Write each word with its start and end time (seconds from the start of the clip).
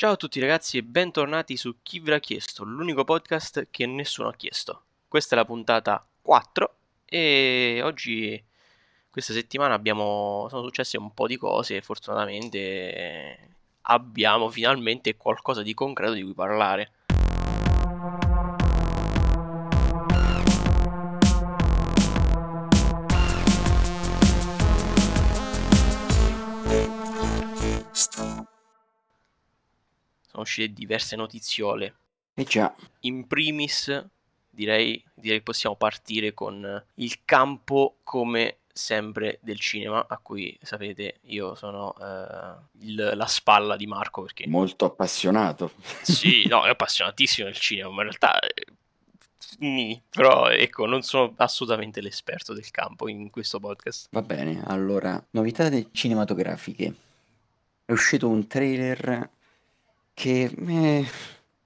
Ciao 0.00 0.12
a 0.12 0.16
tutti 0.16 0.40
ragazzi 0.40 0.78
e 0.78 0.82
bentornati 0.82 1.58
su 1.58 1.82
Chi 1.82 2.00
ve 2.00 2.12
l'ha 2.12 2.20
chiesto, 2.20 2.64
l'unico 2.64 3.04
podcast 3.04 3.68
che 3.70 3.84
nessuno 3.84 4.28
ha 4.28 4.32
chiesto. 4.32 4.84
Questa 5.06 5.34
è 5.34 5.38
la 5.38 5.44
puntata 5.44 6.02
4 6.22 6.74
e 7.04 7.82
oggi, 7.84 8.42
questa 9.10 9.34
settimana 9.34 9.74
abbiamo, 9.74 10.46
sono 10.48 10.62
successe 10.62 10.96
un 10.96 11.12
po' 11.12 11.26
di 11.26 11.36
cose 11.36 11.76
e 11.76 11.82
fortunatamente 11.82 13.56
abbiamo 13.82 14.48
finalmente 14.48 15.18
qualcosa 15.18 15.60
di 15.60 15.74
concreto 15.74 16.14
di 16.14 16.22
cui 16.22 16.32
parlare. 16.32 16.92
Uscite 30.40 30.72
diverse 30.72 31.16
notiziole. 31.16 31.94
E 32.34 32.44
già. 32.44 32.74
In 33.00 33.26
primis, 33.26 34.04
direi, 34.48 35.02
direi 35.14 35.42
possiamo 35.42 35.76
partire 35.76 36.34
con 36.34 36.84
il 36.94 37.18
campo 37.24 37.96
come 38.02 38.60
sempre 38.72 39.38
del 39.42 39.58
cinema, 39.58 40.06
a 40.08 40.18
cui 40.18 40.56
sapete 40.62 41.18
io 41.24 41.54
sono 41.54 41.94
eh, 42.00 42.86
il, 42.86 43.12
la 43.14 43.26
spalla 43.26 43.76
di 43.76 43.86
Marco 43.86 44.22
perché... 44.22 44.46
Molto 44.48 44.86
appassionato. 44.86 45.72
Sì, 46.02 46.46
no, 46.46 46.64
è 46.64 46.70
appassionatissimo 46.70 47.46
del 47.46 47.58
cinema, 47.58 47.90
ma 47.90 48.02
in 48.02 48.08
realtà... 48.08 48.38
Eh, 48.40 50.02
però 50.08 50.48
ecco, 50.48 50.86
non 50.86 51.02
sono 51.02 51.34
assolutamente 51.36 52.00
l'esperto 52.00 52.54
del 52.54 52.70
campo 52.70 53.08
in 53.08 53.30
questo 53.30 53.60
podcast. 53.60 54.08
Va 54.10 54.22
bene, 54.22 54.62
allora, 54.66 55.22
novità 55.30 55.68
cinematografiche. 55.92 56.94
È 57.84 57.92
uscito 57.92 58.28
un 58.28 58.46
trailer 58.46 59.28
che 60.20 60.54
eh, 60.54 61.06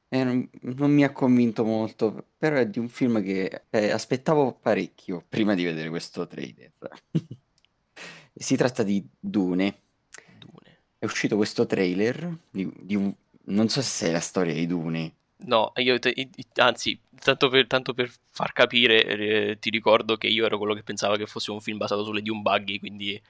eh, 0.09 0.23
non, 0.23 0.49
non 0.61 0.93
mi 0.93 1.03
ha 1.03 1.11
convinto 1.11 1.65
molto, 1.65 2.27
però 2.38 2.55
è 2.55 2.69
di 2.69 2.79
un 2.79 2.88
film 2.88 3.21
che 3.21 3.65
eh, 3.69 3.91
aspettavo 3.91 4.52
parecchio 4.52 5.24
prima 5.29 5.57
di 5.57 5.65
vedere 5.65 5.88
questo 5.88 6.24
trailer. 6.29 6.71
si 8.33 8.55
tratta 8.55 8.85
di 8.85 9.05
Dune. 9.19 9.74
Dune. 10.38 10.79
È 10.96 11.05
uscito 11.05 11.35
questo 11.35 11.66
trailer 11.66 12.33
di, 12.49 12.73
di 12.79 12.95
un... 12.95 13.13
Non 13.46 13.69
so 13.69 13.83
se 13.83 14.05
sai 14.05 14.13
la 14.13 14.21
storia 14.21 14.55
di 14.55 14.68
Dune. 14.68 15.15
No, 15.46 15.73
io 15.79 15.99
te, 15.99 16.15
anzi, 16.55 16.96
tanto 17.21 17.49
per, 17.49 17.66
tanto 17.66 17.93
per 17.93 18.09
far 18.30 18.52
capire, 18.52 19.05
eh, 19.05 19.59
ti 19.59 19.68
ricordo 19.68 20.16
che 20.16 20.29
io 20.29 20.46
ero 20.46 20.59
quello 20.59 20.74
che 20.74 20.85
pensava 20.85 21.16
che 21.16 21.27
fosse 21.27 21.51
un 21.51 21.61
film 21.61 21.77
basato 21.77 22.05
sulle 22.05 22.23
Dune 22.23 22.41
Buggy, 22.41 22.79
quindi 22.79 23.21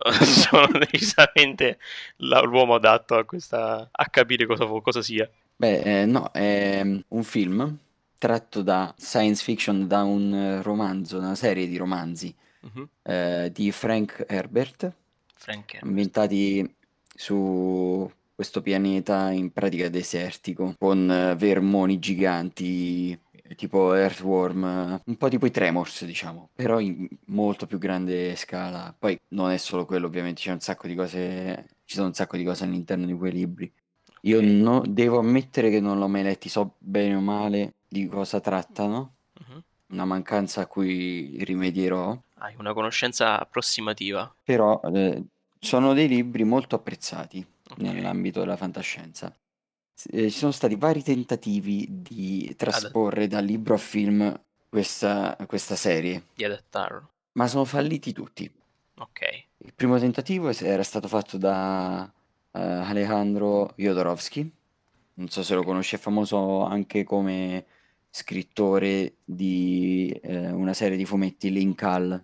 sono 0.24 0.66
decisamente 0.78 1.78
l'uomo 2.18 2.74
adatto 2.74 3.16
a, 3.16 3.24
questa, 3.24 3.88
a 3.90 4.04
capire 4.06 4.46
cosa, 4.46 4.66
cosa 4.66 5.02
sia. 5.02 5.28
Beh, 5.56 6.02
eh, 6.02 6.06
no, 6.06 6.30
è 6.32 6.82
mm, 6.82 6.98
un 7.08 7.22
film 7.22 7.78
tratto 8.18 8.62
da 8.62 8.94
science 8.98 9.42
fiction, 9.42 9.86
da 9.86 10.02
un 10.02 10.60
romanzo, 10.62 11.18
una 11.18 11.34
serie 11.34 11.66
di 11.66 11.76
romanzi 11.76 12.34
uh-huh. 12.60 12.88
eh, 13.02 13.50
di 13.52 13.70
Frank 13.72 14.24
Herbert, 14.28 14.92
Frank 15.34 15.74
Herbert, 15.74 15.82
ambientati 15.82 16.74
su 17.14 18.10
questo 18.34 18.62
pianeta 18.62 19.30
in 19.30 19.52
pratica 19.52 19.88
desertico, 19.90 20.74
con 20.78 21.10
eh, 21.10 21.34
vermoni 21.36 21.98
giganti 21.98 23.18
tipo 23.56 23.94
Earthworm, 23.94 25.00
un 25.04 25.16
po' 25.16 25.28
tipo 25.28 25.46
i 25.46 25.50
Tremors, 25.50 26.04
diciamo, 26.04 26.50
però 26.54 26.78
in 26.80 27.08
molto 27.26 27.66
più 27.66 27.78
grande 27.78 28.36
scala. 28.36 28.94
Poi 28.96 29.18
non 29.28 29.50
è 29.50 29.56
solo 29.56 29.86
quello, 29.86 30.06
ovviamente, 30.06 30.40
c'è 30.42 30.52
un 30.52 30.60
sacco 30.60 30.86
di 30.86 30.94
cose, 30.94 31.66
ci 31.84 31.96
sono 31.96 32.08
un 32.08 32.14
sacco 32.14 32.36
di 32.36 32.44
cose 32.44 32.64
all'interno 32.64 33.06
di 33.06 33.14
quei 33.14 33.32
libri. 33.32 33.72
Io 34.22 34.40
no, 34.42 34.82
devo 34.86 35.18
ammettere 35.18 35.70
che 35.70 35.80
non 35.80 35.98
l'ho 35.98 36.08
mai 36.08 36.22
letti, 36.22 36.48
so 36.48 36.74
bene 36.78 37.14
o 37.14 37.20
male 37.20 37.74
di 37.88 38.06
cosa 38.06 38.38
trattano, 38.40 39.14
uh-huh. 39.32 39.62
una 39.88 40.04
mancanza 40.04 40.60
a 40.60 40.66
cui 40.66 41.42
rimedierò. 41.42 42.16
Hai 42.34 42.54
una 42.58 42.72
conoscenza 42.72 43.40
approssimativa. 43.40 44.32
Però 44.44 44.80
eh, 44.92 45.22
sono 45.58 45.94
dei 45.94 46.06
libri 46.08 46.44
molto 46.44 46.76
apprezzati 46.76 47.44
okay. 47.70 47.84
nell'ambito 47.84 48.40
della 48.40 48.56
fantascienza. 48.56 49.34
Eh, 50.10 50.30
ci 50.30 50.38
sono 50.38 50.52
stati 50.52 50.76
vari 50.76 51.02
tentativi 51.02 51.86
di 51.90 52.54
trasporre 52.56 53.26
dal 53.26 53.44
libro 53.44 53.74
a 53.74 53.78
film 53.78 54.40
questa, 54.68 55.36
questa 55.46 55.76
serie, 55.76 56.24
Di 56.34 56.44
adattarlo. 56.44 57.10
ma 57.32 57.46
sono 57.48 57.64
falliti 57.64 58.12
tutti. 58.12 58.50
Ok. 58.98 59.20
Il 59.58 59.74
primo 59.74 59.98
tentativo 59.98 60.50
era 60.50 60.82
stato 60.82 61.08
fatto 61.08 61.36
da 61.36 62.04
eh, 62.52 62.60
Alejandro 62.60 63.72
Jodorowsky, 63.76 64.50
non 65.14 65.28
so 65.28 65.42
se 65.42 65.54
lo 65.54 65.62
conosci, 65.62 65.96
è 65.96 65.98
famoso 65.98 66.64
anche 66.64 67.04
come 67.04 67.66
scrittore 68.10 69.16
di 69.24 70.10
eh, 70.22 70.50
una 70.50 70.72
serie 70.72 70.96
di 70.96 71.04
fumetti 71.04 71.50
Linkal, 71.50 72.22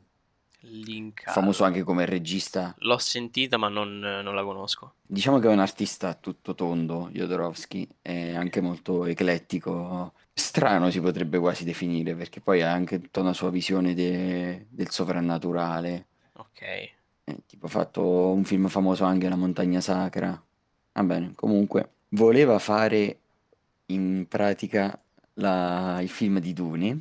Link 0.60 1.30
famoso 1.30 1.64
anche 1.64 1.82
come 1.82 2.06
regista. 2.06 2.74
L'ho 2.78 2.98
sentita 2.98 3.56
ma 3.56 3.68
non, 3.68 3.98
non, 3.98 4.34
la 4.34 4.42
conosco. 4.42 4.94
Diciamo 5.02 5.38
che 5.38 5.48
è 5.48 5.52
un 5.52 5.60
artista 5.60 6.14
tutto 6.14 6.54
tondo, 6.54 7.08
Jodorowsky, 7.12 7.86
è 8.02 8.34
anche 8.34 8.60
molto 8.60 9.04
eclettico, 9.04 10.12
strano 10.32 10.90
si 10.90 11.00
potrebbe 11.00 11.38
quasi 11.38 11.64
definire, 11.64 12.14
perché 12.14 12.40
poi 12.40 12.62
ha 12.62 12.72
anche 12.72 13.00
tutta 13.00 13.20
una 13.20 13.32
sua 13.32 13.50
visione 13.50 13.94
de- 13.94 14.66
del 14.68 14.90
sovrannaturale. 14.90 16.06
Ok. 16.34 16.62
Eh, 16.62 17.42
tipo 17.46 17.66
ha 17.66 17.70
fatto 17.70 18.30
un 18.30 18.44
film 18.44 18.68
famoso 18.68 19.04
anche 19.04 19.28
La 19.28 19.36
montagna 19.36 19.80
sacra. 19.80 20.40
Va 20.92 21.02
bene, 21.02 21.32
comunque 21.34 21.90
voleva 22.10 22.58
fare 22.58 23.18
in 23.86 24.26
pratica 24.28 24.98
la- 25.34 26.00
il 26.00 26.08
film 26.08 26.38
di 26.40 26.52
Dune 26.52 27.00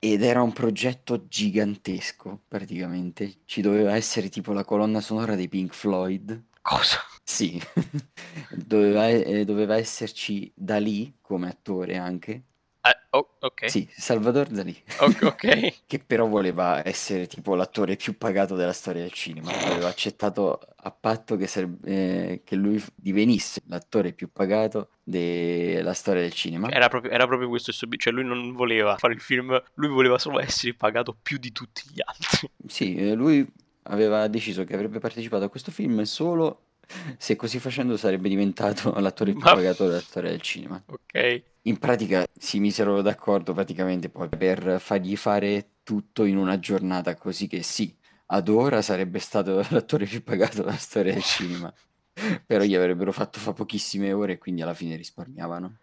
ed 0.00 0.22
era 0.22 0.42
un 0.42 0.52
progetto 0.52 1.28
gigantesco, 1.28 2.44
praticamente. 2.48 3.42
Ci 3.44 3.60
doveva 3.60 3.94
essere 3.96 4.30
tipo 4.30 4.52
la 4.52 4.64
colonna 4.64 5.00
sonora 5.00 5.34
dei 5.36 5.48
Pink 5.48 5.74
Floyd. 5.74 6.46
Cosa? 6.62 6.98
Sì, 7.22 7.60
doveva, 8.50 9.08
eh, 9.08 9.44
doveva 9.44 9.76
esserci 9.76 10.50
Dalì 10.56 11.18
come 11.20 11.48
attore 11.50 11.96
anche. 11.98 12.44
Eh, 12.82 12.96
oh, 13.10 13.36
ok. 13.40 13.68
Sì, 13.68 13.86
Salvador 13.90 14.46
Dalì. 14.46 14.74
Ok. 15.00 15.74
che 15.86 15.98
però 15.98 16.26
voleva 16.26 16.86
essere 16.86 17.26
tipo 17.26 17.54
l'attore 17.54 17.96
più 17.96 18.16
pagato 18.16 18.54
della 18.54 18.72
storia 18.72 19.02
del 19.02 19.12
cinema. 19.12 19.50
Aveva 19.52 19.88
accettato 19.88 20.58
a 20.74 20.90
patto 20.90 21.36
che, 21.36 21.46
serve, 21.46 21.76
eh, 21.84 22.42
che 22.42 22.56
lui 22.56 22.82
divenisse 22.94 23.60
l'attore 23.66 24.12
più 24.12 24.32
pagato 24.32 24.92
della 25.02 25.92
storia 25.92 26.22
del 26.22 26.32
cinema. 26.32 26.70
Era 26.70 26.88
proprio, 26.88 27.12
era 27.12 27.26
proprio 27.26 27.48
questo 27.48 27.70
il 27.70 27.76
suo 27.76 27.88
cioè 27.96 28.12
lui 28.12 28.24
non 28.24 28.52
voleva 28.52 28.96
fare 28.96 29.12
il 29.12 29.20
film, 29.20 29.62
lui 29.74 29.88
voleva 29.88 30.18
solo 30.18 30.40
essere 30.40 30.72
pagato 30.74 31.14
più 31.20 31.36
di 31.36 31.52
tutti 31.52 31.82
gli 31.92 32.00
altri. 32.02 32.50
Sì, 32.66 32.94
eh, 32.96 33.14
lui 33.14 33.46
aveva 33.84 34.26
deciso 34.28 34.64
che 34.64 34.74
avrebbe 34.74 35.00
partecipato 35.00 35.44
a 35.44 35.48
questo 35.48 35.70
film 35.70 36.02
solo 36.02 36.69
se 37.16 37.36
così 37.36 37.58
facendo 37.58 37.96
sarebbe 37.96 38.28
diventato 38.28 38.92
l'attore 39.00 39.32
più 39.32 39.40
Ma... 39.40 39.54
pagato 39.54 39.86
della 39.86 40.00
storia 40.00 40.30
del 40.30 40.40
cinema. 40.40 40.82
Ok. 40.86 41.42
In 41.62 41.78
pratica 41.78 42.26
si 42.38 42.58
misero 42.58 43.02
d'accordo 43.02 43.52
praticamente 43.52 44.08
poi 44.08 44.28
per 44.28 44.80
fargli 44.80 45.16
fare 45.16 45.66
tutto 45.82 46.24
in 46.24 46.36
una 46.36 46.58
giornata 46.58 47.14
così 47.16 47.46
che 47.46 47.62
sì, 47.62 47.94
ad 48.26 48.48
ora 48.48 48.82
sarebbe 48.82 49.18
stato 49.18 49.64
l'attore 49.70 50.06
più 50.06 50.22
pagato 50.22 50.62
della 50.62 50.76
storia 50.76 51.12
del 51.12 51.22
cinema. 51.22 51.72
Però 52.46 52.64
gli 52.64 52.74
avrebbero 52.74 53.12
fatto 53.12 53.38
fa 53.38 53.52
pochissime 53.52 54.12
ore 54.12 54.34
e 54.34 54.38
quindi 54.38 54.62
alla 54.62 54.74
fine 54.74 54.96
risparmiavano. 54.96 55.78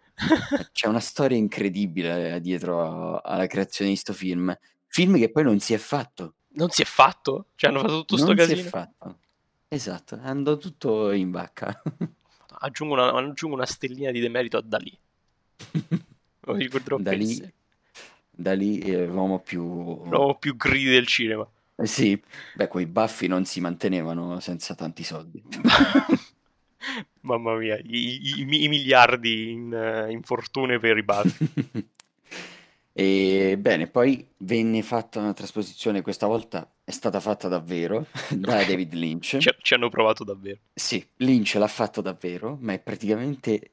C'è 0.72 0.88
una 0.88 1.00
storia 1.00 1.36
incredibile 1.36 2.40
dietro 2.40 3.20
alla 3.20 3.46
creazione 3.46 3.90
di 3.90 3.96
questo 3.96 4.12
film. 4.12 4.56
Film 4.86 5.16
che 5.16 5.30
poi 5.30 5.44
non 5.44 5.58
si 5.60 5.74
è 5.74 5.78
fatto. 5.78 6.34
Non 6.50 6.70
si 6.70 6.82
è 6.82 6.84
fatto? 6.84 7.46
Cioè 7.54 7.70
hanno 7.70 7.80
fatto 7.80 8.04
tutto 8.04 8.16
non 8.16 8.26
sto 8.26 8.34
casino? 8.34 8.54
Non 8.54 8.62
si 8.62 8.68
è 8.68 8.70
fatto. 8.70 9.18
Esatto, 9.68 10.18
andato 10.22 10.58
tutto 10.58 11.12
in 11.12 11.30
vacca. 11.30 11.82
aggiungo, 12.60 12.94
una, 12.94 13.12
aggiungo 13.12 13.54
una 13.54 13.66
stellina 13.66 14.10
di 14.10 14.20
demerito 14.20 14.56
a 14.56 14.62
Dalì. 14.62 14.96
Lo 16.40 16.54
ricorderò 16.54 16.96
da 16.96 17.12
lì, 17.12 17.52
da 18.30 18.54
lì 18.54 18.78
è 18.78 19.04
l'uomo 19.04 19.40
più... 19.40 19.62
L'uomo 19.62 20.36
più 20.36 20.56
gridi 20.56 20.90
del 20.90 21.06
cinema. 21.06 21.46
Eh 21.76 21.86
sì, 21.86 22.20
beh, 22.54 22.66
quei 22.66 22.86
baffi 22.86 23.26
non 23.26 23.44
si 23.44 23.60
mantenevano 23.60 24.40
senza 24.40 24.74
tanti 24.74 25.04
soldi. 25.04 25.42
Mamma 27.20 27.54
mia, 27.56 27.76
i, 27.76 28.38
i, 28.38 28.40
i 28.40 28.68
miliardi 28.68 29.50
in, 29.50 30.06
in, 30.08 30.22
fortune 30.22 30.78
per 30.78 30.96
i 30.96 31.02
baffi. 31.02 31.52
e 32.92 33.56
bene, 33.58 33.86
poi 33.86 34.26
venne 34.38 34.82
fatta 34.82 35.18
una 35.18 35.34
trasposizione, 35.34 36.00
questa 36.00 36.26
volta 36.26 36.68
è 36.88 36.90
stata 36.90 37.20
fatta 37.20 37.48
davvero 37.48 38.06
da 38.32 38.64
David 38.64 38.94
Lynch. 38.94 39.36
Ci, 39.36 39.54
ci 39.60 39.74
hanno 39.74 39.90
provato 39.90 40.24
davvero. 40.24 40.56
Sì, 40.72 41.06
Lynch 41.16 41.54
l'ha 41.56 41.68
fatto 41.68 42.00
davvero, 42.00 42.56
ma 42.62 42.72
è 42.72 42.78
praticamente 42.78 43.72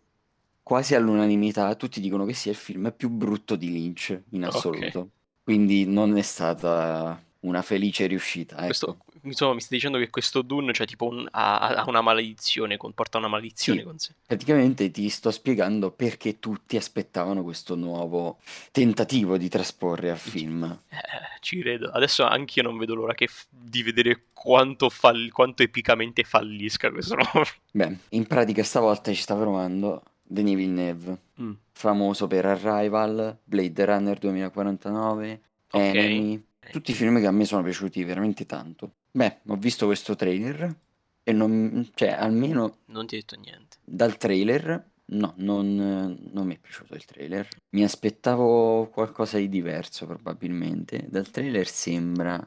quasi 0.61 0.95
all'unanimità 0.95 1.73
tutti 1.75 2.01
dicono 2.01 2.25
che 2.25 2.33
sia 2.33 2.51
il 2.51 2.57
film 2.57 2.93
più 2.95 3.07
brutto 3.07 3.55
di 3.55 3.71
Lynch 3.71 4.21
in 4.31 4.43
assoluto. 4.43 4.99
Okay. 4.99 5.09
Quindi 5.43 5.85
non 5.85 6.17
è 6.17 6.21
stata 6.21 7.17
una 7.47 7.61
felice 7.61 8.05
riuscita. 8.07 8.55
Ecco. 8.55 8.65
Questo, 8.65 8.97
insomma, 9.21 9.53
mi 9.53 9.61
stai 9.61 9.77
dicendo 9.77 9.97
che 9.97 10.09
questo 10.09 10.41
Dune 10.41 10.73
cioè, 10.73 10.85
tipo 10.85 11.07
un, 11.07 11.27
ha, 11.31 11.57
ha, 11.57 11.83
una 11.87 12.01
maledizione, 12.01 12.77
porta 12.77 13.17
una 13.17 13.27
maledizione 13.27 13.79
sì, 13.79 13.85
con 13.85 13.97
sé. 13.97 14.13
Praticamente 14.25 14.91
ti 14.91 15.09
sto 15.09 15.31
spiegando 15.31 15.91
perché 15.91 16.39
tutti 16.39 16.77
aspettavano 16.77 17.43
questo 17.43 17.75
nuovo 17.75 18.37
tentativo 18.71 19.37
di 19.37 19.49
trasporre 19.49 20.11
a 20.11 20.15
film. 20.15 20.63
Eh, 20.89 20.97
ci 21.41 21.59
credo. 21.59 21.89
Adesso 21.91 22.25
anch'io 22.25 22.63
non 22.63 22.77
vedo 22.77 22.95
l'ora 22.95 23.13
f- 23.15 23.47
di 23.49 23.83
vedere 23.83 24.23
quanto, 24.33 24.89
fall- 24.89 25.29
quanto 25.29 25.63
epicamente 25.63 26.23
fallisca 26.23 26.91
questo 26.91 27.15
nuovo 27.33 27.45
Beh, 27.71 27.97
in 28.09 28.25
pratica 28.27 28.63
stavolta 28.63 29.11
ci 29.11 29.21
sta 29.21 29.35
provando 29.35 30.03
Denis 30.27 30.55
Villeneuve, 30.55 31.17
mm. 31.41 31.51
famoso 31.71 32.27
per 32.27 32.45
Arrival, 32.45 33.37
Blade 33.43 33.85
Runner 33.85 34.17
2049, 34.17 35.41
okay. 35.71 35.89
Enemy, 35.89 36.45
tutti 36.71 36.91
i 36.91 36.93
film 36.93 37.19
che 37.19 37.27
a 37.27 37.31
me 37.31 37.45
sono 37.45 37.63
piaciuti 37.63 38.03
veramente 38.03 38.45
tanto. 38.45 38.95
Beh, 39.11 39.39
ho 39.47 39.55
visto 39.55 39.85
questo 39.85 40.15
trailer 40.15 40.75
e 41.23 41.31
non, 41.31 41.89
cioè, 41.95 42.09
almeno... 42.09 42.79
Non 42.85 43.07
ti 43.07 43.15
ho 43.15 43.19
detto 43.19 43.35
niente. 43.37 43.77
Dal 43.83 44.17
trailer, 44.17 44.91
no, 45.05 45.33
non, 45.37 46.17
non 46.31 46.45
mi 46.45 46.55
è 46.55 46.59
piaciuto 46.59 46.95
il 46.95 47.05
trailer. 47.05 47.47
Mi 47.69 47.83
aspettavo 47.83 48.89
qualcosa 48.89 49.37
di 49.37 49.49
diverso 49.49 50.05
probabilmente. 50.05 51.05
Dal 51.09 51.29
trailer 51.31 51.67
sembra 51.67 52.37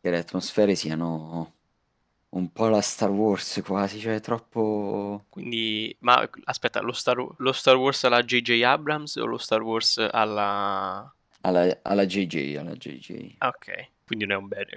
che 0.00 0.10
le 0.10 0.18
atmosfere 0.18 0.74
siano 0.74 1.52
un 2.34 2.50
po' 2.52 2.68
la 2.68 2.80
Star 2.80 3.10
Wars 3.10 3.60
quasi, 3.64 3.98
cioè 4.00 4.20
troppo... 4.20 5.24
Quindi, 5.28 5.96
ma 6.00 6.28
aspetta, 6.44 6.80
lo 6.80 6.92
Star, 6.92 7.16
lo 7.36 7.52
Star 7.52 7.76
Wars 7.76 8.04
alla 8.04 8.22
J.J. 8.22 8.62
Abrams 8.62 9.16
o 9.16 9.24
lo 9.24 9.38
Star 9.38 9.62
Wars 9.62 9.98
alla... 10.10 11.14
Alla, 11.46 11.78
alla 11.82 12.06
JJ, 12.06 12.56
alla 12.56 12.72
JJ. 12.72 13.36
Ok, 13.38 13.90
quindi 14.06 14.24
non 14.24 14.38
è 14.38 14.40
un 14.40 14.48
bene. 14.48 14.70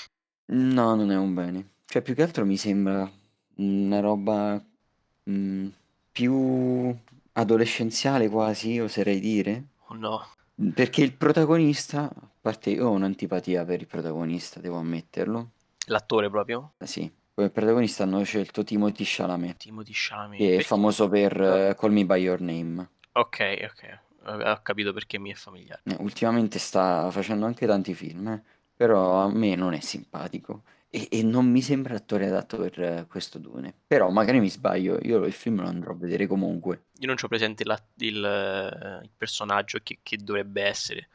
no, 0.46 0.94
non 0.94 1.10
è 1.10 1.16
un 1.16 1.34
bene. 1.34 1.66
Cioè, 1.84 2.00
più 2.00 2.14
che 2.14 2.22
altro 2.22 2.46
mi 2.46 2.56
sembra 2.56 3.08
una 3.56 4.00
roba 4.00 4.54
mh, 4.54 5.30
mm, 5.30 5.68
più 6.10 6.96
adolescenziale 7.32 8.30
quasi, 8.30 8.80
oserei 8.80 9.20
dire. 9.20 9.64
Oh 9.88 9.94
no. 9.94 10.26
Perché 10.74 11.02
il 11.02 11.12
protagonista, 11.12 12.04
a 12.04 12.28
parte 12.40 12.70
io 12.70 12.88
ho 12.88 12.92
un'antipatia 12.92 13.66
per 13.66 13.80
il 13.80 13.86
protagonista, 13.86 14.58
devo 14.58 14.78
ammetterlo. 14.78 15.50
L'attore 15.88 16.30
proprio? 16.30 16.72
Eh, 16.78 16.86
sì. 16.86 17.12
Come 17.34 17.50
protagonista 17.50 18.04
hanno 18.04 18.22
scelto 18.22 18.64
Timothy 18.64 19.04
Chalamet. 19.04 19.58
Timothy 19.58 19.92
Chalamet. 19.94 20.38
Che 20.38 20.56
è 20.56 20.62
famoso 20.62 21.10
per 21.10 21.38
uh, 21.38 21.78
Call 21.78 21.92
Me 21.92 22.06
By 22.06 22.20
Your 22.22 22.40
Name. 22.40 22.88
Ok, 23.12 23.68
ok 23.70 24.04
ho 24.26 24.62
capito 24.62 24.92
perché 24.92 25.18
mi 25.18 25.30
è 25.30 25.34
familiare. 25.34 25.82
Eh, 25.84 25.96
ultimamente 26.00 26.58
sta 26.58 27.10
facendo 27.10 27.46
anche 27.46 27.66
tanti 27.66 27.94
film, 27.94 28.28
eh, 28.28 28.42
però 28.74 29.22
a 29.22 29.30
me 29.30 29.54
non 29.54 29.72
è 29.72 29.80
simpatico 29.80 30.62
e, 30.88 31.08
e 31.10 31.22
non 31.22 31.50
mi 31.50 31.60
sembra 31.62 31.94
attore 31.94 32.26
adatto 32.26 32.56
per 32.58 32.80
eh, 32.80 33.06
questo 33.08 33.38
Dune. 33.38 33.74
Però 33.86 34.10
magari 34.10 34.40
mi 34.40 34.48
sbaglio, 34.50 34.98
io 35.02 35.24
il 35.24 35.32
film 35.32 35.60
lo 35.60 35.68
andrò 35.68 35.92
a 35.92 35.96
vedere 35.96 36.26
comunque. 36.26 36.86
Io 36.98 37.06
non 37.06 37.16
ho 37.20 37.28
presente 37.28 37.64
la, 37.64 37.80
il, 37.98 39.00
il, 39.02 39.10
personaggio 39.16 39.78
che, 39.82 39.98
che 40.02 40.16
dovrebbe 40.16 40.62
essere, 40.62 41.08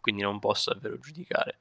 quindi 0.00 0.22
non 0.22 0.38
posso 0.38 0.72
davvero 0.72 0.98
giudicare. 0.98 1.58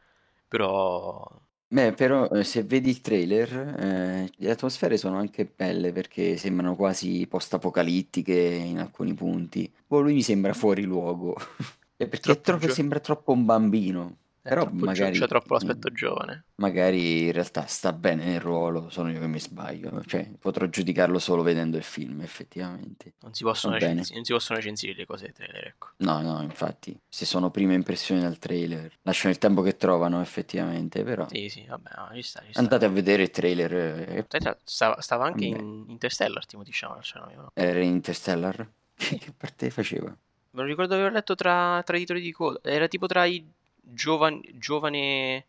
Però 0.48 1.42
Beh, 1.74 1.94
però 1.94 2.30
eh, 2.30 2.44
se 2.44 2.62
vedi 2.62 2.92
il 2.92 3.02
trailer, 3.02 3.52
eh, 3.80 4.32
le 4.36 4.52
atmosfere 4.52 4.96
sono 4.96 5.18
anche 5.18 5.44
belle 5.46 5.92
perché 5.92 6.38
sembrano 6.38 6.76
quasi 6.76 7.26
post-apocalittiche 7.28 8.32
in 8.32 8.78
alcuni 8.78 9.16
punti. 9.16 9.74
Poi 9.88 10.04
lui 10.04 10.14
mi 10.14 10.22
sembra 10.22 10.54
fuori 10.54 10.84
luogo. 10.84 11.36
perché 11.98 12.42
troppo, 12.42 12.70
sembra 12.70 13.00
troppo 13.00 13.32
un 13.32 13.46
bambino. 13.46 14.18
Però 14.44 14.68
magari... 14.74 15.18
C'è 15.18 15.26
troppo 15.26 15.54
l'aspetto 15.54 15.90
giovane. 15.90 16.44
Magari 16.56 17.28
in 17.28 17.32
realtà 17.32 17.66
sta 17.66 17.94
bene 17.94 18.26
nel 18.26 18.42
ruolo, 18.42 18.90
sono 18.90 19.10
io 19.10 19.22
che 19.22 19.28
mi 19.28 19.40
sbaglio. 19.40 20.04
Cioè, 20.06 20.32
potrò 20.38 20.66
giudicarlo 20.66 21.18
solo 21.18 21.44
vedendo 21.44 21.78
il 21.78 21.84
film, 21.84 22.20
effettivamente. 22.20 23.14
Non 23.22 23.34
si 23.34 23.44
possono, 23.44 23.76
recensi- 23.76 24.14
non 24.14 24.26
si 24.26 24.34
possono 24.34 24.60
recensire 24.60 24.96
le 24.96 25.06
cose 25.06 25.24
dei 25.24 25.34
trailer, 25.34 25.68
ecco. 25.68 25.92
No, 25.98 26.22
no, 26.22 26.42
infatti, 26.42 27.00
se 27.08 27.26
sono 27.26 27.52
prime 27.52 27.74
impressioni 27.74 28.20
dal 28.20 28.38
trailer, 28.38 28.92
lasciano 29.04 29.32
il 29.32 29.40
tempo 29.40 29.62
che 29.62 29.78
trovano, 29.78 30.20
effettivamente, 30.20 31.04
però... 31.04 31.26
Sì, 31.30 31.48
sì, 31.48 31.66
vabbè, 31.66 31.92
no, 31.96 32.10
ci 32.14 32.22
sta, 32.22 32.42
ci 32.42 32.52
sta. 32.52 32.60
Andate 32.60 32.84
a 32.84 32.90
vedere 32.90 33.24
il 33.24 33.32
trailer. 33.32 33.74
E... 33.74 34.28
Stava, 34.66 35.00
stava 35.00 35.24
anche 35.24 35.46
in 35.46 35.86
Interstellar, 35.88 36.46
Timo, 36.46 36.64
diciamo, 36.64 37.00
no? 37.36 37.52
Era 37.54 37.80
in 37.80 37.92
Interstellar? 37.92 38.70
che 38.94 39.34
parte 39.38 39.70
faceva? 39.70 40.10
Me 40.56 40.62
lo 40.62 40.68
ricordo 40.68 40.90
che 40.90 41.00
avevo 41.00 41.16
letto 41.16 41.34
tra, 41.34 41.82
tra 41.84 41.96
i 41.96 42.02
titoli 42.02 42.20
di 42.20 42.34
coda. 42.34 42.60
Era 42.62 42.90
tipo 42.90 43.08
tra 43.08 43.24
i 43.26 43.44
giovane, 43.84 44.42
giovane, 44.54 45.46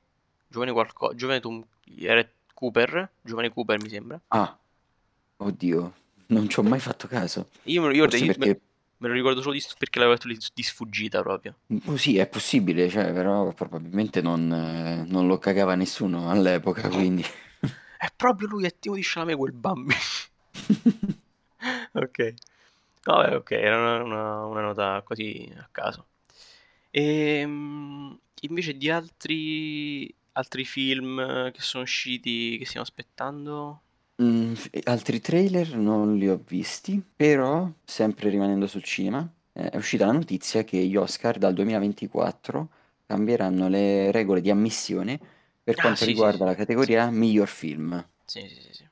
giovane 0.48 0.72
qualcosa, 0.72 1.14
giovane 1.14 1.40
Tom, 1.40 1.64
Cooper, 2.52 3.10
giovane 3.22 3.50
Cooper 3.50 3.81
mi 3.81 3.88
sembra. 3.88 4.20
Ah, 4.28 4.56
oddio, 5.36 5.92
non 6.26 6.48
ci 6.48 6.58
ho 6.58 6.62
mai 6.62 6.81
fatto 6.81 7.06
caso. 7.06 7.48
Io 7.64 7.81
me 7.81 7.88
lo 7.88 7.92
ricordo, 7.92 8.16
io, 8.16 8.26
perché... 8.26 8.48
me, 8.48 8.60
me, 8.98 9.08
lo 9.08 9.14
ricordo 9.14 9.40
solo 9.40 9.54
di, 9.54 9.62
perché 9.78 9.98
l'avevo 9.98 10.19
letto 10.25 10.48
di 10.52 10.62
sfuggita 10.62 11.22
proprio. 11.22 11.56
Oh, 11.86 11.96
sì, 11.96 12.19
è 12.19 12.26
possibile, 12.26 12.88
cioè, 12.88 13.12
però 13.12 13.52
probabilmente 13.52 14.20
non, 14.20 14.52
eh, 14.52 15.04
non 15.06 15.26
lo 15.26 15.38
cagava 15.38 15.75
nessuno 15.75 16.31
all'epoca, 16.31 16.88
quindi... 16.88 17.22
è 17.98 18.08
proprio 18.14 18.48
lui, 18.48 18.64
è 18.64 18.75
Timo 18.78 18.94
di 18.94 19.02
Chalamet 19.02 19.36
quel 19.36 19.52
bambino. 19.52 20.00
ok. 21.92 22.34
Vabbè, 23.04 23.36
ok, 23.36 23.50
era 23.50 23.76
una, 23.76 24.02
una, 24.02 24.44
una 24.46 24.60
nota 24.62 25.02
così 25.04 25.52
a 25.56 25.69
caso. 25.70 26.06
Ehm, 26.96 28.17
invece 28.43 28.76
di 28.76 28.88
altri, 28.88 30.14
altri 30.32 30.64
film 30.64 31.50
che 31.50 31.61
sono 31.61 31.82
usciti, 31.82 32.56
che 32.56 32.67
stiamo 32.67 32.87
aspettando? 32.87 33.82
Mm, 34.23 34.55
altri 34.85 35.20
trailer 35.20 35.76
non 35.76 36.17
li 36.17 36.29
ho 36.29 36.41
visti, 36.46 37.02
però, 37.17 37.69
sempre 37.85 38.29
rimanendo 38.29 38.67
sul 38.69 38.82
cinema, 38.85 39.29
eh, 39.52 39.70
è 39.70 39.76
uscita 39.76 40.06
la 40.06 40.12
notizia 40.12 40.62
che 40.64 40.79
gli 40.79 40.94
Oscar 40.96 41.37
dal 41.38 41.52
2024 41.55 42.69
cambieranno 43.06 43.69
le 43.69 44.11
regole 44.12 44.41
di 44.41 44.50
ammissione 44.50 45.19
per 45.64 45.79
ah, 45.79 45.81
quanto 45.81 46.05
sì, 46.05 46.05
riguarda 46.05 46.44
sì, 46.44 46.44
la 46.44 46.55
categoria 46.55 47.08
sì. 47.08 47.14
miglior 47.17 47.49
film. 47.49 48.05
Sì, 48.25 48.49
sì, 48.49 48.73
sì. 48.73 48.88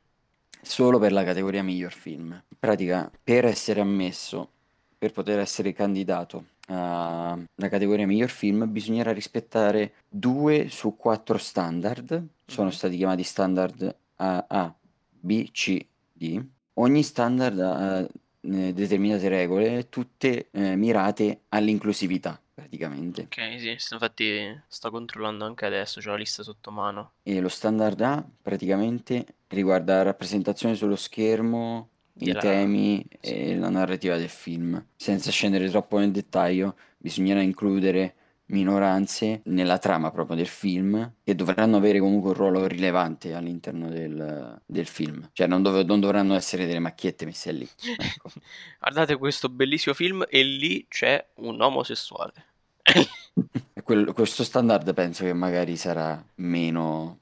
Solo 0.62 0.98
per 0.98 1.12
la 1.12 1.24
categoria 1.24 1.62
miglior 1.62 1.92
film. 1.92 2.30
In 2.32 2.56
pratica, 2.58 3.10
per 3.22 3.44
essere 3.44 3.80
ammesso, 3.80 4.50
per 4.96 5.12
poter 5.12 5.38
essere 5.38 5.72
candidato 5.72 6.46
la 6.66 7.68
categoria 7.68 8.06
miglior 8.06 8.30
film, 8.30 8.70
bisognerà 8.70 9.12
rispettare 9.12 9.94
due 10.08 10.68
su 10.68 10.96
quattro 10.96 11.38
standard. 11.38 12.26
Sono 12.46 12.68
mm-hmm. 12.68 12.76
stati 12.76 12.96
chiamati 12.96 13.22
standard 13.22 13.96
A, 14.16 14.44
A, 14.48 14.74
B, 15.10 15.50
C, 15.50 15.84
D. 16.12 16.44
Ogni 16.74 17.02
standard 17.02 17.58
ha 17.58 18.00
eh, 18.00 18.72
determinate 18.72 19.28
regole, 19.28 19.88
tutte 19.88 20.48
eh, 20.50 20.76
mirate 20.76 21.42
all'inclusività 21.48 22.40
praticamente. 22.54 23.22
Ok, 23.22 23.58
sì, 23.58 23.94
infatti 23.94 24.62
sto 24.68 24.90
controllando 24.90 25.44
anche 25.44 25.66
adesso, 25.66 26.00
c'ho 26.00 26.10
la 26.10 26.16
lista 26.16 26.42
sotto 26.42 26.70
mano. 26.70 27.12
E 27.22 27.40
lo 27.40 27.48
standard 27.48 28.00
A 28.00 28.24
praticamente 28.42 29.26
riguarda 29.48 29.96
la 29.96 30.02
rappresentazione 30.02 30.74
sullo 30.74 30.96
schermo 30.96 31.88
i 32.18 32.32
temi 32.34 33.04
e 33.20 33.56
la 33.56 33.68
narrativa 33.70 34.16
del 34.16 34.28
film. 34.28 34.84
Senza 34.96 35.30
scendere 35.30 35.68
troppo 35.70 35.98
nel 35.98 36.10
dettaglio, 36.10 36.76
bisognerà 36.98 37.40
includere 37.40 38.14
minoranze 38.52 39.40
nella 39.44 39.78
trama 39.78 40.10
proprio 40.10 40.36
del 40.36 40.46
film 40.46 41.14
che 41.24 41.34
dovranno 41.34 41.76
avere 41.76 41.98
comunque 41.98 42.30
un 42.30 42.36
ruolo 42.36 42.66
rilevante 42.66 43.34
all'interno 43.34 43.88
del, 43.88 44.60
del 44.64 44.86
film. 44.86 45.28
Cioè 45.32 45.46
non, 45.46 45.62
dov- 45.62 45.84
non, 45.84 46.00
dovranno 46.00 46.34
essere 46.34 46.66
delle 46.66 46.78
macchiette 46.78 47.24
messe 47.24 47.52
lì. 47.52 47.68
Ecco. 47.98 48.30
Guardate 48.78 49.16
questo 49.16 49.48
bellissimo 49.48 49.94
film 49.94 50.24
e 50.28 50.42
lì 50.42 50.86
c'è 50.88 51.24
un 51.36 51.60
omosessuale. 51.60 52.44
Quello, 53.82 54.12
questo 54.12 54.44
standard 54.44 54.94
penso 54.94 55.24
che 55.24 55.32
magari 55.32 55.76
sarà 55.76 56.24
meno 56.36 57.21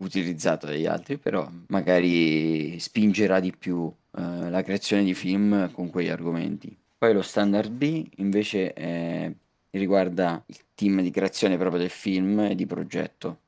utilizzato 0.00 0.66
dagli 0.66 0.86
altri, 0.86 1.16
però 1.16 1.48
magari 1.68 2.78
spingerà 2.78 3.40
di 3.40 3.52
più 3.56 3.92
eh, 4.16 4.50
la 4.50 4.62
creazione 4.62 5.04
di 5.04 5.14
film 5.14 5.70
con 5.72 5.90
quegli 5.90 6.08
argomenti. 6.08 6.76
Poi 6.98 7.12
lo 7.14 7.22
standard 7.22 7.70
B 7.70 8.06
invece 8.16 8.72
è, 8.74 9.32
riguarda 9.70 10.42
il 10.46 10.58
team 10.74 11.00
di 11.00 11.10
creazione 11.10 11.56
proprio 11.56 11.80
del 11.80 11.90
film 11.90 12.40
e 12.40 12.54
di 12.54 12.66
progetto. 12.66 13.38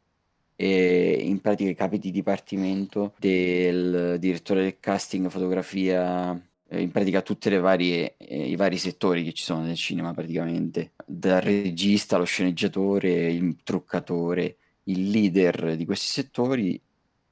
E 0.57 1.19
in 1.23 1.41
pratica 1.41 1.71
i 1.71 1.75
capi 1.75 1.99
di 1.99 2.11
dipartimento 2.11 3.15
del 3.19 4.17
direttore 4.21 4.63
del 4.63 4.77
casting, 4.79 5.29
fotografia, 5.29 6.41
in 6.71 6.91
pratica 6.91 7.21
tutti 7.21 7.49
i 7.49 7.59
vari 7.59 8.79
settori 8.79 9.25
che 9.25 9.33
ci 9.33 9.43
sono 9.43 9.63
nel 9.65 9.77
cinema 9.77 10.15
praticamente, 10.15 10.93
dal 11.05 11.41
regista 11.41 12.17
allo 12.17 12.25
sceneggiatore, 12.25 13.33
il 13.33 13.57
truccatore, 13.65 14.57
il 14.85 15.11
leader 15.11 15.77
di 15.77 15.85
questi 15.85 16.07
settori 16.07 16.81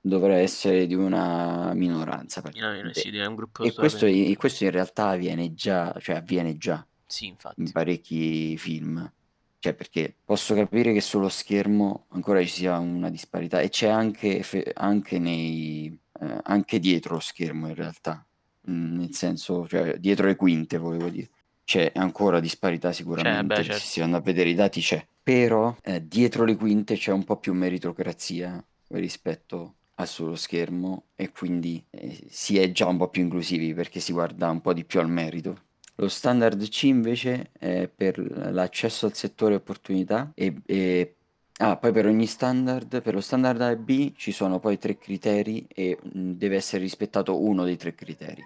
dovrà 0.01 0.37
essere 0.37 0.87
di 0.87 0.95
una 0.95 1.73
minoranza. 1.75 2.41
No, 2.43 2.51
sì, 2.93 3.09
un 3.17 3.37
e 3.63 3.73
questo, 3.73 4.07
e 4.07 4.35
questo, 4.37 4.65
in 4.65 4.71
realtà 4.71 5.09
avviene 5.09 5.53
già, 5.55 5.95
cioè 6.01 6.17
avviene 6.17 6.57
già 6.57 6.85
sì, 7.07 7.27
infatti. 7.27 7.61
in 7.61 7.71
parecchi 7.73 8.57
film. 8.57 9.13
Cioè, 9.59 9.75
perché 9.75 10.17
posso 10.25 10.55
capire 10.55 10.95
che 10.95 11.03
sullo 11.03 11.29
schermo 11.29 12.07
ancora 12.11 12.41
ci 12.41 12.49
sia 12.49 12.79
una 12.79 13.11
disparità 13.11 13.61
e 13.61 13.69
c'è 13.69 13.89
anche, 13.89 14.43
anche, 14.73 15.19
nei, 15.19 15.99
eh, 16.19 16.39
anche 16.45 16.79
dietro 16.79 17.15
lo 17.15 17.21
schermo 17.21 17.69
in 17.69 17.75
realtà, 17.75 18.27
mm, 18.71 18.97
nel 18.97 19.13
senso, 19.13 19.69
cioè 19.69 19.99
dietro 19.99 20.27
le 20.27 20.37
quinte 20.37 20.79
volevo 20.79 21.11
dire. 21.11 21.29
C'è 21.63 21.93
ancora 21.95 22.41
disparità 22.41 22.91
sicuramente, 22.91 23.55
beh, 23.55 23.63
certo. 23.63 23.81
se 23.81 23.87
si 23.87 24.01
vanno 24.01 24.17
a 24.17 24.21
vedere 24.21 24.49
i 24.49 24.55
dati 24.55 24.81
c'è, 24.81 25.07
però 25.23 25.77
eh, 25.83 26.07
dietro 26.07 26.45
le 26.45 26.57
quinte 26.57 26.97
c'è 26.97 27.13
un 27.13 27.25
po' 27.25 27.37
più 27.37 27.53
meritocrazia 27.53 28.63
rispetto 28.89 29.75
al 30.01 30.09
sullo 30.09 30.37
schermo 30.37 31.05
e 31.15 31.31
quindi 31.31 31.85
eh, 31.91 32.25
si 32.29 32.59
è 32.59 32.73
già 32.73 32.87
un 32.87 32.97
po' 32.97 33.09
più 33.09 33.23
inclusivi 33.23 33.75
perché 33.75 34.01
si 34.01 34.13
guarda 34.13 34.51
un 34.51 34.61
po' 34.61 34.73
di 34.73 34.85
più 34.85 35.01
al 35.01 35.09
merito. 35.11 35.69
Lo 35.97 36.09
standard 36.09 36.67
C 36.69 36.85
invece 36.85 37.51
è 37.53 37.89
per 37.95 38.19
l'accesso 38.53 39.05
al 39.05 39.15
settore 39.15 39.55
opportunità 39.55 40.33
e, 40.35 40.55
e 40.65 41.15
ah, 41.59 41.77
poi 41.77 41.93
per 41.93 42.07
ogni 42.07 42.27
standard, 42.27 43.03
per 43.03 43.13
lo 43.13 43.21
standard 43.21 43.61
A 43.61 43.71
e 43.71 43.77
B 43.77 44.15
ci 44.17 44.33
sono 44.33 44.59
poi 44.59 44.79
tre 44.79 44.97
criteri 44.97 45.67
e 45.69 45.99
mh, 46.01 46.31
deve 46.33 46.57
essere 46.57 46.83
rispettato 46.83 47.39
uno 47.39 47.65
dei 47.65 47.77
tre 47.77 47.95
criteri 47.95 48.43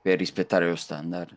per 0.00 0.18
rispettare 0.18 0.68
lo 0.68 0.76
standard. 0.76 1.36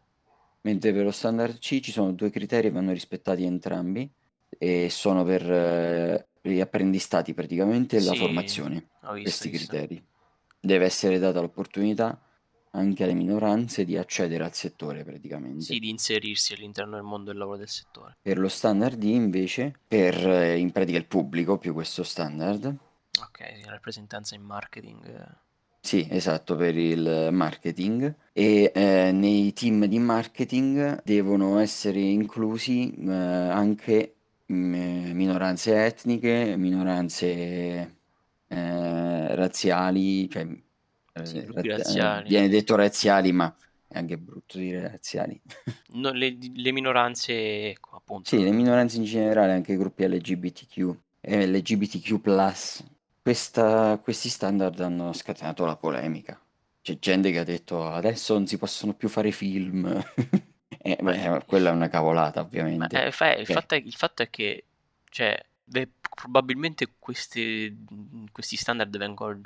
Mentre 0.62 0.94
per 0.94 1.04
lo 1.04 1.12
standard 1.12 1.58
C 1.58 1.80
ci 1.80 1.92
sono 1.92 2.12
due 2.12 2.30
criteri 2.30 2.68
che 2.68 2.74
vanno 2.74 2.92
rispettati 2.92 3.44
entrambi 3.44 4.08
e 4.58 4.90
sono 4.90 5.24
per 5.24 5.50
eh, 5.50 6.28
gli 6.42 6.60
apprendistati 6.60 7.34
praticamente 7.34 7.98
e 7.98 8.02
la 8.02 8.12
Sì, 8.12 8.16
formazione, 8.16 8.90
ho 9.02 9.14
visto, 9.14 9.22
questi 9.22 9.50
criteri. 9.50 10.04
Deve 10.60 10.86
essere 10.86 11.20
data 11.20 11.42
l'opportunità 11.42 12.20
anche 12.72 13.04
alle 13.04 13.14
minoranze 13.14 13.86
di 13.86 13.98
accedere 13.98 14.44
al 14.44 14.54
settore 14.54 15.04
praticamente. 15.04 15.64
Sì, 15.66 15.80
di 15.80 15.90
inserirsi 15.90 16.54
all'interno 16.54 16.96
del 16.96 17.04
mondo 17.04 17.32
del 17.32 17.40
lavoro 17.40 17.58
del 17.58 17.68
settore. 17.68 18.18
Per 18.22 18.38
lo 18.38 18.50
standard 18.50 18.98
D 18.98 19.04
invece, 19.06 19.74
per 19.88 20.16
eh, 20.16 20.58
in 20.58 20.72
pratica 20.72 20.98
il 20.98 21.06
pubblico 21.08 21.58
più 21.58 21.74
questo 21.74 22.04
standard, 22.04 22.76
Ok, 23.20 23.42
rappresentanza 23.66 24.36
in 24.36 24.44
marketing. 24.44 25.06
eh. 25.06 25.36
sì, 25.80 26.08
esatto, 26.10 26.56
per 26.56 26.76
il 26.76 27.30
marketing 27.32 28.16
e 28.34 28.72
eh, 28.74 29.12
nei 29.12 29.54
team 29.54 29.86
di 29.86 30.00
marketing 30.00 31.02
devono 31.04 31.60
essere 31.60 32.00
inclusi 32.00 32.92
eh, 32.96 33.12
anche 33.14 34.15
mm, 34.52 35.12
minoranze 35.12 35.86
etniche, 35.86 36.56
minoranze 36.58 37.28
eh, 38.48 39.36
razziali, 39.36 40.30
cioè 40.30 40.48
Sì, 41.22 41.40
eh, 41.40 41.46
gruppi 41.46 41.68
raz- 41.68 41.88
eh, 41.88 41.88
razziali. 41.88 42.28
viene 42.28 42.50
detto 42.50 42.76
razziali, 42.76 43.32
ma 43.32 43.54
è 43.88 43.98
anche 43.98 44.18
brutto 44.18 44.58
dire 44.58 44.88
razziali. 44.90 45.42
No, 45.94 46.12
le, 46.12 46.38
le 46.54 46.72
minoranze, 46.72 47.70
ecco, 47.70 47.96
appunto. 47.96 48.30
Sì, 48.30 48.42
le 48.44 48.52
minoranze 48.52 48.98
in 48.98 49.04
generale, 49.04 49.54
anche 49.54 49.74
i 49.74 49.78
gruppi 49.78 50.06
LGBTQ 50.08 50.96
e 51.22 51.46
LGBTQ+. 51.48 52.20
Questa, 53.22 54.00
questi 54.04 54.30
standard 54.30 54.80
hanno 54.80 55.14
scatenato 55.14 55.66
la 55.66 55.76
polemica. 55.78 56.40
C'è 56.82 56.98
gente 57.00 57.32
che 57.32 57.40
ha 57.40 57.44
detto 57.44 57.88
adesso 57.88 58.34
non 58.34 58.48
si 58.48 58.58
possono 58.58 58.94
più 58.94 59.10
fare 59.10 59.32
film. 59.32 60.04
e, 60.86 60.98
beh, 61.02 61.44
quella 61.46 61.70
è 61.70 61.74
una 61.74 61.88
cavolata, 61.90 62.42
Ma 62.78 62.88
ovviamente. 62.88 63.06
eh, 63.06 63.12
fa- 63.12 63.34
il, 63.36 63.46
Cioè, 63.46 63.56
fatto 63.56 63.76
è, 63.76 63.78
il 63.78 63.94
fatto 63.96 64.22
è 64.24 64.30
che, 64.30 64.66
cioè, 65.10 65.42
beh, 65.64 65.90
probabilmente 66.14 66.94
questi, 67.00 67.86
questi 68.32 68.56
standard 68.58 68.96
vengono 68.98 69.42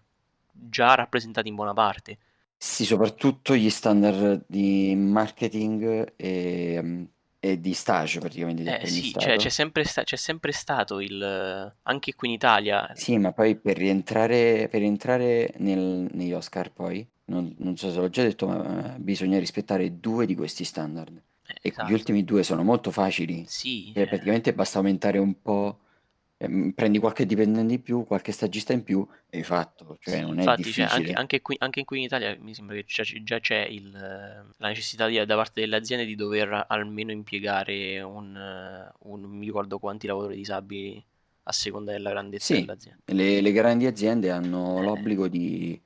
già 0.51 0.95
rappresentati 0.95 1.47
in 1.47 1.55
buona 1.55 1.73
parte. 1.73 2.17
Sì, 2.61 2.85
soprattutto 2.85 3.55
gli 3.55 3.69
standard 3.69 4.43
di 4.47 4.93
marketing 4.95 6.13
e, 6.15 7.07
e 7.39 7.59
di 7.59 7.73
stage, 7.73 8.19
praticamente 8.19 8.63
di 8.63 8.71
Eh 8.71 8.85
sì, 8.85 9.15
cioè, 9.17 9.35
c'è 9.37 9.49
sempre, 9.49 9.83
sta- 9.83 10.03
c'è 10.03 10.15
sempre 10.15 10.51
stato 10.53 10.99
il... 11.01 11.73
anche 11.83 12.15
qui 12.15 12.27
in 12.29 12.33
Italia. 12.35 12.87
Sì, 12.91 13.17
ma 13.17 13.31
poi 13.31 13.57
per 13.59 13.77
rientrare, 13.77 14.67
per 14.69 14.83
entrare 14.83 15.53
nel- 15.57 16.07
negli 16.13 16.33
Oscar 16.33 16.71
poi, 16.71 17.07
non, 17.25 17.55
non 17.59 17.77
so 17.77 17.91
se 17.91 17.97
l'ho 17.99 18.09
già 18.09 18.21
detto, 18.23 18.45
ma 18.47 18.95
eh, 18.95 18.99
bisogna 18.99 19.39
rispettare 19.39 19.99
due 19.99 20.25
di 20.25 20.35
questi 20.35 20.63
standard. 20.65 21.19
Eh, 21.49 21.59
E 21.61 21.75
gli 21.79 21.91
esatto. 21.91 21.91
ultimi 21.91 22.23
due 22.23 22.43
sono 22.43 22.63
molto 22.63 22.91
facili. 22.91 23.49
Sì, 23.55 23.91
Cioè, 23.91 24.07
eh, 24.07 24.07
praticamente 24.07 24.53
basta 24.53 24.77
aumentare 24.79 25.17
un 25.17 25.41
po', 25.41 25.79
ehm, 26.37 26.71
prendi 26.73 26.99
qualche 26.99 27.25
dipendente 27.25 27.73
in 27.75 27.81
più, 27.83 28.03
qualche 28.05 28.31
stagista 28.31 28.73
in 28.73 28.83
più 28.83 29.07
e 29.29 29.37
hai 29.39 29.43
fatto. 29.43 29.97
Cioè, 29.99 30.17
sì, 30.17 30.21
non 30.21 30.39
è 30.39 30.49
infatti, 30.49 30.73
cioè, 30.73 30.85
anche, 30.85 31.11
difficile. 31.11 31.13
anche 31.13 31.41
qui, 31.41 31.55
anche 31.59 31.83
qui 31.85 31.99
in 31.99 32.03
Italia 32.05 32.35
mi 32.39 32.53
sembra 32.55 32.75
che 32.75 32.83
già, 32.85 33.03
già 33.03 33.39
c'è 33.39 33.59
il, 33.65 33.91
la 33.91 34.67
necessità 34.67 35.07
di- 35.07 35.23
da 35.25 35.35
parte 35.35 35.61
delle 35.61 35.75
aziende 35.75 36.05
di 36.05 36.15
dover 36.15 36.65
almeno 36.67 37.11
impiegare 37.11 38.01
un, 38.01 38.35
un- 38.99 39.21
non 39.21 39.29
mi 39.31 39.45
ricordo 39.45 39.77
quanti 39.79 40.07
lavoratori 40.07 40.37
disabili 40.37 41.05
a 41.43 41.51
seconda 41.51 41.91
della 41.91 42.09
grandezza 42.11 42.55
Sì, 42.55 42.57
dell'azienda. 42.57 43.03
le, 43.05 43.41
le 43.41 43.51
grandi 43.51 43.85
aziende 43.85 44.31
hanno 44.31 44.81
Eh, 44.81 44.81
l'obbligo 44.81 45.27
di, 45.27 45.79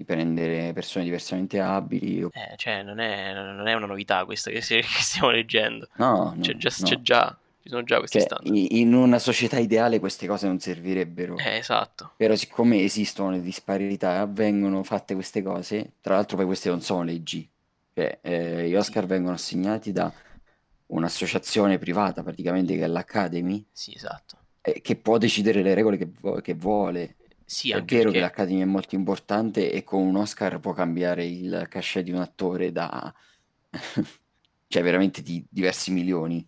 di 0.00 0.04
prendere 0.06 0.72
persone 0.72 1.04
diversamente 1.04 1.60
abili. 1.60 2.26
eh, 2.32 2.54
cioè, 2.56 2.82
non 2.82 2.98
è, 3.00 3.32
non 3.34 3.66
è 3.66 3.74
una 3.74 3.86
novità 3.86 4.24
questa 4.24 4.50
che, 4.50 4.60
si- 4.62 4.76
che 4.80 4.86
stiamo 5.02 5.30
leggendo. 5.30 5.88
No, 5.98 6.34
C'è 6.40 6.54
no, 6.54 6.56
già, 6.56 6.70
c'è 6.70 6.96
no. 6.96 7.00
già, 7.00 7.36
ci 7.60 7.68
sono 7.68 7.82
già 7.84 7.98
questi 7.98 8.18
Cioè, 8.18 8.20
standard. 8.20 8.64
in 8.72 8.94
una 8.94 9.18
società 9.18 9.58
ideale 9.58 9.98
queste 10.00 10.26
cose 10.26 10.46
non 10.46 10.58
servirebbero. 10.60 11.44
Eh, 11.44 11.56
esatto. 11.56 12.12
Però 12.16 12.34
siccome 12.36 12.82
esistono 12.82 13.30
le 13.30 13.40
disparità, 13.40 14.26
vengono 14.26 14.82
fatte 14.82 15.14
queste 15.14 15.42
cose, 15.42 15.94
tra 16.00 16.14
l'altro 16.16 16.36
poi 16.36 16.46
queste 16.46 16.68
non 16.68 16.82
sono 16.82 17.02
leggi, 17.02 17.48
cioè 17.94 18.18
eh, 18.22 18.68
gli 18.68 18.74
Oscar 18.76 19.06
vengono 19.06 19.34
assegnati 19.34 19.90
da 19.92 20.12
un'associazione 20.88 21.78
privata 21.78 22.22
praticamente 22.22 22.76
che 22.76 22.84
è 22.84 22.86
l'Academy, 22.88 23.64
sì, 23.72 23.92
esatto. 23.94 24.38
eh, 24.62 24.80
che 24.82 24.96
può 24.96 25.18
decidere 25.18 25.62
le 25.62 25.74
regole 25.74 25.96
che, 25.96 26.06
vo- 26.20 26.40
che 26.40 26.54
vuole. 26.54 27.16
Sì, 27.56 27.72
È 27.72 27.82
vero 27.84 28.10
che 28.12 28.18
perché... 28.18 28.20
l'Academy 28.20 28.60
è 28.62 28.64
molto 28.64 28.94
importante 28.96 29.70
e 29.72 29.84
con 29.84 30.02
un 30.02 30.16
Oscar 30.16 30.58
può 30.60 30.72
cambiare 30.72 31.24
il 31.26 31.66
cachet 31.68 32.02
di 32.04 32.10
un 32.12 32.20
attore 32.20 32.72
da, 32.72 33.14
cioè 34.68 34.82
veramente 34.82 35.22
di 35.22 35.44
diversi 35.48 35.90
milioni 35.92 36.46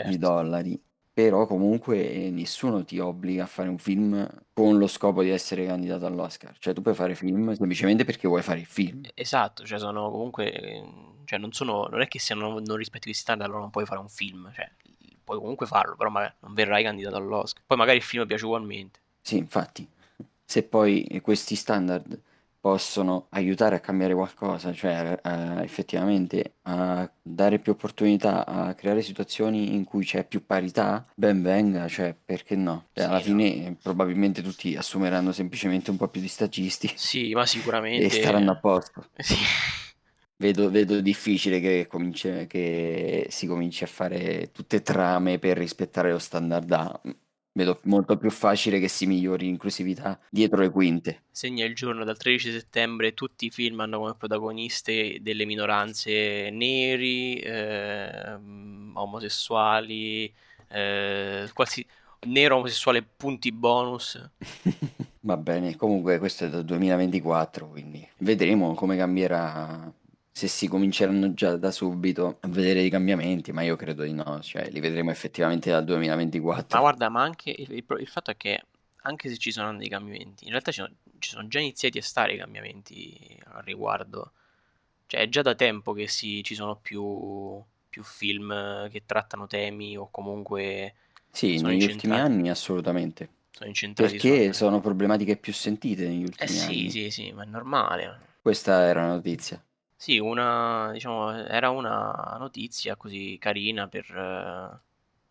di 0.00 0.18
Certo. 0.18 0.18
dollari. 0.18 0.80
Però 1.12 1.46
comunque 1.46 2.10
eh, 2.10 2.30
nessuno 2.30 2.84
ti 2.84 2.98
obbliga 2.98 3.44
a 3.44 3.46
fare 3.46 3.68
un 3.68 3.78
film 3.78 4.28
con 4.52 4.78
lo 4.78 4.86
scopo 4.88 5.22
di 5.22 5.30
essere 5.30 5.66
candidato 5.66 6.06
all'Oscar. 6.06 6.58
Cioè 6.58 6.74
tu 6.74 6.80
puoi 6.82 6.94
fare 6.94 7.14
film 7.14 7.52
semplicemente 7.54 8.04
perché 8.04 8.26
vuoi 8.28 8.42
fare 8.42 8.60
il 8.60 8.66
film. 8.66 9.08
Esatto, 9.14 9.64
cioè 9.64 9.78
sono 9.78 10.10
comunque, 10.10 10.50
eh, 10.52 10.82
cioè 11.24 11.38
non 11.38 11.52
sono, 11.52 11.86
non 11.88 12.00
è 12.00 12.08
che 12.08 12.18
se 12.18 12.34
non, 12.34 12.62
non 12.62 12.76
rispetti 12.76 13.04
questi 13.04 13.22
standard 13.22 13.48
allora 13.48 13.62
non 13.64 13.70
puoi 13.70 13.86
fare 13.86 14.00
un 14.00 14.08
film, 14.08 14.50
cioè 14.52 14.70
puoi 15.22 15.38
comunque 15.38 15.66
farlo, 15.66 15.94
però 15.96 16.10
magari 16.10 16.34
non 16.40 16.54
verrai 16.54 16.82
candidato 16.82 17.16
all'Oscar. 17.16 17.62
Poi 17.66 17.76
magari 17.76 17.98
il 17.98 18.02
film 18.02 18.26
piace 18.26 18.44
ugualmente. 18.44 19.00
Sì, 19.20 19.36
infatti, 19.38 19.88
se 20.44 20.62
poi 20.64 21.20
questi 21.22 21.54
standard 21.56 22.20
possono 22.64 23.26
aiutare 23.30 23.76
a 23.76 23.80
cambiare 23.80 24.14
qualcosa, 24.14 24.72
cioè 24.72 25.20
eh, 25.22 25.62
effettivamente 25.62 26.54
a 26.62 27.10
dare 27.20 27.58
più 27.58 27.72
opportunità, 27.72 28.46
a 28.46 28.72
creare 28.72 29.02
situazioni 29.02 29.74
in 29.74 29.84
cui 29.84 30.02
c'è 30.02 30.24
più 30.24 30.46
parità, 30.46 31.06
ben 31.14 31.42
venga, 31.42 31.86
cioè 31.88 32.14
perché 32.24 32.56
no? 32.56 32.86
Cioè, 32.94 33.04
alla 33.04 33.16
no. 33.16 33.20
fine 33.20 33.66
eh, 33.66 33.76
probabilmente 33.82 34.40
tutti 34.40 34.76
assumeranno 34.76 35.30
semplicemente 35.32 35.90
un 35.90 35.98
po' 35.98 36.08
più 36.08 36.22
di 36.22 36.28
stagisti 36.28 36.90
Sì, 36.96 37.34
ma 37.34 37.44
sicuramente... 37.46 38.06
e 38.06 38.10
staranno 38.10 38.52
a 38.52 38.56
posto. 38.56 39.04
Sì. 39.18 39.34
Vedo, 40.36 40.68
vedo 40.70 41.00
difficile 41.00 41.60
che, 41.60 41.86
cominci- 41.86 42.46
che 42.48 43.26
si 43.30 43.46
cominci 43.46 43.84
a 43.84 43.86
fare 43.86 44.50
tutte 44.52 44.82
trame 44.82 45.38
per 45.38 45.56
rispettare 45.56 46.10
lo 46.10 46.18
standard 46.18 46.70
A. 46.72 47.00
Vedo 47.56 47.78
molto 47.84 48.16
più 48.16 48.30
facile 48.30 48.80
che 48.80 48.88
si 48.88 49.06
migliori 49.06 49.46
l'inclusività 49.46 50.18
dietro 50.28 50.60
le 50.60 50.70
quinte. 50.70 51.22
Segna 51.30 51.64
il 51.64 51.76
giorno 51.76 52.02
dal 52.02 52.16
13 52.16 52.50
settembre, 52.50 53.14
tutti 53.14 53.46
i 53.46 53.50
film 53.50 53.78
hanno 53.78 53.98
come 53.98 54.16
protagoniste 54.16 55.18
delle 55.20 55.44
minoranze 55.44 56.50
neri, 56.50 57.38
ehm, 57.38 58.90
omosessuali, 58.94 60.34
eh, 60.66 61.48
qualsi... 61.54 61.86
nero, 62.26 62.56
omosessuale, 62.56 63.04
punti 63.04 63.52
bonus. 63.52 64.20
Va 65.20 65.36
bene, 65.36 65.76
comunque 65.76 66.18
questo 66.18 66.46
è 66.46 66.48
dal 66.48 66.64
2024, 66.64 67.68
quindi 67.68 68.04
vedremo 68.18 68.74
come 68.74 68.96
cambierà, 68.96 69.92
se 70.34 70.48
si 70.48 70.68
cominceranno 70.68 71.32
già 71.34 71.56
da 71.56 71.70
subito 71.70 72.38
a 72.42 72.48
vedere 72.48 72.82
i 72.82 72.90
cambiamenti, 72.90 73.52
ma 73.52 73.62
io 73.62 73.76
credo 73.76 74.02
di 74.02 74.12
no, 74.12 74.40
cioè 74.42 74.68
li 74.70 74.80
vedremo 74.80 75.10
effettivamente 75.10 75.70
dal 75.70 75.84
Ma 76.68 76.78
2024. 76.78 76.80
guarda, 76.80 77.08
ma 77.08 77.22
anche 77.22 77.50
il, 77.50 77.70
il 77.72 77.84
il 78.00 78.08
fatto 78.08 78.30
è 78.30 78.36
che 78.36 78.62
anche 79.02 79.28
se 79.28 79.36
ci 79.38 79.52
sono 79.52 79.76
dei 79.76 79.88
cambiamenti, 79.88 80.44
in 80.44 80.50
realtà 80.50 80.72
ci 80.72 80.80
sono, 80.80 80.94
ci 81.18 81.30
sono 81.30 81.46
già 81.48 81.60
iniziati 81.60 81.98
a 81.98 82.02
stare 82.02 82.34
i 82.34 82.38
cambiamenti 82.38 83.38
al 83.46 83.62
riguardo. 83.62 84.32
Cioè, 85.06 85.20
è 85.22 85.28
già 85.28 85.42
da 85.42 85.54
tempo 85.54 85.92
che 85.92 86.08
si, 86.08 86.42
ci 86.42 86.54
sono 86.54 86.76
più, 86.76 87.62
più 87.88 88.02
film 88.04 88.88
che 88.90 89.04
trattano 89.06 89.46
temi 89.46 89.96
o 89.96 90.08
comunque 90.10 90.94
Sì, 91.30 91.58
negli 91.58 91.82
ultimi 91.82 92.18
anni 92.18 92.48
assolutamente, 92.48 93.28
sono 93.52 93.68
incentrati 93.70 94.18
perché 94.18 94.54
sono 94.54 94.80
problematiche 94.80 95.36
più 95.36 95.52
sentite 95.52 96.06
negli 96.08 96.24
Eh 96.36 96.46
ultimi 96.46 96.60
sì, 96.62 96.88
anni. 96.88 96.90
sì, 96.90 97.10
sì, 97.10 97.32
ma 97.32 97.42
è 97.42 97.46
normale. 97.46 98.20
Questa 98.40 98.84
era 98.86 99.08
la 99.08 99.14
notizia. 99.14 99.60
Sì, 100.04 100.18
una, 100.18 100.90
diciamo, 100.92 101.32
era 101.46 101.70
una 101.70 102.36
notizia 102.38 102.94
così 102.96 103.38
carina 103.40 103.88
per, 103.88 104.04
eh, 104.14 104.80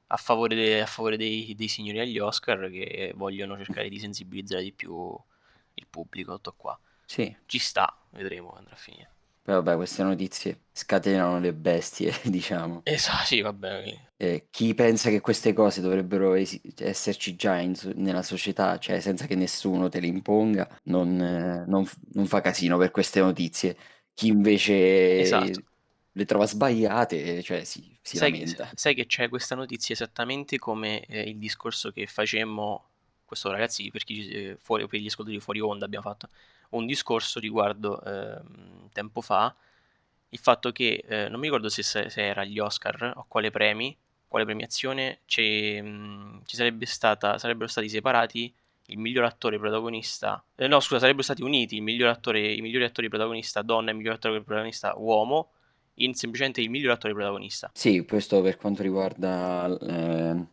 a 0.08 0.18
favore, 0.18 0.56
de- 0.56 0.82
a 0.82 0.86
favore 0.88 1.16
dei, 1.18 1.54
dei 1.56 1.68
signori 1.68 2.00
agli 2.00 2.18
Oscar 2.18 2.70
che 2.72 3.14
vogliono 3.16 3.56
cercare 3.58 3.88
di 3.90 4.00
sensibilizzare 4.00 4.64
di 4.64 4.72
più 4.74 5.16
il 5.76 5.88
pubblico, 5.88 6.34
tutto 6.36 6.54
qua. 6.58 6.80
Sì, 7.08 7.36
Ci 7.46 7.60
sta, 7.60 7.96
vedremo 8.12 8.48
come 8.50 8.60
andrà 8.60 8.74
a 8.76 8.78
finire. 8.78 9.12
poi 9.42 9.56
vabbè, 9.56 9.76
queste 9.76 10.04
notizie 10.04 10.64
scatenano 10.72 11.40
le 11.40 11.54
bestie, 11.54 12.12
diciamo. 12.26 12.86
Esatto, 12.86 13.26
sì, 13.26 13.42
va 13.42 13.52
bene. 13.52 14.14
Eh, 14.16 14.48
chi 14.52 14.74
pensa 14.74 15.10
che 15.10 15.20
queste 15.20 15.52
cose 15.54 15.82
dovrebbero 15.82 16.34
esi- 16.36 16.62
esserci 16.78 17.36
già 17.36 17.60
in 17.60 17.74
nella 17.96 18.22
società, 18.22 18.78
cioè 18.80 19.00
senza 19.02 19.26
che 19.26 19.36
nessuno 19.36 19.90
te 19.90 20.00
le 20.00 20.08
imponga, 20.08 20.70
non, 20.84 21.20
eh, 21.20 21.66
non 21.68 21.86
non 22.14 22.26
fa 22.28 22.40
casino 22.40 22.78
per 22.78 22.92
queste 22.92 23.20
notizie. 23.20 23.76
Chi 24.14 24.28
invece 24.28 24.74
Esatto. 25.16 25.64
le 26.12 26.26
trova 26.26 26.46
sbagliate, 26.46 27.42
cioè 27.44 27.64
si, 27.64 27.98
si 28.02 28.18
Sai 28.18 28.32
che, 28.32 28.46
lamenta. 28.46 28.72
sai 28.76 28.94
che 28.94 29.06
c'è 29.08 29.28
questa 29.30 29.56
notizia 29.56 29.96
esattamente 29.96 30.60
come 30.60 31.02
eh, 31.06 31.22
il 31.30 31.38
discorso 31.38 31.92
che 31.92 32.06
facemmo, 32.06 32.86
questo 33.26 33.50
ragazzi, 33.50 33.90
per, 33.90 34.04
chi, 34.04 34.28
eh, 34.30 34.58
fuori, 34.60 34.88
per 34.88 35.00
gli 35.00 35.08
ascoltatori 35.08 35.42
fuori 35.42 35.60
onda 35.60 35.86
abbiamo 35.86 36.06
fatto 36.08 36.30
un 36.72 36.86
discorso 36.86 37.40
riguardo 37.40 38.02
ehm, 38.04 38.90
tempo 38.92 39.22
fa, 39.22 39.56
il 40.30 40.40
fatto 40.40 40.72
che, 40.72 41.04
eh, 41.08 41.30
non 41.30 41.40
mi 41.40 41.46
ricordo 41.48 41.70
se, 41.70 41.82
se 41.84 42.10
era 42.16 42.42
agli 42.42 42.60
Oscar 42.60 43.14
o 43.16 43.26
quale 43.28 43.50
premi, 43.52 43.96
quale 44.28 44.46
premiazione, 44.46 45.20
c'è, 45.26 45.82
mh, 45.82 46.44
ci 46.46 46.56
sarebbe 46.56 46.86
stata, 46.86 47.38
sarebbero 47.40 47.68
stati 47.68 47.90
separati 47.90 48.54
il 48.88 48.98
miglior 48.98 49.26
attore 49.26 49.58
protagonista, 49.58 50.44
eh, 50.56 50.68
no 50.68 50.80
scusa, 50.80 51.00
sarebbero 51.00 51.24
stati 51.24 51.42
uniti 51.42 51.76
il 51.76 51.82
miglior 51.82 52.10
attore, 52.10 52.54
i 52.54 52.62
migliori 52.62 52.84
attori 52.84 53.10
protagonista 53.10 53.62
donna 53.62 53.90
e 53.90 53.92
il 53.92 53.98
miglior 53.98 54.16
attore 54.16 54.42
protagonista 54.42 54.94
uomo 54.98 55.52
in 55.96 56.14
semplicemente 56.16 56.62
il 56.62 56.70
miglior 56.70 56.94
attore 56.94 57.14
protagonista. 57.14 57.72
Sì, 57.74 58.04
questo 58.06 58.42
per 58.42 58.58
quanto 58.58 58.82
riguarda 58.82 59.66
eh, 59.68 60.30
il 60.32 60.48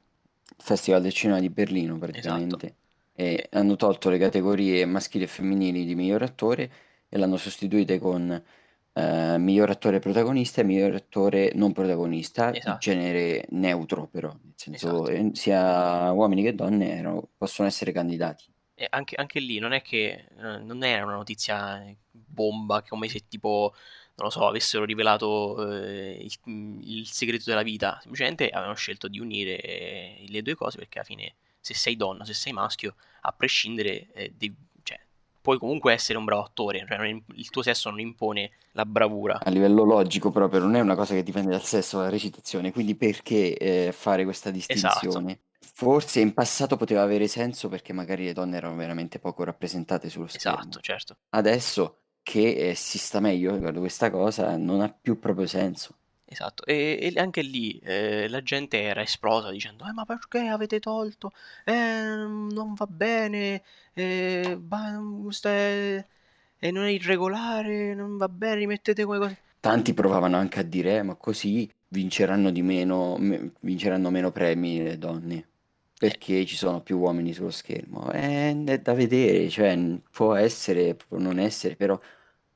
Festival 0.56 1.02
del 1.02 1.12
Cinema 1.12 1.40
di 1.40 1.49
Berlino 1.49 1.99
praticamente. 1.99 2.66
Esatto. 2.66 2.78
E 3.14 3.49
hanno 3.52 3.76
tolto 3.76 4.08
le 4.08 4.18
categorie 4.18 4.84
maschili 4.87 5.25
e 5.25 5.26
femminili 5.26 5.84
di 5.84 5.94
miglior 5.94 6.22
attore 6.22 6.70
e 7.08 7.18
l'hanno 7.18 7.37
sostituite 7.37 7.99
con 7.99 8.42
eh, 9.35 9.38
miglior 9.38 9.71
attore 9.71 9.99
protagonista 9.99 10.61
e 10.61 10.64
miglior 10.64 10.95
attore 10.95 11.52
non 11.54 11.73
protagonista, 11.73 12.54
Esatto. 12.54 12.78
genere 12.78 13.47
neutro 13.50 14.07
però, 14.09 14.28
nel 14.28 14.52
senso 14.54 15.07
Esatto. 15.07 15.11
eh, 15.11 15.30
sia 15.35 16.11
uomini 16.12 16.42
che 16.42 16.54
donne 16.54 16.97
erano- 16.97 17.28
possono 17.37 17.69
essere 17.69 17.92
candidati. 17.92 18.45
Anche, 18.88 19.14
anche 19.16 19.40
lì 19.40 19.59
non 19.59 19.73
è 19.73 19.83
che 19.83 20.25
eh, 20.38 20.59
non 20.59 20.83
era 20.83 21.04
una 21.04 21.16
notizia 21.16 21.85
bomba, 22.11 22.83
come 22.83 23.09
se 23.09 23.28
tipo, 23.28 23.75
non 24.14 24.28
lo 24.28 24.30
so, 24.30 24.47
avessero 24.47 24.85
rivelato 24.87 25.71
eh, 25.83 26.19
il, 26.19 26.80
il 26.85 27.07
segreto 27.07 27.45
della 27.47 27.62
vita. 27.62 27.99
Semplicemente 28.00 28.49
avevano 28.49 28.75
scelto 28.75 29.07
di 29.07 29.21
unire 29.21 29.61
eh, 29.61 30.25
le 30.28 30.40
due 30.40 30.54
cose 30.54 30.78
perché 30.78 30.99
alla 30.99 31.07
fine, 31.07 31.35
se 31.61 31.75
sei 31.75 31.95
donna, 31.97 32.25
se 32.25 32.33
sei 32.33 32.54
maschio, 32.54 32.95
a 33.23 33.33
prescindere, 33.33 34.07
eh, 34.14 34.33
devi- 34.35 34.57
puoi 35.50 35.59
comunque 35.59 35.92
essere 35.92 36.16
un 36.16 36.25
bravo 36.25 36.42
attore. 36.42 36.85
Cioè, 36.87 37.04
il 37.07 37.50
tuo 37.50 37.62
sesso 37.62 37.90
non 37.90 37.99
impone 37.99 38.52
la 38.73 38.85
bravura. 38.85 39.40
A 39.42 39.50
livello 39.50 39.83
logico 39.83 40.30
proprio 40.30 40.61
non 40.61 40.76
è 40.76 40.80
una 40.80 40.95
cosa 40.95 41.14
che 41.14 41.25
dipende 41.25 41.50
dal 41.50 41.64
sesso, 41.64 41.97
dalla 41.97 42.09
recitazione, 42.09 42.71
quindi 42.71 42.95
perché 42.95 43.57
eh, 43.57 43.92
fare 43.92 44.25
questa 44.25 44.50
Esatto. 44.50 44.99
distinzione? 45.00 45.40
Forse 45.59 46.21
in 46.21 46.35
passato 46.35 46.76
poteva 46.76 47.02
avere 47.02 47.26
senso 47.26 47.69
perché 47.69 47.92
magari 47.92 48.25
le 48.25 48.33
donne 48.33 48.57
erano 48.57 48.76
veramente 48.76 49.19
poco 49.19 49.45
rappresentate 49.45 50.09
sullo 50.09 50.28
schermo. 50.28 50.61
Esatto, 50.61 50.80
certo. 50.80 51.16
Adesso 51.30 51.97
che 52.23 52.69
eh, 52.69 52.75
si 52.75 52.99
sta 52.99 53.19
meglio 53.19 53.54
riguardo 53.54 53.80
questa 53.80 54.11
cosa 54.11 54.57
non 54.57 54.83
ha 54.83 54.88
più 54.88 55.19
proprio 55.19 55.47
senso. 55.47 55.97
Esatto, 56.32 56.64
e, 56.64 57.12
e 57.12 57.20
anche 57.20 57.42
lì 57.42 57.76
eh, 57.82 58.28
la 58.28 58.40
gente 58.40 58.80
era 58.80 59.02
esplosa 59.02 59.50
dicendo 59.50 59.84
eh, 59.84 59.92
ma 59.92 60.04
perché 60.04 60.38
avete 60.46 60.78
tolto? 60.78 61.32
Eh, 61.64 61.72
non 61.75 62.75
va 62.75 62.87
bene, 62.87 63.62
eh, 63.94 64.56
ste- 65.30 66.06
eh, 66.60 66.70
non 66.70 66.84
è 66.84 66.90
irregolare, 66.90 67.94
non 67.94 68.16
va 68.16 68.28
bene, 68.28 68.54
rimettete 68.56 69.04
quelle 69.04 69.20
cose. 69.20 69.38
Tanti 69.58 69.92
provavano 69.92 70.37
anche 70.37 70.60
a 70.60 70.62
dire, 70.62 70.99
"Eh, 70.99 71.02
ma 71.02 71.16
così 71.16 71.68
vinceranno 71.88 72.50
di 72.52 72.62
meno, 72.62 73.16
me- 73.18 73.50
vinceranno 73.60 74.10
meno 74.10 74.30
premi 74.30 74.80
le 74.82 74.99
donne, 74.99 75.49
perché 75.99 76.47
ci 76.47 76.54
sono 76.56 76.80
più 76.80 76.99
uomini 76.99 77.32
sullo 77.32 77.50
schermo. 77.50 78.08
Eh, 78.12 78.62
è 78.66 78.78
da 78.78 78.95
vedere, 78.95 79.49
cioè 79.49 79.76
può 80.12 80.34
essere, 80.34 80.95
può 80.95 81.19
non 81.19 81.40
essere, 81.40 81.75
però 81.76 81.99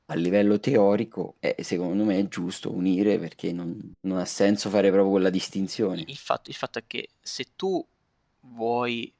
a 0.07 0.15
livello 0.15 0.59
teorico 0.59 1.35
eh, 1.39 1.55
secondo 1.63 2.03
me 2.03 2.19
è 2.19 2.27
giusto 2.27 2.71
unire 2.71 3.17
perché 3.17 3.51
non, 3.51 3.95
non 4.01 4.19
ha 4.19 4.25
senso 4.25 4.69
fare 4.69 4.89
proprio 4.89 5.11
quella 5.11 5.29
distinzione. 5.29 6.03
Il 6.07 6.17
fatto, 6.17 6.49
il 6.49 6.55
fatto 6.55 6.79
è 6.79 6.83
che 6.85 7.09
se 7.21 7.47
tu 7.55 7.83
vuoi 8.41 9.11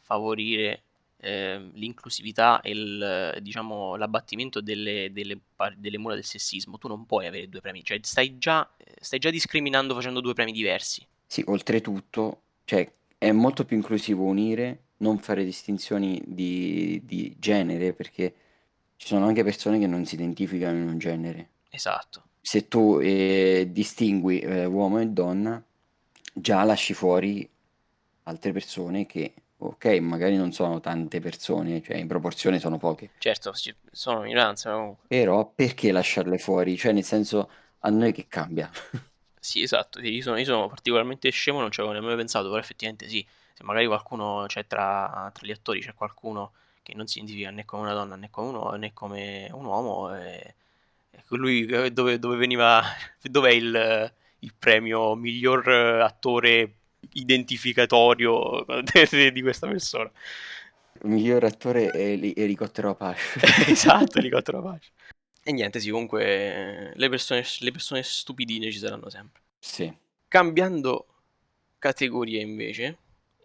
favorire 0.00 0.82
ehm, 1.18 1.72
l'inclusività 1.74 2.60
e 2.60 2.70
il, 2.70 3.38
diciamo, 3.42 3.96
l'abbattimento 3.96 4.60
delle, 4.60 5.10
delle, 5.12 5.40
delle 5.76 5.98
mura 5.98 6.14
del 6.14 6.24
sessismo, 6.24 6.78
tu 6.78 6.88
non 6.88 7.04
puoi 7.04 7.26
avere 7.26 7.48
due 7.48 7.60
premi, 7.60 7.82
cioè 7.82 7.98
stai 8.02 8.38
già, 8.38 8.68
stai 9.00 9.18
già 9.18 9.30
discriminando 9.30 9.94
facendo 9.94 10.20
due 10.20 10.34
premi 10.34 10.52
diversi. 10.52 11.04
Sì, 11.26 11.42
oltretutto, 11.46 12.42
cioè, 12.64 12.90
è 13.18 13.32
molto 13.32 13.64
più 13.64 13.76
inclusivo 13.76 14.24
unire, 14.24 14.84
non 14.98 15.18
fare 15.18 15.44
distinzioni 15.44 16.22
di, 16.24 17.00
di 17.04 17.34
genere, 17.38 17.92
perché 17.92 18.34
ci 18.98 19.06
sono 19.08 19.26
anche 19.26 19.44
persone 19.44 19.78
che 19.80 19.88
non 19.88 20.04
si 20.06 20.16
identificano 20.16 20.76
in 20.76 20.88
un 20.88 20.98
genere. 20.98 21.48
Esatto. 21.70 22.22
Se 22.42 22.68
tu 22.68 22.98
eh, 23.00 23.68
distingui 23.72 24.40
eh, 24.40 24.66
uomo 24.66 25.00
e 25.00 25.06
donna, 25.08 25.62
già 26.34 26.64
lasci 26.64 26.94
fuori 26.94 27.48
altre 28.24 28.52
persone 28.52 29.06
che, 29.06 29.34
ok, 29.58 29.86
magari 30.00 30.36
non 30.36 30.52
sono 30.52 30.80
tante 30.80 31.20
persone, 31.20 31.82
cioè 31.82 31.96
in 31.96 32.08
proporzione 32.08 32.58
sono 32.58 32.78
poche, 32.78 33.10
Certo, 33.18 33.52
sono 33.92 34.24
comunque. 34.78 35.06
però 35.06 35.50
perché 35.54 35.92
lasciarle 35.92 36.38
fuori? 36.38 36.76
Cioè, 36.76 36.92
nel 36.92 37.04
senso, 37.04 37.50
a 37.80 37.90
noi 37.90 38.12
che 38.12 38.26
cambia? 38.28 38.70
Sì, 39.40 39.62
esatto, 39.62 40.00
io 40.00 40.20
sono, 40.22 40.36
io 40.36 40.44
sono 40.44 40.66
particolarmente 40.68 41.30
scemo, 41.30 41.60
non 41.60 41.70
ci 41.70 41.80
avevo 41.80 41.94
nemmeno 41.94 42.16
pensato, 42.16 42.48
però 42.48 42.58
effettivamente 42.60 43.08
sì, 43.08 43.26
se 43.54 43.62
magari 43.64 43.86
qualcuno, 43.86 44.44
c'è 44.46 44.66
tra, 44.66 45.30
tra 45.32 45.46
gli 45.46 45.50
attori 45.52 45.80
c'è 45.80 45.94
qualcuno 45.94 46.52
che 46.88 46.94
non 46.94 47.06
si 47.06 47.18
identifica 47.18 47.50
né 47.50 47.66
come 47.66 47.82
una 47.82 47.92
donna 47.92 48.16
né 48.16 48.30
come 48.30 48.48
un, 48.48 48.54
uo- 48.54 48.76
né 48.76 48.94
come 48.94 49.50
un 49.52 49.66
uomo, 49.66 50.16
e, 50.16 50.54
e 51.10 51.22
lui 51.28 51.66
eh, 51.66 51.90
dove, 51.90 52.18
dove 52.18 52.36
veniva, 52.36 52.82
dov'è 53.20 53.50
il, 53.50 54.12
il 54.38 54.54
premio 54.58 55.14
miglior 55.14 55.68
attore 55.68 56.76
identificatorio 57.12 58.64
di 59.32 59.42
questa 59.42 59.68
persona? 59.68 60.10
Il 61.02 61.10
miglior 61.10 61.44
attore 61.44 61.90
è 61.90 61.98
Eli- 61.98 62.32
Elicottero 62.34 62.90
Apache. 62.90 63.40
esatto, 63.70 64.18
elicottero 64.18 64.60
Apache. 64.60 64.88
E 65.42 65.52
niente, 65.52 65.80
sì, 65.80 65.90
comunque 65.90 66.92
le 66.94 67.08
persone, 67.10 67.44
le 67.60 67.70
persone 67.70 68.02
stupidine 68.02 68.72
ci 68.72 68.78
saranno 68.78 69.10
sempre. 69.10 69.42
Sì. 69.58 69.94
Cambiando 70.26 71.06
categoria 71.78 72.40
invece 72.40 72.96